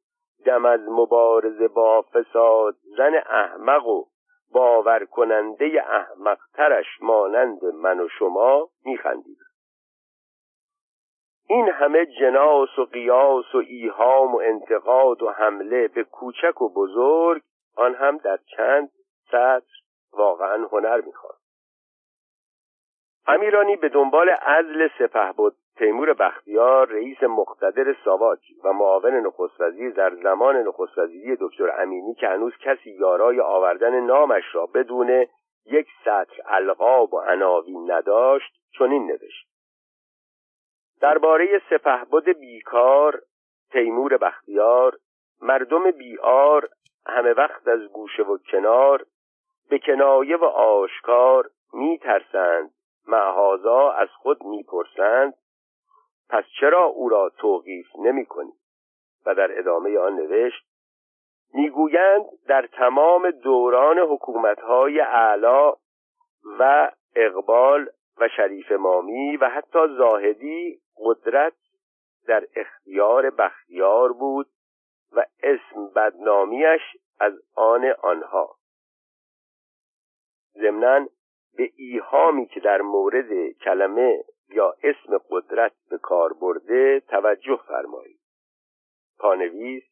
دم 0.45 0.65
از 0.65 0.81
مبارزه 0.89 1.67
با 1.67 2.01
فساد 2.01 2.75
زن 2.97 3.15
احمق 3.15 3.87
و 3.87 4.05
باور 4.51 5.05
کننده 5.05 5.83
احمقترش 5.87 6.85
مانند 7.01 7.65
من 7.65 7.99
و 7.99 8.07
شما 8.07 8.69
میخندید. 8.85 9.37
این 11.49 11.69
همه 11.69 12.05
جناس 12.05 12.79
و 12.79 12.85
قیاس 12.85 13.55
و 13.55 13.57
ایهام 13.57 14.35
و 14.35 14.37
انتقاد 14.37 15.23
و 15.23 15.29
حمله 15.29 15.87
به 15.87 16.03
کوچک 16.03 16.61
و 16.61 16.69
بزرگ 16.69 17.41
آن 17.75 17.95
هم 17.95 18.17
در 18.17 18.39
چند 18.57 18.91
سطر 19.27 19.75
واقعا 20.13 20.67
هنر 20.71 21.01
می‌خواد 21.01 21.35
امیرانی 23.27 23.75
به 23.75 23.89
دنبال 23.89 24.29
عزل 24.29 24.87
سپه 24.99 25.31
بود. 25.31 25.55
تیمور 25.77 26.13
بختیار 26.13 26.87
رئیس 26.87 27.23
مقتدر 27.23 27.95
ساواک 28.05 28.39
و 28.63 28.73
معاون 28.73 29.13
نخست 29.13 29.57
در 29.95 30.15
زمان 30.15 30.55
نخست 30.55 30.97
وزیری 30.97 31.37
دکتر 31.39 31.81
امینی 31.81 32.13
که 32.13 32.27
هنوز 32.27 32.53
کسی 32.61 32.91
یارای 32.91 33.39
آوردن 33.39 33.99
نامش 33.99 34.43
را 34.53 34.65
بدون 34.65 35.25
یک 35.65 35.87
سطر 36.05 36.41
القاب 36.45 37.13
و 37.13 37.19
عناوین 37.19 37.91
نداشت 37.91 38.53
چنین 38.77 39.07
نوشت. 39.07 39.47
درباره 41.01 41.61
سپهبد 41.69 42.29
بیکار 42.29 43.21
تیمور 43.71 44.17
بختیار 44.17 44.97
مردم 45.41 45.91
بیار 45.91 46.69
همه 47.07 47.33
وقت 47.33 47.67
از 47.67 47.79
گوشه 47.93 48.23
و 48.23 48.37
کنار 48.51 49.05
به 49.69 49.79
کنایه 49.79 50.37
و 50.37 50.45
آشکار 50.45 51.49
میترسند 51.73 52.71
معهازا 53.07 53.91
از 53.91 54.09
خود 54.09 54.43
می‌پرسند 54.43 55.33
پس 56.29 56.43
چرا 56.59 56.83
او 56.83 57.09
را 57.09 57.31
توقیف 57.37 57.87
نمی 57.95 58.25
کنی؟ 58.25 58.53
و 59.25 59.35
در 59.35 59.59
ادامه 59.59 59.99
آن 59.99 60.15
نوشت 60.15 60.65
می‌گویند 61.53 62.25
در 62.47 62.67
تمام 62.67 63.31
دوران 63.31 63.99
حکومتهای 63.99 64.99
اعلا 64.99 65.73
و 66.59 66.91
اقبال 67.15 67.89
و 68.17 68.27
شریف 68.27 68.71
مامی 68.71 69.37
و 69.37 69.49
حتی 69.49 69.79
زاهدی 69.97 70.79
قدرت 70.97 71.53
در 72.27 72.47
اختیار 72.55 73.29
بختیار 73.29 74.13
بود 74.13 74.47
و 75.11 75.25
اسم 75.43 75.87
بدنامیش 75.95 76.81
از 77.19 77.33
آن 77.55 77.85
آنها 77.85 78.55
ضمنا 80.53 81.07
به 81.57 81.71
ایهامی 81.75 82.45
که 82.45 82.59
در 82.59 82.81
مورد 82.81 83.51
کلمه 83.51 84.23
یا 84.49 84.75
اسم 84.83 85.17
قدرت 85.29 85.71
به 85.89 85.97
کار 85.97 86.33
برده 86.33 86.99
توجه 86.99 87.59
فرمایید. 87.67 88.19
پانویس 89.19 89.83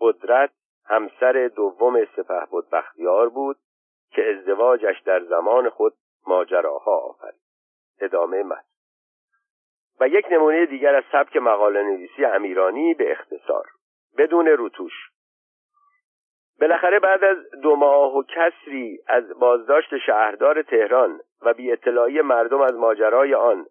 قدرت 0.00 0.50
همسر 0.84 1.50
دوم 1.56 2.04
سپه 2.04 2.46
بود 2.50 2.70
بختیار 2.70 3.28
بود 3.28 3.56
که 4.10 4.30
ازدواجش 4.30 5.00
در 5.00 5.24
زمان 5.24 5.70
خود 5.70 5.94
ماجراها 6.26 6.96
آفرید. 6.96 7.40
ادامه 8.00 8.42
متن. 8.42 8.62
و 10.00 10.08
یک 10.08 10.26
نمونه 10.30 10.66
دیگر 10.66 10.94
از 10.94 11.04
سبک 11.12 11.36
مقاله 11.36 11.82
نویسی 11.82 12.24
امیرانی 12.24 12.94
به 12.94 13.12
اختصار. 13.12 13.66
بدون 14.18 14.46
روتوش 14.46 15.09
بالاخره 16.60 16.98
بعد 16.98 17.24
از 17.24 17.36
دو 17.62 17.76
ماه 17.76 18.16
و 18.16 18.22
کسری 18.22 18.98
از 19.06 19.38
بازداشت 19.38 19.98
شهردار 19.98 20.62
تهران 20.62 21.20
و 21.42 21.54
بی 21.54 21.72
اطلاعی 21.72 22.20
مردم 22.20 22.60
از 22.60 22.74
ماجرای 22.74 23.34
آن 23.34 23.66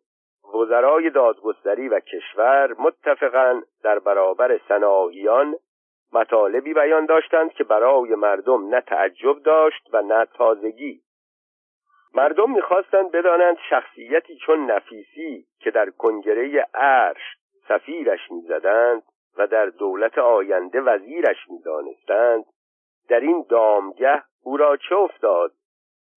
وزرای 0.54 1.10
دادگستری 1.10 1.90
و 1.90 2.00
کشور 2.00 2.76
متفقا 2.80 3.62
در 3.84 4.00
برابر 4.00 4.60
سناهیان 4.68 5.56
مطالبی 6.14 6.74
بیان 6.74 7.06
داشتند 7.06 7.54
که 7.54 7.64
برای 7.64 8.16
مردم 8.16 8.76
نه 8.76 8.82
تعجب 8.82 9.44
داشت 9.44 9.90
و 9.94 10.02
نه 10.02 10.26
تازگی. 10.26 11.02
مردم 12.16 12.52
می‌خواستند 12.52 13.12
بدانند 13.12 13.58
شخصیتی 13.70 14.38
چون 14.38 14.72
نفیسی 14.72 15.46
که 15.60 15.72
در 15.72 15.90
کنگره 15.90 16.68
عرش 16.74 17.38
سفیرش 17.68 18.32
می‌زدند 18.32 19.04
و 19.38 19.48
در 19.48 19.66
دولت 19.66 20.18
آینده 20.18 20.82
وزیرش 20.82 21.38
می‌دانستند 21.50 22.46
در 23.10 23.20
این 23.20 23.45
دامگه 23.49 24.24
او 24.43 24.57
را 24.57 24.78
چه 24.78 24.95
افتاد 24.95 25.51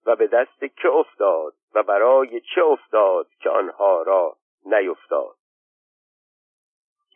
و 0.07 0.17
به 0.17 0.27
دست 0.27 0.61
که 0.83 0.89
افتاد 0.89 1.55
و 1.75 1.83
برای 1.83 2.41
چه 2.41 2.63
افتاد 2.65 3.27
که 3.41 3.51
آنها 3.51 4.03
را 4.03 4.37
نیفتاد؟ 4.65 5.37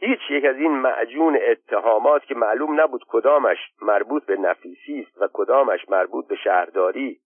هیچ 0.01 0.20
یک 0.31 0.45
از 0.45 0.57
این 0.57 0.72
معجون 0.72 1.39
اتهامات 1.51 2.24
که 2.24 2.35
معلوم 2.35 2.81
نبود 2.81 3.05
کدامش 3.09 3.59
مربوط 3.83 4.24
به 4.24 4.37
نفیسی 4.37 5.07
است 5.09 5.22
و 5.22 5.29
کدامش 5.33 5.89
مربوط 5.89 6.27
به 6.27 6.37
شهرداری 6.37 7.20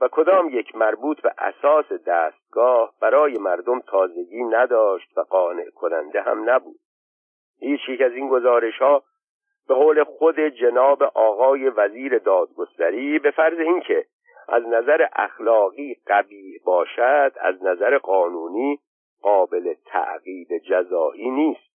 و 0.00 0.08
کدام 0.12 0.48
یک 0.48 0.76
مربوط 0.76 1.20
به 1.20 1.34
اساس 1.38 1.92
دستگاه 2.06 2.94
برای 3.00 3.38
مردم 3.38 3.80
تازگی 3.80 4.44
نداشت 4.44 5.18
و 5.18 5.20
قانع 5.20 5.70
کننده 5.70 6.22
هم 6.22 6.50
نبود. 6.50 6.80
هیچ 7.60 7.80
یک 7.88 8.00
از 8.00 8.12
این 8.12 8.28
گزارش 8.28 8.78
ها 8.78 9.02
به 9.68 9.74
قول 9.74 10.04
خود 10.04 10.40
جناب 10.40 11.02
آقای 11.02 11.68
وزیر 11.68 12.18
دادگستری 12.18 13.18
به 13.18 13.30
فرض 13.30 13.58
اینکه 13.58 14.06
از 14.48 14.66
نظر 14.66 15.06
اخلاقی 15.12 15.96
قبیح 16.06 16.60
باشد 16.64 17.32
از 17.40 17.62
نظر 17.62 17.98
قانونی 17.98 18.78
قابل 19.22 19.74
تعقیب 19.86 20.48
جزایی 20.58 21.30
نیست. 21.30 21.72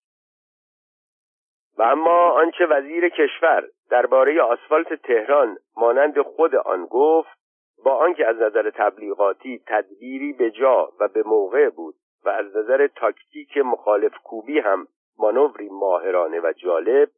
و 1.78 1.82
اما 1.82 2.30
آنچه 2.30 2.66
وزیر 2.66 3.08
کشور 3.08 3.64
درباره 3.90 4.42
آسفالت 4.42 4.94
تهران 4.94 5.56
مانند 5.76 6.20
خود 6.20 6.54
آن 6.54 6.86
گفت 6.86 7.38
با 7.84 7.96
آنکه 7.96 8.26
از 8.26 8.36
نظر 8.36 8.70
تبلیغاتی 8.70 9.62
تدبیری 9.66 10.32
به 10.32 10.50
جا 10.50 10.88
و 11.00 11.08
به 11.08 11.22
موقع 11.22 11.68
بود 11.68 11.94
و 12.24 12.28
از 12.28 12.56
نظر 12.56 12.86
تاکتیک 12.86 13.56
مخالف 13.56 14.12
کوبی 14.24 14.58
هم 14.58 14.86
مانوری 15.18 15.68
ماهرانه 15.68 16.40
و 16.40 16.52
جالب 16.56 17.08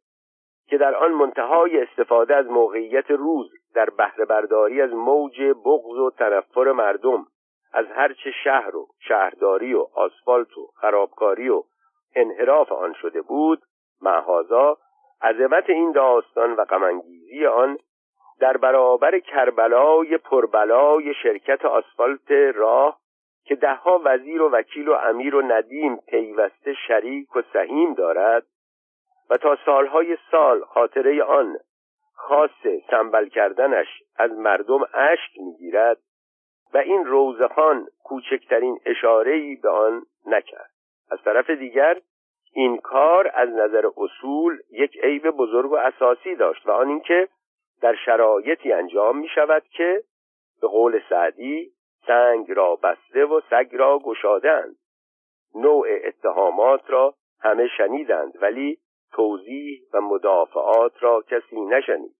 که 0.69 0.77
در 0.77 0.95
آن 0.95 1.11
منتهای 1.11 1.81
استفاده 1.81 2.35
از 2.35 2.45
موقعیت 2.45 3.11
روز 3.11 3.51
در 3.75 3.89
بهره 3.89 4.25
برداری 4.25 4.81
از 4.81 4.93
موج 4.93 5.41
بغض 5.41 5.97
و 5.99 6.11
تنفر 6.11 6.71
مردم 6.71 7.25
از 7.73 7.85
هرچه 7.95 8.31
شهر 8.43 8.75
و 8.75 8.87
شهرداری 8.99 9.73
و 9.73 9.85
آسفالت 9.93 10.57
و 10.57 10.67
خرابکاری 10.75 11.49
و 11.49 11.63
انحراف 12.15 12.71
آن 12.71 12.93
شده 12.93 13.21
بود 13.21 13.61
معهازا 14.01 14.77
عظمت 15.21 15.69
این 15.69 15.91
داستان 15.91 16.53
و 16.53 16.65
غمانگیزی 16.65 17.45
آن 17.45 17.77
در 18.39 18.57
برابر 18.57 19.19
کربلای 19.19 20.17
پربلای 20.17 21.13
شرکت 21.13 21.65
آسفالت 21.65 22.31
راه 22.55 22.99
که 23.43 23.55
دهها 23.55 24.01
وزیر 24.03 24.41
و 24.41 24.49
وکیل 24.49 24.89
و 24.89 24.93
امیر 24.93 25.35
و 25.35 25.41
ندیم 25.41 25.95
پیوسته 25.95 26.73
شریک 26.87 27.35
و 27.35 27.41
سهیم 27.53 27.93
دارد 27.93 28.43
و 29.29 29.37
تا 29.37 29.57
سالهای 29.65 30.17
سال 30.31 30.63
خاطره 30.63 31.23
آن 31.23 31.57
خاص 32.13 32.67
سنبل 32.89 33.29
کردنش 33.29 33.87
از 34.17 34.31
مردم 34.31 34.81
اشک 34.93 35.31
می‌گیرد 35.37 35.97
و 36.73 36.77
این 36.77 37.05
روزخان 37.05 37.87
کوچکترین 38.03 38.79
اشارهی 38.85 39.55
به 39.55 39.69
آن 39.69 40.05
نکرد. 40.25 40.69
از 41.11 41.19
طرف 41.23 41.49
دیگر 41.49 42.01
این 42.53 42.77
کار 42.77 43.31
از 43.33 43.49
نظر 43.49 43.89
اصول 43.97 44.59
یک 44.71 44.97
عیب 45.03 45.29
بزرگ 45.29 45.71
و 45.71 45.75
اساسی 45.75 46.35
داشت 46.35 46.67
و 46.67 46.71
آن 46.71 46.87
اینکه 46.87 47.27
در 47.81 47.95
شرایطی 48.05 48.73
انجام 48.73 49.17
می 49.17 49.27
شود 49.35 49.63
که 49.63 50.03
به 50.61 50.67
قول 50.67 51.01
سعدی 51.09 51.71
سنگ 52.07 52.51
را 52.51 52.75
بسته 52.75 53.25
و 53.25 53.41
سگ 53.49 53.69
را 53.71 53.99
گشادند 53.99 54.75
نوع 55.55 55.87
اتهامات 56.03 56.89
را 56.89 57.13
همه 57.41 57.67
شنیدند 57.77 58.33
ولی 58.41 58.77
توضیح 59.11 59.81
و 59.93 60.01
مدافعات 60.01 61.03
را 61.03 61.21
کسی 61.21 61.61
نشنید. 61.61 62.15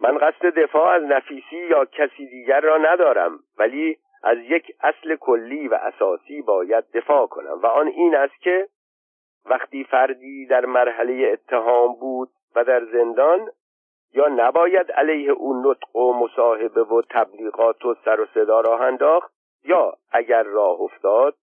من 0.00 0.18
قصد 0.18 0.46
دفاع 0.46 0.88
از 0.88 1.02
نفیسی 1.02 1.56
یا 1.70 1.84
کسی 1.84 2.26
دیگر 2.26 2.60
را 2.60 2.78
ندارم 2.78 3.38
ولی 3.58 3.98
از 4.22 4.38
یک 4.38 4.76
اصل 4.80 5.16
کلی 5.16 5.68
و 5.68 5.74
اساسی 5.74 6.42
باید 6.42 6.84
دفاع 6.94 7.26
کنم 7.26 7.60
و 7.62 7.66
آن 7.66 7.88
این 7.88 8.16
است 8.16 8.40
که 8.42 8.68
وقتی 9.44 9.84
فردی 9.84 10.46
در 10.46 10.66
مرحله 10.66 11.30
اتهام 11.32 11.94
بود 12.00 12.28
و 12.56 12.64
در 12.64 12.84
زندان 12.84 13.50
یا 14.14 14.28
نباید 14.28 14.92
علیه 14.92 15.30
او 15.30 15.62
نطق 15.62 15.96
و 15.96 16.12
مصاحبه 16.12 16.82
و 16.82 17.02
تبلیغات 17.10 17.84
و 17.84 17.94
سر 18.04 18.20
و 18.20 18.26
صدا 18.34 18.60
راه 18.60 18.80
انداخت 18.80 19.32
یا 19.64 19.94
اگر 20.10 20.42
راه 20.42 20.80
افتاد 20.80 21.34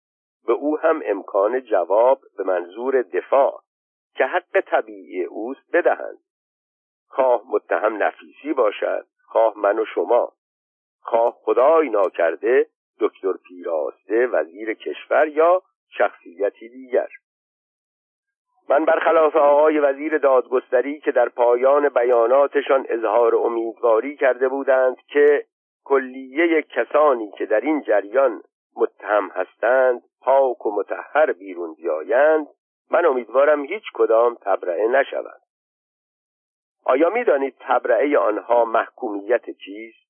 به 0.47 0.53
او 0.53 0.79
هم 0.79 1.01
امکان 1.05 1.61
جواب 1.61 2.19
به 2.37 2.43
منظور 2.43 3.01
دفاع 3.01 3.61
که 4.15 4.25
حق 4.25 4.61
طبیعی 4.61 5.23
اوست 5.23 5.71
بدهند 5.73 6.19
خواه 7.07 7.41
متهم 7.49 8.03
نفیسی 8.03 8.53
باشد 8.53 9.05
خواه 9.25 9.57
من 9.57 9.79
و 9.79 9.85
شما. 9.85 10.31
خواه 11.01 11.37
خدای 11.41 11.89
ناکرده 11.89 12.67
دکتر 12.99 13.33
پیراسته 13.47 14.27
وزیر 14.27 14.73
کشور 14.73 15.27
یا 15.27 15.61
شخصیتی 15.97 16.69
دیگر. 16.69 17.07
من 18.69 18.85
برخلاف 18.85 19.35
آقای 19.35 19.79
وزیر 19.79 20.17
دادگستری 20.17 20.99
که 20.99 21.11
در 21.11 21.29
پایان 21.29 21.89
بیاناتشان 21.89 22.85
اظهار 22.89 23.35
امیدواری 23.35 24.15
کرده 24.15 24.47
بودند 24.47 24.97
که 25.07 25.45
کلیه 25.83 26.61
کسانی 26.61 27.31
که 27.37 27.45
در 27.45 27.59
این 27.59 27.81
جریان 27.81 28.41
متهم 28.75 29.29
هستند 29.29 30.01
پاک 30.21 30.65
و 30.65 30.71
متحر 30.71 31.33
بیرون 31.33 31.73
بیایند 31.73 32.47
من 32.91 33.05
امیدوارم 33.05 33.65
هیچ 33.65 33.83
کدام 33.93 34.37
تبرئه 34.41 34.87
نشوند. 34.87 35.41
آیا 36.85 37.09
می‌دانید 37.09 37.55
تبرئه 37.59 38.17
آنها 38.17 38.65
محکومیت 38.65 39.49
چیست؟ 39.49 40.09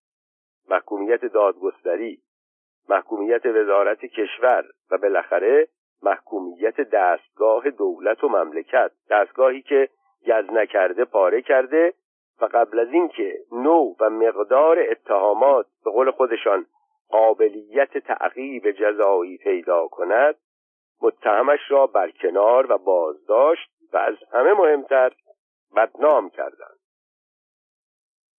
محکومیت 0.69 1.25
دادگستری 1.25 2.21
محکومیت 2.89 3.45
وزارت 3.45 4.05
کشور 4.05 4.65
و 4.91 4.97
بالاخره 4.97 5.67
محکومیت 6.03 6.81
دستگاه 6.81 7.69
دولت 7.69 8.23
و 8.23 8.29
مملکت. 8.29 8.91
دستگاهی 9.09 9.61
که 9.61 9.89
گز 10.27 10.45
نکرده 10.53 11.05
پاره 11.05 11.41
کرده 11.41 11.93
و 12.41 12.45
قبل 12.45 12.79
از 12.79 12.87
اینکه 12.91 13.39
نوع 13.51 13.95
و 13.99 14.09
مقدار 14.09 14.79
اتهامات 14.79 15.65
به 15.85 15.91
قول 15.91 16.11
خودشان 16.11 16.65
قابلیت 17.09 17.97
تعقیب 17.97 18.71
جزایی 18.71 19.37
پیدا 19.37 19.87
کند 19.87 20.35
متهمش 21.01 21.59
را 21.69 21.87
برکنار 21.87 22.71
و 22.71 22.77
بازداشت 22.77 23.69
و 23.93 23.97
از 23.97 24.15
همه 24.33 24.53
مهمتر 24.53 25.11
بدنام 25.75 26.29
کردند. 26.29 26.79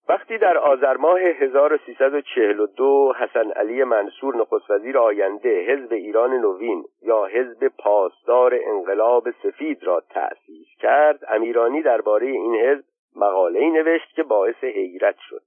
وقتی 0.08 0.38
در 0.38 0.58
آذر 0.58 0.96
ماه 0.96 1.20
1342 1.20 3.12
حسن 3.18 3.50
علی 3.50 3.84
منصور 3.84 4.36
نخست 4.36 4.70
وزیر 4.70 4.98
آینده 4.98 5.60
حزب 5.60 5.92
ایران 5.92 6.34
نوین 6.34 6.84
یا 7.02 7.24
حزب 7.24 7.68
پاسدار 7.78 8.58
انقلاب 8.66 9.30
سفید 9.30 9.84
را 9.84 10.00
تأسیس 10.00 10.66
کرد 10.78 11.20
امیرانی 11.28 11.82
درباره 11.82 12.26
این 12.26 12.54
حزب 12.54 12.84
مقاله‌ای 13.16 13.70
نوشت 13.70 14.14
که 14.14 14.22
باعث 14.22 14.64
حیرت 14.64 15.16
شد. 15.18 15.42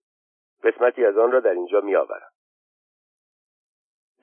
قسمتی 0.63 1.05
از 1.05 1.17
آن 1.17 1.31
را 1.31 1.39
در 1.39 1.53
اینجا 1.53 1.81
میآورم. 1.81 2.32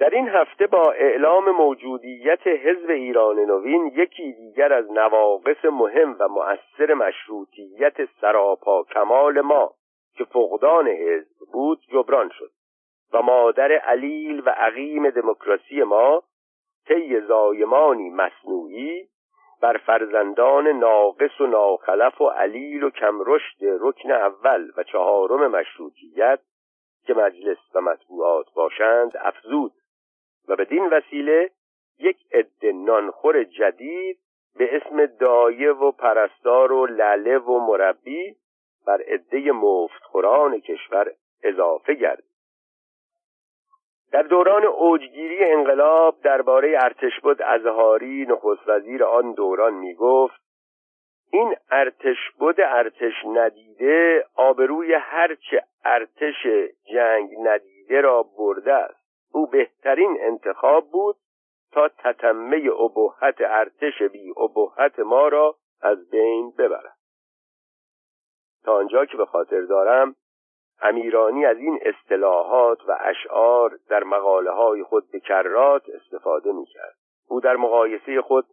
در 0.01 0.11
این 0.11 0.29
هفته 0.29 0.67
با 0.67 0.93
اعلام 0.93 1.51
موجودیت 1.51 2.47
حزب 2.47 2.91
ایران 2.91 3.39
نوین 3.39 3.87
یکی 3.87 4.33
دیگر 4.33 4.73
از 4.73 4.91
نواقص 4.93 5.65
مهم 5.65 6.17
و 6.21 6.29
مؤثر 6.29 6.95
مشروطیت 6.95 7.95
سراپا 8.21 8.83
کمال 8.83 9.41
ما 9.41 9.75
که 10.15 10.25
فقدان 10.25 10.89
حزب 10.89 11.37
بود 11.53 11.79
جبران 11.93 12.31
شد 12.39 12.51
و 13.13 13.23
مادر 13.23 13.73
علیل 13.73 14.43
و 14.47 14.51
عقیم 14.51 15.11
دموکراسی 15.11 15.83
ما 15.83 16.23
طی 16.89 17.21
زایمانی 17.21 18.11
مصنوعی 18.11 19.09
بر 19.63 19.77
فرزندان 19.77 20.69
ناقص 20.69 21.41
و 21.41 21.47
ناخلف 21.47 22.21
و 22.21 22.29
علیل 22.29 22.83
و 22.83 22.91
کمرشد 22.91 23.57
رکن 23.61 24.11
اول 24.11 24.71
و 24.77 24.83
چهارم 24.83 25.47
مشروطیت 25.51 26.41
که 27.07 27.15
مجلس 27.15 27.59
و 27.75 27.81
مطبوعات 27.81 28.47
باشند 28.55 29.17
افزود. 29.17 29.73
و 30.51 30.57
بدین 30.57 30.87
وسیله 30.87 31.51
یک 31.99 32.17
عده 32.33 32.73
نانخور 32.73 33.45
جدید 33.45 34.19
به 34.59 34.77
اسم 34.77 35.07
دایه 35.07 35.73
و 35.73 35.91
پرستار 35.91 36.73
و 36.73 36.87
لله 36.87 37.39
و 37.39 37.59
مربی 37.59 38.37
بر 38.87 39.03
عده 39.03 39.53
مفتخوران 39.53 40.61
کشور 40.61 41.13
اضافه 41.43 41.95
گردید. 41.95 42.25
در 44.13 44.23
دوران 44.23 44.65
اوجگیری 44.65 45.45
انقلاب 45.45 46.21
درباره 46.23 46.79
ارتشبد 46.83 47.43
ازهاری 47.43 48.27
نخست 48.29 48.69
وزیر 48.69 49.05
آن 49.05 49.33
دوران 49.33 49.75
می 49.75 49.95
گفت 49.95 50.41
این 51.33 51.55
ارتشبد 51.71 52.55
ارتش 52.59 53.13
ندیده 53.27 54.25
آبروی 54.35 54.95
هرچه 54.95 55.63
ارتش 55.85 56.47
جنگ 56.93 57.31
ندیده 57.43 58.01
را 58.01 58.23
برده 58.39 58.73
است. 58.73 59.00
او 59.33 59.47
بهترین 59.47 60.17
انتخاب 60.21 60.91
بود 60.91 61.17
تا 61.73 61.89
تتمه 61.89 62.71
ابهت 62.81 63.37
ارتش 63.41 64.03
بی 64.03 64.33
ابهت 64.37 64.99
ما 64.99 65.29
را 65.29 65.57
از 65.81 66.11
بین 66.11 66.51
ببرد 66.59 66.97
تا 68.65 68.77
آنجا 68.77 69.05
که 69.05 69.17
به 69.17 69.27
خاطر 69.27 69.61
دارم 69.61 70.17
امیرانی 70.83 71.47
از 71.47 71.57
این 71.57 71.79
اصطلاحات 71.83 72.79
و 72.89 72.99
اشعار 73.01 73.79
در 73.89 74.05
مقاله 74.05 74.51
های 74.51 74.83
خود 74.83 75.11
به 75.11 75.21
کرات 75.21 75.83
استفاده 75.89 76.53
می 76.53 76.67
کرد. 76.67 76.95
او 77.29 77.41
در 77.41 77.57
مقایسه 77.57 78.23
خود 78.23 78.47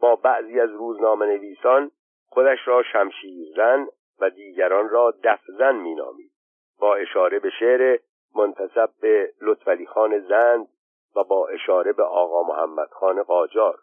با 0.00 0.16
بعضی 0.16 0.60
از 0.60 0.70
روزنامه 0.70 1.26
نویسان 1.26 1.90
خودش 2.28 2.58
را 2.64 2.82
شمشیرزن 2.82 3.86
و 4.20 4.30
دیگران 4.30 4.88
را 4.88 5.14
دفزن 5.24 5.76
می 5.76 5.94
نامید. 5.94 6.32
با 6.80 6.94
اشاره 6.94 7.38
به 7.38 7.50
شعر 7.50 7.98
منتصب 8.34 8.90
به 9.00 9.32
لطفلی 9.40 9.86
خان 9.86 10.18
زند 10.18 10.68
و 11.16 11.24
با 11.24 11.48
اشاره 11.48 11.92
به 11.92 12.02
آقا 12.02 12.42
محمد 12.42 12.88
خان 12.90 13.22
قاجار. 13.22 13.78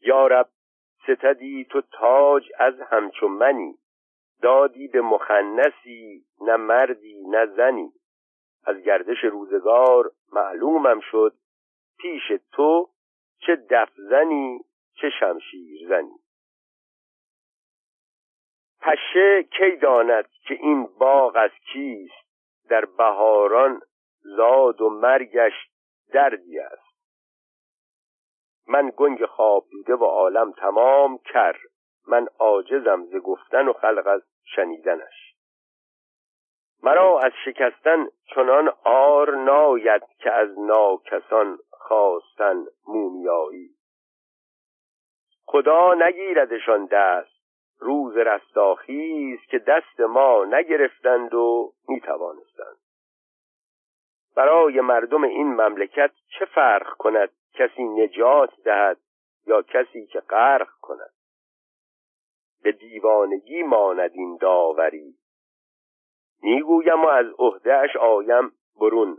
یارب 0.00 0.48
ستدی 1.02 1.64
تو 1.64 1.80
تاج 1.80 2.50
از 2.58 2.74
همچون 2.80 3.30
منی 3.30 3.78
دادی 4.42 4.88
به 4.88 5.00
مخنسی 5.00 6.24
نه 6.40 6.56
مردی 6.56 7.24
نه 7.28 7.46
زنی. 7.46 7.92
از 8.64 8.76
گردش 8.76 9.24
روزگار 9.24 10.10
معلومم 10.32 11.00
شد 11.00 11.34
پیش 11.98 12.22
تو 12.52 12.88
چه 13.38 13.56
دف 13.70 13.90
زنی 13.96 14.60
چه 14.94 15.10
شمشیر 15.20 15.88
زنی. 15.88 16.18
پشه 18.80 19.42
کی 19.42 19.76
داند 19.76 20.28
که 20.48 20.54
این 20.54 20.88
باغ 20.98 21.36
از 21.36 21.50
کیست؟ 21.72 22.23
در 22.68 22.84
بهاران 22.84 23.82
زاد 24.20 24.80
و 24.80 24.90
مرگش 24.90 25.52
دردی 26.12 26.58
است. 26.58 26.94
من 28.68 28.92
گنگ 28.96 29.26
خواب 29.26 29.64
دیده 29.70 29.94
و 29.94 30.04
عالم 30.04 30.52
تمام 30.52 31.18
کر. 31.18 31.56
من 32.08 32.26
عاجزم 32.38 33.04
ز 33.04 33.16
گفتن 33.16 33.68
و 33.68 33.72
خلق 33.72 34.06
از 34.06 34.22
شنیدنش. 34.44 35.34
مرا 36.82 37.20
از 37.20 37.32
شکستن 37.44 38.08
چنان 38.34 38.72
آر 38.84 39.34
ناید 39.34 40.02
که 40.18 40.32
از 40.32 40.58
ناکسان 40.58 41.58
خواستن 41.70 42.64
مومیایی. 42.88 43.70
خدا 45.46 45.94
نگیردشان 45.94 46.86
دست 46.86 47.33
روز 47.78 48.16
رستاخیز 48.16 49.40
که 49.40 49.58
دست 49.58 50.00
ما 50.00 50.44
نگرفتند 50.44 51.34
و 51.34 51.72
می‌توانستند. 51.88 52.76
برای 54.36 54.80
مردم 54.80 55.24
این 55.24 55.46
مملکت 55.46 56.10
چه 56.38 56.44
فرق 56.44 56.96
کند 56.96 57.30
کسی 57.54 57.84
نجات 57.84 58.50
دهد 58.64 58.98
یا 59.46 59.62
کسی 59.62 60.06
که 60.06 60.20
غرق 60.20 60.68
کند؟ 60.80 61.12
به 62.62 62.72
دیوانگی 62.72 63.62
ماند 63.62 64.10
این 64.14 64.38
داوری. 64.40 65.14
می‌گویم 66.42 67.04
و 67.04 67.08
از 67.08 67.26
عهدهاش 67.38 67.96
آیم 67.96 68.52
برون. 68.80 69.18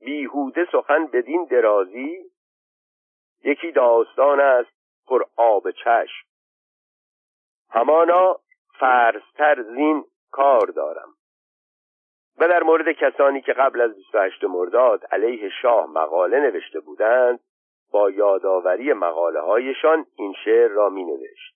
بیهوده 0.00 0.66
سخن 0.72 1.06
بدین 1.06 1.44
درازی 1.44 2.30
یکی 3.44 3.72
داستان 3.72 4.40
است 4.40 4.70
پر 5.06 5.24
آب 5.36 5.70
چشم. 5.70 6.27
همانا 7.70 8.36
فرستر 8.80 9.62
زین 9.62 10.04
کار 10.30 10.66
دارم. 10.66 11.08
و 12.38 12.48
در 12.48 12.62
مورد 12.62 12.92
کسانی 12.92 13.40
که 13.40 13.52
قبل 13.52 13.80
از 13.80 13.94
28 13.94 14.44
مرداد 14.44 15.04
علیه 15.04 15.50
شاه 15.62 15.86
مقاله 15.86 16.40
نوشته 16.40 16.80
بودند 16.80 17.40
با 17.92 18.10
یادآوری 18.10 18.92
مقاله 18.92 19.40
هایشان 19.40 20.06
این 20.16 20.34
شعر 20.44 20.68
را 20.68 20.88
می 20.88 21.04
نوشت 21.04 21.54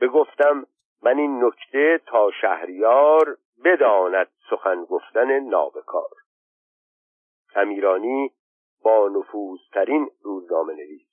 بگفتم 0.00 0.66
من 1.02 1.18
این 1.18 1.44
نکته 1.44 2.00
تا 2.06 2.30
شهریار 2.40 3.36
بداند 3.64 4.28
سخن 4.50 4.84
گفتن 4.84 5.38
نابکار. 5.38 6.10
امیرانی 7.56 8.30
با 8.82 9.08
نفوذترین 9.08 10.10
روزنامه 10.22 10.72
نویس 10.72 11.07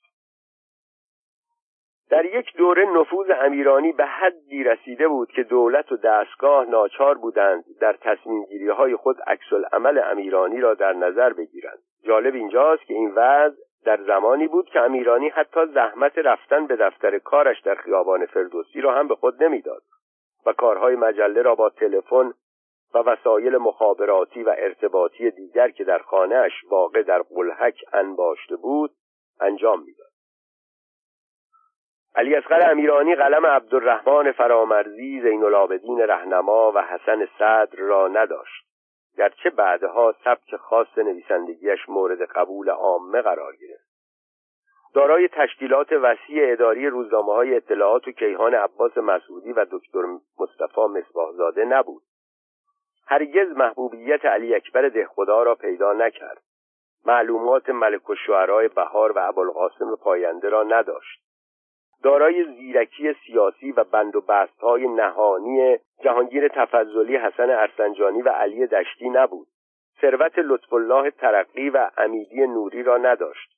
در 2.09 2.25
یک 2.25 2.57
دوره 2.57 2.85
نفوذ 2.85 3.27
امیرانی 3.41 3.91
به 3.91 4.05
حدی 4.05 4.63
رسیده 4.63 5.07
بود 5.07 5.31
که 5.31 5.43
دولت 5.43 5.91
و 5.91 5.97
دستگاه 5.97 6.65
ناچار 6.65 7.17
بودند 7.17 7.63
در 7.81 7.93
تصمیم 7.93 8.43
گیری 8.43 8.69
های 8.69 8.95
خود 8.95 9.21
عکس 9.27 9.53
عمل 9.73 10.01
امیرانی 10.03 10.61
را 10.61 10.73
در 10.73 10.93
نظر 10.93 11.33
بگیرند. 11.33 11.79
جالب 12.03 12.35
اینجاست 12.35 12.85
که 12.85 12.93
این 12.93 13.11
وضع 13.15 13.55
در 13.85 13.99
زمانی 14.07 14.47
بود 14.47 14.69
که 14.69 14.79
امیرانی 14.79 15.29
حتی 15.29 15.65
زحمت 15.65 16.17
رفتن 16.17 16.67
به 16.67 16.75
دفتر 16.75 17.19
کارش 17.19 17.61
در 17.61 17.75
خیابان 17.75 18.25
فردوسی 18.25 18.81
را 18.81 18.93
هم 18.95 19.07
به 19.07 19.15
خود 19.15 19.43
نمی‌داد 19.43 19.81
و 20.45 20.53
کارهای 20.53 20.95
مجله 20.95 21.41
را 21.41 21.55
با 21.55 21.69
تلفن 21.69 22.33
و 22.93 22.97
وسایل 22.97 23.57
مخابراتی 23.57 24.43
و 24.43 24.55
ارتباطی 24.57 25.31
دیگر 25.31 25.69
که 25.69 25.83
در 25.83 25.97
خانهاش 25.97 26.51
واقع 26.69 27.03
در 27.03 27.21
قلحک 27.21 27.75
انباشته 27.93 28.55
بود 28.55 28.91
انجام 29.39 29.79
می‌داد. 29.79 30.04
علی 32.17 32.35
اصغر 32.35 32.71
امیرانی 32.71 33.15
قلم 33.15 33.45
عبدالرحمن 33.45 34.31
فرامرزی 34.31 35.21
زین 35.21 35.43
العابدین 35.43 35.99
رهنما 35.99 36.71
و 36.71 36.81
حسن 36.81 37.27
صدر 37.39 37.77
را 37.77 38.07
نداشت. 38.07 38.65
گرچه 39.17 39.49
بعدها 39.49 40.15
سبک 40.23 40.55
خاص 40.55 40.97
نویسندگیش 40.97 41.89
مورد 41.89 42.21
قبول 42.21 42.69
عامه 42.69 43.21
قرار 43.21 43.55
گرفت. 43.55 43.85
دارای 44.93 45.27
تشکیلات 45.27 45.91
وسیع 45.91 46.51
اداری 46.51 46.87
روزنامه 46.87 47.33
های 47.33 47.55
اطلاعات 47.55 48.07
و 48.07 48.11
کیهان 48.11 48.55
عباس 48.55 48.97
مسعودی 48.97 49.51
و 49.51 49.65
دکتر 49.71 50.01
مصطفی 50.39 50.81
مصباحزاده 50.81 51.65
نبود. 51.65 52.01
هرگز 53.07 53.57
محبوبیت 53.57 54.25
علی 54.25 54.55
اکبر 54.55 54.89
دهخدا 54.89 55.43
را 55.43 55.55
پیدا 55.55 55.93
نکرد. 55.93 56.41
معلومات 57.05 57.69
ملک 57.69 58.09
و 58.09 58.15
بهار 58.75 59.11
و 59.11 59.19
ابوالقاسم 59.19 59.95
پاینده 59.95 60.49
را 60.49 60.63
نداشت. 60.63 61.24
دارای 62.05 62.43
زیرکی 62.43 63.13
سیاسی 63.13 63.71
و 63.71 63.83
بند 63.83 64.15
و 64.15 64.21
بست 64.21 64.59
های 64.59 64.87
نهانی 64.87 65.77
جهانگیر 66.03 66.47
تفضلی 66.47 67.17
حسن 67.17 67.49
ارسنجانی 67.49 68.21
و 68.21 68.29
علی 68.29 68.67
دشتی 68.67 69.09
نبود. 69.09 69.47
ثروت 70.01 70.39
لطف 70.39 70.73
الله 70.73 71.11
ترقی 71.11 71.69
و 71.69 71.89
امیدی 71.97 72.47
نوری 72.47 72.83
را 72.83 72.97
نداشت. 72.97 73.49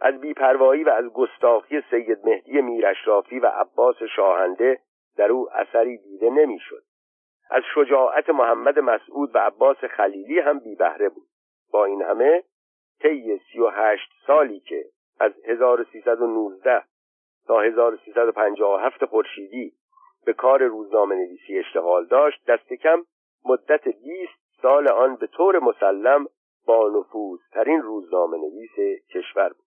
از 0.00 0.20
بیپروایی 0.20 0.84
و 0.84 0.90
از 0.90 1.04
گستاخی 1.04 1.82
سید 1.90 2.18
مهدی 2.24 2.60
میرشرافی 2.60 3.38
و 3.38 3.46
عباس 3.46 3.96
شاهنده 4.16 4.78
در 5.16 5.32
او 5.32 5.48
اثری 5.52 5.98
دیده 5.98 6.30
نمی‌شد. 6.30 6.82
از 7.50 7.62
شجاعت 7.74 8.30
محمد 8.30 8.78
مسعود 8.78 9.34
و 9.34 9.38
عباس 9.38 9.76
خلیلی 9.76 10.38
هم 10.38 10.58
بی 10.58 10.74
بهره 10.74 11.08
بود. 11.08 11.28
با 11.72 11.84
این 11.84 12.02
همه 12.02 12.42
طی 13.00 13.38
سی 13.38 13.60
و 13.60 13.68
هشت 13.68 14.10
سالی 14.26 14.60
که 14.60 14.84
از 15.20 15.32
1319 15.44 16.82
تا 17.48 17.60
1357 17.60 19.04
خورشیدی 19.04 19.72
به 20.26 20.32
کار 20.32 20.62
روزنامه 20.62 21.14
نویسی 21.14 21.58
اشتغال 21.58 22.06
داشت 22.06 22.50
دست 22.50 22.72
کم 22.72 23.02
مدت 23.44 23.84
20 23.84 23.98
سال 24.62 24.88
آن 24.88 25.16
به 25.16 25.26
طور 25.26 25.58
مسلم 25.58 26.26
با 26.66 26.88
نفوذترین 26.88 27.82
روزنامه 27.82 28.38
نویس 28.38 29.00
کشور 29.14 29.48
بود. 29.48 29.64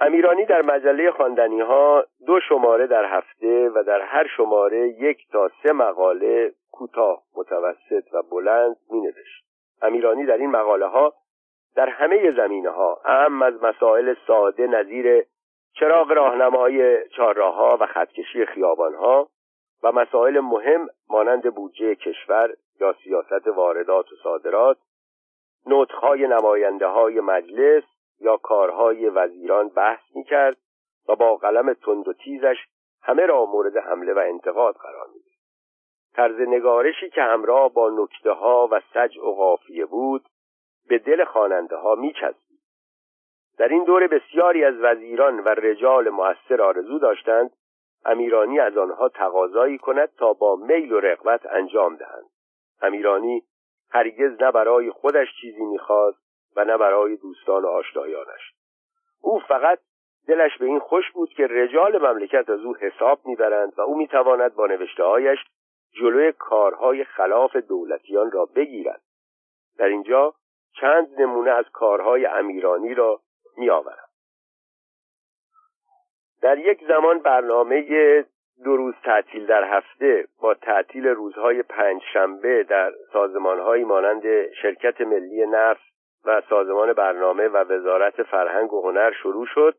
امیرانی 0.00 0.44
در 0.44 0.62
مجله 0.62 1.10
خواندنی 1.10 1.60
ها 1.60 2.04
دو 2.26 2.40
شماره 2.48 2.86
در 2.86 3.04
هفته 3.04 3.68
و 3.68 3.82
در 3.82 4.00
هر 4.00 4.26
شماره 4.36 4.88
یک 4.88 5.18
تا 5.32 5.50
سه 5.62 5.72
مقاله 5.72 6.52
کوتاه 6.72 7.22
متوسط 7.36 8.04
و 8.12 8.22
بلند 8.22 8.76
می 8.90 9.00
نوشت 9.00 9.44
امیرانی 9.82 10.26
در 10.26 10.36
این 10.36 10.50
مقاله 10.50 10.86
ها 10.86 11.14
در 11.76 11.88
همه 11.88 12.32
زمینه 12.36 12.70
ها 12.70 13.00
از 13.04 13.62
مسائل 13.62 14.14
ساده 14.26 14.66
نظیر 14.66 15.24
چراغ 15.72 16.12
راهنمای 16.12 17.08
چهارراهها 17.08 17.76
و 17.80 17.86
خطکشی 17.86 18.46
خیابانها 18.46 19.28
و 19.82 19.92
مسائل 19.92 20.40
مهم 20.40 20.88
مانند 21.08 21.54
بودجه 21.54 21.94
کشور 21.94 22.54
یا 22.80 22.94
سیاست 23.04 23.46
واردات 23.46 24.12
و 24.12 24.16
صادرات 24.22 24.78
نطخهای 25.66 26.26
نماینده 26.26 26.86
های 26.86 27.20
مجلس 27.20 27.84
یا 28.20 28.36
کارهای 28.36 29.08
وزیران 29.08 29.68
بحث 29.68 30.00
می 30.14 30.24
کرد 30.24 30.56
و 31.08 31.16
با 31.16 31.36
قلم 31.36 31.72
تند 31.72 32.08
و 32.08 32.12
تیزش 32.12 32.56
همه 33.02 33.26
را 33.26 33.44
مورد 33.44 33.76
حمله 33.76 34.12
و 34.12 34.18
انتقاد 34.18 34.74
قرار 34.74 35.06
می 35.14 35.20
طرز 36.14 36.40
نگارشی 36.40 37.10
که 37.10 37.22
همراه 37.22 37.72
با 37.72 37.90
نکته 37.90 38.32
ها 38.32 38.68
و 38.70 38.80
سجع 38.94 39.22
و 39.22 39.34
قافیه 39.34 39.84
بود 39.84 40.24
به 40.88 40.98
دل 40.98 41.24
خواننده 41.24 41.76
ها 41.76 41.94
می 41.94 42.12
در 43.58 43.68
این 43.68 43.84
دوره 43.84 44.08
بسیاری 44.08 44.64
از 44.64 44.74
وزیران 44.80 45.40
و 45.40 45.48
رجال 45.48 46.08
مؤثر 46.08 46.62
آرزو 46.62 46.98
داشتند 46.98 47.50
امیرانی 48.04 48.60
از 48.60 48.76
آنها 48.76 49.08
تقاضایی 49.08 49.78
کند 49.78 50.08
تا 50.18 50.32
با 50.32 50.56
میل 50.56 50.92
و 50.92 51.00
رغبت 51.00 51.46
انجام 51.46 51.96
دهند. 51.96 52.26
امیرانی 52.82 53.42
هرگز 53.90 54.42
نه 54.42 54.52
برای 54.52 54.90
خودش 54.90 55.28
چیزی 55.40 55.64
می‌خواست 55.64 56.18
و 56.56 56.64
نه 56.64 56.76
برای 56.76 57.16
دوستان 57.16 57.62
و 57.62 57.68
آشنایانش. 57.68 58.52
او 59.22 59.38
فقط 59.38 59.78
دلش 60.28 60.58
به 60.58 60.66
این 60.66 60.78
خوش 60.78 61.10
بود 61.10 61.28
که 61.28 61.46
رجال 61.46 61.98
مملکت 61.98 62.50
از 62.50 62.60
او 62.60 62.76
حساب 62.76 63.20
می‌برند 63.24 63.72
و 63.76 63.80
او 63.80 63.98
می‌تواند 63.98 64.54
با 64.54 64.66
نوشتههایش 64.66 65.38
جلوی 65.92 66.32
کارهای 66.32 67.04
خلاف 67.04 67.56
دولتیان 67.56 68.30
را 68.30 68.44
بگیرد. 68.44 69.00
در 69.78 69.86
اینجا 69.86 70.34
چند 70.80 71.20
نمونه 71.20 71.50
از 71.50 71.64
کارهای 71.72 72.26
امیرانی 72.26 72.94
را 72.94 73.20
میآورم. 73.58 74.08
در 76.42 76.58
یک 76.58 76.84
زمان 76.88 77.18
برنامه 77.18 78.24
دو 78.64 78.76
روز 78.76 78.94
تعطیل 79.04 79.46
در 79.46 79.64
هفته 79.64 80.26
با 80.40 80.54
تعطیل 80.54 81.06
روزهای 81.06 81.62
پنج 81.62 82.02
شنبه 82.12 82.64
در 82.64 82.92
سازمانهایی 83.12 83.84
مانند 83.84 84.52
شرکت 84.62 85.00
ملی 85.00 85.46
نفت 85.46 85.82
و 86.24 86.42
سازمان 86.48 86.92
برنامه 86.92 87.48
و 87.48 87.56
وزارت 87.56 88.22
فرهنگ 88.22 88.72
و 88.72 88.82
هنر 88.82 89.12
شروع 89.12 89.46
شد 89.46 89.74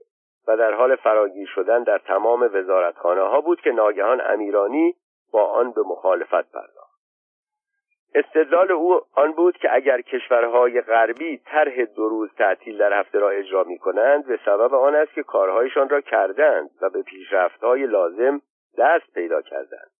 و 0.47 0.57
در 0.57 0.73
حال 0.73 0.95
فراگیر 0.95 1.47
شدن 1.55 1.83
در 1.83 1.97
تمام 1.97 2.49
وزارتخانه 2.53 3.21
ها 3.21 3.41
بود 3.41 3.61
که 3.61 3.71
ناگهان 3.71 4.21
امیرانی 4.21 4.95
با 5.31 5.45
آن 5.45 5.71
به 5.71 5.81
مخالفت 5.81 6.51
پرداخت. 6.51 6.78
استدلال 8.15 8.71
او 8.71 9.01
آن 9.13 9.31
بود 9.31 9.57
که 9.57 9.75
اگر 9.75 10.01
کشورهای 10.01 10.81
غربی 10.81 11.37
طرح 11.37 11.85
دو 11.95 12.09
روز 12.09 12.29
تعطیل 12.37 12.77
در 12.77 12.99
هفته 12.99 13.19
را 13.19 13.29
اجرا 13.29 13.63
می 13.63 13.77
کنند 13.77 14.25
به 14.27 14.39
سبب 14.45 14.73
آن 14.73 14.95
است 14.95 15.13
که 15.13 15.23
کارهایشان 15.23 15.89
را 15.89 16.01
کردند 16.01 16.69
و 16.81 16.89
به 16.89 17.01
پیشرفتهای 17.01 17.85
لازم 17.85 18.41
دست 18.77 19.13
پیدا 19.13 19.41
کردند. 19.41 19.91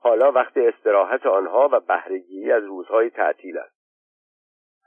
حالا 0.00 0.32
وقت 0.32 0.56
استراحت 0.56 1.26
آنها 1.26 1.68
و 1.72 1.80
بهرهگیری 1.80 2.52
از 2.52 2.64
روزهای 2.64 3.10
تعطیل 3.10 3.58
است. 3.58 3.78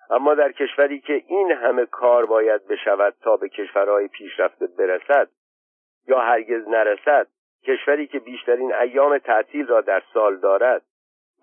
اما 0.10 0.36
در 0.36 0.52
کشوری 0.52 1.00
که 1.00 1.24
این 1.28 1.52
همه 1.52 1.86
کار 1.86 2.26
باید 2.26 2.68
بشود 2.68 3.14
تا 3.22 3.38
به 3.38 3.50
کشورهای 3.50 4.08
پیشرفته 4.08 4.68
برسد 4.68 5.30
یا 6.08 6.20
هرگز 6.20 6.68
نرسد 6.68 7.28
کشوری 7.68 8.08
که 8.08 8.20
بیشترین 8.20 8.74
ایام 8.74 9.18
تعطیل 9.18 9.68
را 9.68 9.82
در 9.82 10.04
سال 10.14 10.38
دارد 10.38 10.82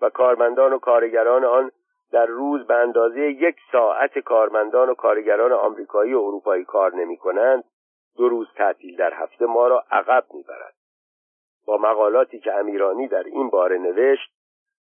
و 0.01 0.09
کارمندان 0.09 0.73
و 0.73 0.79
کارگران 0.79 1.45
آن 1.45 1.71
در 2.11 2.25
روز 2.25 2.67
به 2.67 2.73
اندازه 2.73 3.21
یک 3.21 3.55
ساعت 3.71 4.19
کارمندان 4.19 4.89
و 4.89 4.93
کارگران 4.93 5.51
آمریکایی 5.51 6.13
و 6.13 6.19
اروپایی 6.19 6.65
کار 6.65 6.95
نمی 6.95 7.17
کنند 7.17 7.63
دو 8.17 8.29
روز 8.29 8.47
تعطیل 8.55 8.95
در 8.95 9.13
هفته 9.13 9.45
ما 9.45 9.67
را 9.67 9.83
عقب 9.91 10.25
می‌برد. 10.33 10.73
با 11.65 11.77
مقالاتی 11.77 12.39
که 12.39 12.53
امیرانی 12.53 13.07
در 13.07 13.23
این 13.23 13.49
باره 13.49 13.77
نوشت 13.77 14.31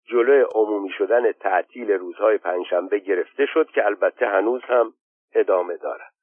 جلوی 0.08 0.44
عمومی 0.54 0.90
شدن 0.90 1.32
تعطیل 1.32 1.90
روزهای 1.90 2.38
پنجشنبه 2.38 2.98
گرفته 2.98 3.46
شد 3.46 3.70
که 3.70 3.86
البته 3.86 4.26
هنوز 4.26 4.62
هم 4.64 4.92
ادامه 5.34 5.76
دارد. 5.76 6.15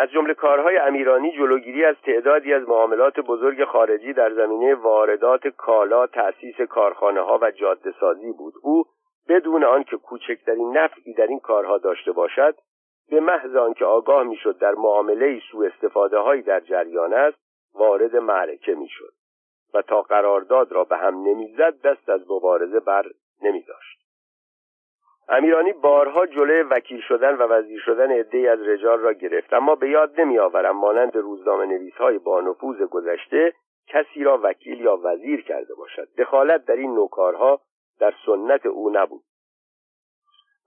از 0.00 0.10
جمله 0.10 0.34
کارهای 0.34 0.76
امیرانی 0.76 1.32
جلوگیری 1.32 1.84
از 1.84 1.96
تعدادی 2.04 2.54
از 2.54 2.68
معاملات 2.68 3.20
بزرگ 3.20 3.64
خارجی 3.64 4.12
در 4.12 4.34
زمینه 4.34 4.74
واردات 4.74 5.46
کالا 5.48 6.06
تأسیس 6.06 6.60
کارخانه 6.60 7.20
ها 7.20 7.38
و 7.42 7.50
جاده 7.50 7.94
سازی 8.00 8.32
بود. 8.32 8.54
او 8.62 8.84
بدون 9.28 9.64
آنکه 9.64 9.96
کوچکترین 9.96 10.76
نفعی 10.76 11.14
در 11.14 11.26
این 11.26 11.40
کارها 11.40 11.78
داشته 11.78 12.12
باشد 12.12 12.54
به 13.10 13.20
محض 13.20 13.56
آنکه 13.56 13.84
آگاه 13.84 14.22
می‌شد 14.22 14.58
در 14.58 14.74
معامله 14.74 15.40
سوء 15.52 15.66
استفاده 15.66 16.18
هایی 16.18 16.42
در 16.42 16.60
جریان 16.60 17.14
است 17.14 17.38
وارد 17.74 18.16
معرکه 18.16 18.74
می‌شد 18.74 19.12
و 19.74 19.82
تا 19.82 20.02
قرارداد 20.02 20.72
را 20.72 20.84
به 20.84 20.96
هم 20.96 21.14
نمی‌زد 21.14 21.80
دست 21.84 22.08
از 22.08 22.20
مبارزه 22.30 22.80
بر 22.80 23.04
نمیداشت. 23.42 23.97
امیرانی 25.28 25.72
بارها 25.72 26.26
جلوی 26.26 26.62
وکیل 26.62 27.00
شدن 27.00 27.34
و 27.34 27.42
وزیر 27.42 27.80
شدن 27.80 28.10
عدهای 28.10 28.48
از 28.48 28.62
رجال 28.62 29.00
را 29.00 29.12
گرفت. 29.12 29.52
اما 29.52 29.74
به 29.74 29.90
یاد 29.90 30.20
نمیآورم 30.20 30.76
مانند 30.76 31.16
روزنامه 31.16 31.66
نویس 31.66 31.94
های 31.94 32.18
با 32.18 32.40
نفوذ 32.40 32.82
گذشته 32.82 33.52
کسی 33.88 34.24
را 34.24 34.40
وکیل 34.42 34.80
یا 34.80 35.00
وزیر 35.02 35.42
کرده 35.42 35.74
باشد. 35.74 36.08
دخالت 36.18 36.64
در 36.64 36.76
این 36.76 36.94
نوکارها 36.94 37.60
در 38.00 38.14
سنت 38.26 38.66
او 38.66 38.90
نبود. 38.90 39.22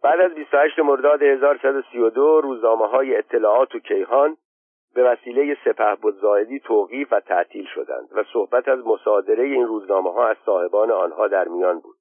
بعد 0.04 0.20
از 0.20 0.34
28 0.34 0.80
مرداد 0.80 1.24
1132 1.24 2.42
روزنامه 2.42 2.88
های 2.88 3.16
اطلاعات 3.16 3.76
و 3.76 3.80
کیهان 3.80 4.38
به 4.96 5.04
وسیله 5.04 5.58
سپه 5.66 6.12
زایدی 6.22 6.60
توقیف 6.60 7.08
و 7.12 7.20
تعطیل 7.20 7.66
شدند 7.66 8.10
و 8.12 8.24
صحبت 8.34 8.68
از 8.68 8.80
مصادره 8.86 9.44
این 9.44 9.68
روزنامه 9.68 10.14
ها 10.14 10.28
از 10.28 10.38
صاحبان 10.46 10.92
آنها 10.92 11.28
در 11.28 11.48
میان 11.48 11.80
بود. 11.80 11.96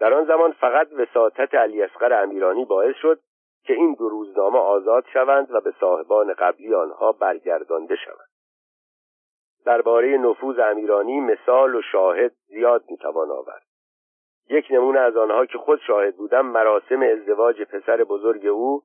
در 0.00 0.14
آن 0.14 0.24
زمان 0.24 0.52
فقط 0.52 0.92
وساطت 0.92 1.54
علی 1.54 1.82
اصغر 1.82 2.22
امیرانی 2.22 2.64
باعث 2.64 2.96
شد 2.96 3.20
که 3.64 3.72
این 3.72 3.94
دو 3.94 4.08
روزنامه 4.08 4.58
آزاد 4.58 5.04
شوند 5.12 5.50
و 5.50 5.60
به 5.60 5.74
صاحبان 5.80 6.34
قبلی 6.34 6.74
آنها 6.74 7.12
برگردانده 7.12 7.96
شوند. 7.96 8.28
درباره 9.64 10.18
نفوذ 10.18 10.58
امیرانی 10.58 11.20
مثال 11.20 11.74
و 11.74 11.82
شاهد 11.92 12.32
زیاد 12.46 12.84
می‌توان 12.90 13.30
آورد. 13.30 13.62
یک 14.48 14.66
نمونه 14.70 15.00
از 15.00 15.16
آنها 15.16 15.46
که 15.46 15.58
خود 15.58 15.80
شاهد 15.86 16.16
بودم 16.16 16.46
مراسم 16.46 17.02
ازدواج 17.02 17.62
پسر 17.62 18.04
بزرگ 18.04 18.46
او 18.46 18.82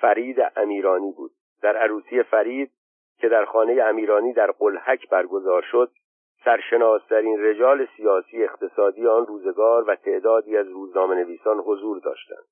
فرید 0.00 0.36
امیرانی 0.56 1.12
بود. 1.12 1.30
در 1.62 1.76
عروسی 1.76 2.22
فرید 2.22 2.72
که 3.18 3.28
در 3.28 3.44
خانه 3.44 3.82
امیرانی 3.82 4.32
در 4.32 4.50
قلحک 4.50 5.08
برگزار 5.08 5.62
شد 5.62 5.90
سرشناسترین 6.46 7.44
رجال 7.44 7.86
سیاسی 7.96 8.44
اقتصادی 8.44 9.06
آن 9.06 9.26
روزگار 9.26 9.84
و 9.90 9.96
تعدادی 9.96 10.56
از 10.56 10.68
روزنامه 10.68 11.14
نویسان 11.14 11.58
حضور 11.58 11.98
داشتند. 11.98 12.44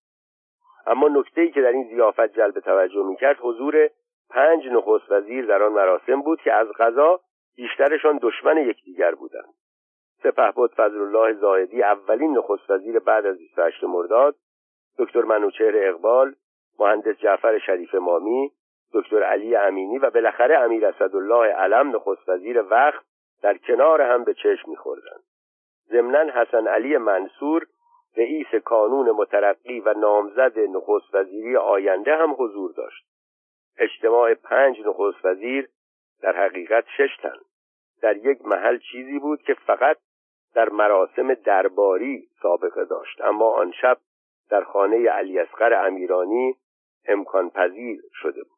اما 0.87 1.09
نکته 1.09 1.41
ای 1.41 1.51
که 1.51 1.62
در 1.62 1.69
این 1.69 1.89
زیافت 1.89 2.27
جلب 2.27 2.61
توجه 2.61 3.07
می‌کرد 3.07 3.37
حضور 3.41 3.91
پنج 4.31 4.66
نخست 4.66 5.11
وزیر 5.11 5.47
در 5.47 5.62
آن 5.62 5.73
مراسم 5.73 6.23
بود 6.23 6.41
که 6.41 6.53
از 6.53 6.69
غذا 6.79 7.21
بیشترشان 7.57 8.19
دشمن 8.23 8.57
یکدیگر 8.57 9.15
بودند. 9.15 9.55
سپهبد 10.23 10.71
فضل 10.77 11.01
الله 11.01 11.33
زاهدی 11.33 11.83
اولین 11.83 12.39
نخست 12.39 12.71
وزیر 12.71 12.99
بعد 12.99 13.27
از 13.27 13.39
28 13.39 13.85
مرداد 13.85 14.35
دکتر 14.99 15.23
منوچهر 15.23 15.89
اقبال 15.89 16.35
مهندس 16.79 17.16
جعفر 17.16 17.59
شریف 17.59 17.95
مامی 17.95 18.51
دکتر 18.95 19.23
علی 19.23 19.57
امینی 19.57 19.99
و 19.99 20.11
بالاخره 20.11 20.59
امیر 20.59 20.87
اسدالله 20.87 21.47
علم 21.47 21.97
نخست 21.97 22.29
وزیر 22.29 22.62
وقت 22.71 23.14
در 23.43 23.59
کنار 23.59 24.02
هم 24.02 24.24
به 24.24 24.35
چشم 24.35 24.70
میخوردند 24.70 25.23
ضمنا 25.89 26.32
حسن 26.32 26.66
علی 26.66 26.97
منصور 26.97 27.66
رئیس 28.16 28.55
کانون 28.65 29.11
مترقی 29.11 29.81
و 29.81 29.94
نامزد 29.94 30.59
نخست 30.59 31.15
وزیری 31.15 31.56
آینده 31.56 32.16
هم 32.16 32.35
حضور 32.39 32.73
داشت. 32.73 33.05
اجتماع 33.78 34.35
پنج 34.35 34.81
نخست 34.81 35.24
وزیر 35.24 35.69
در 36.23 36.36
حقیقت 36.36 36.85
شش 36.97 37.16
تن. 37.23 37.39
در 38.02 38.16
یک 38.16 38.44
محل 38.44 38.78
چیزی 38.78 39.19
بود 39.19 39.43
که 39.43 39.55
فقط 39.55 39.97
در 40.55 40.69
مراسم 40.69 41.35
درباری 41.35 42.28
سابقه 42.43 42.85
داشت 42.85 43.20
اما 43.20 43.51
آن 43.51 43.73
شب 43.81 43.98
در 44.51 44.65
خانه 44.65 45.09
علی 45.11 45.39
اصغر 45.39 45.86
امیرانی 45.86 46.56
امکان 47.09 47.51
پذیر 47.51 48.01
شده 48.12 48.43
بود. 48.43 48.52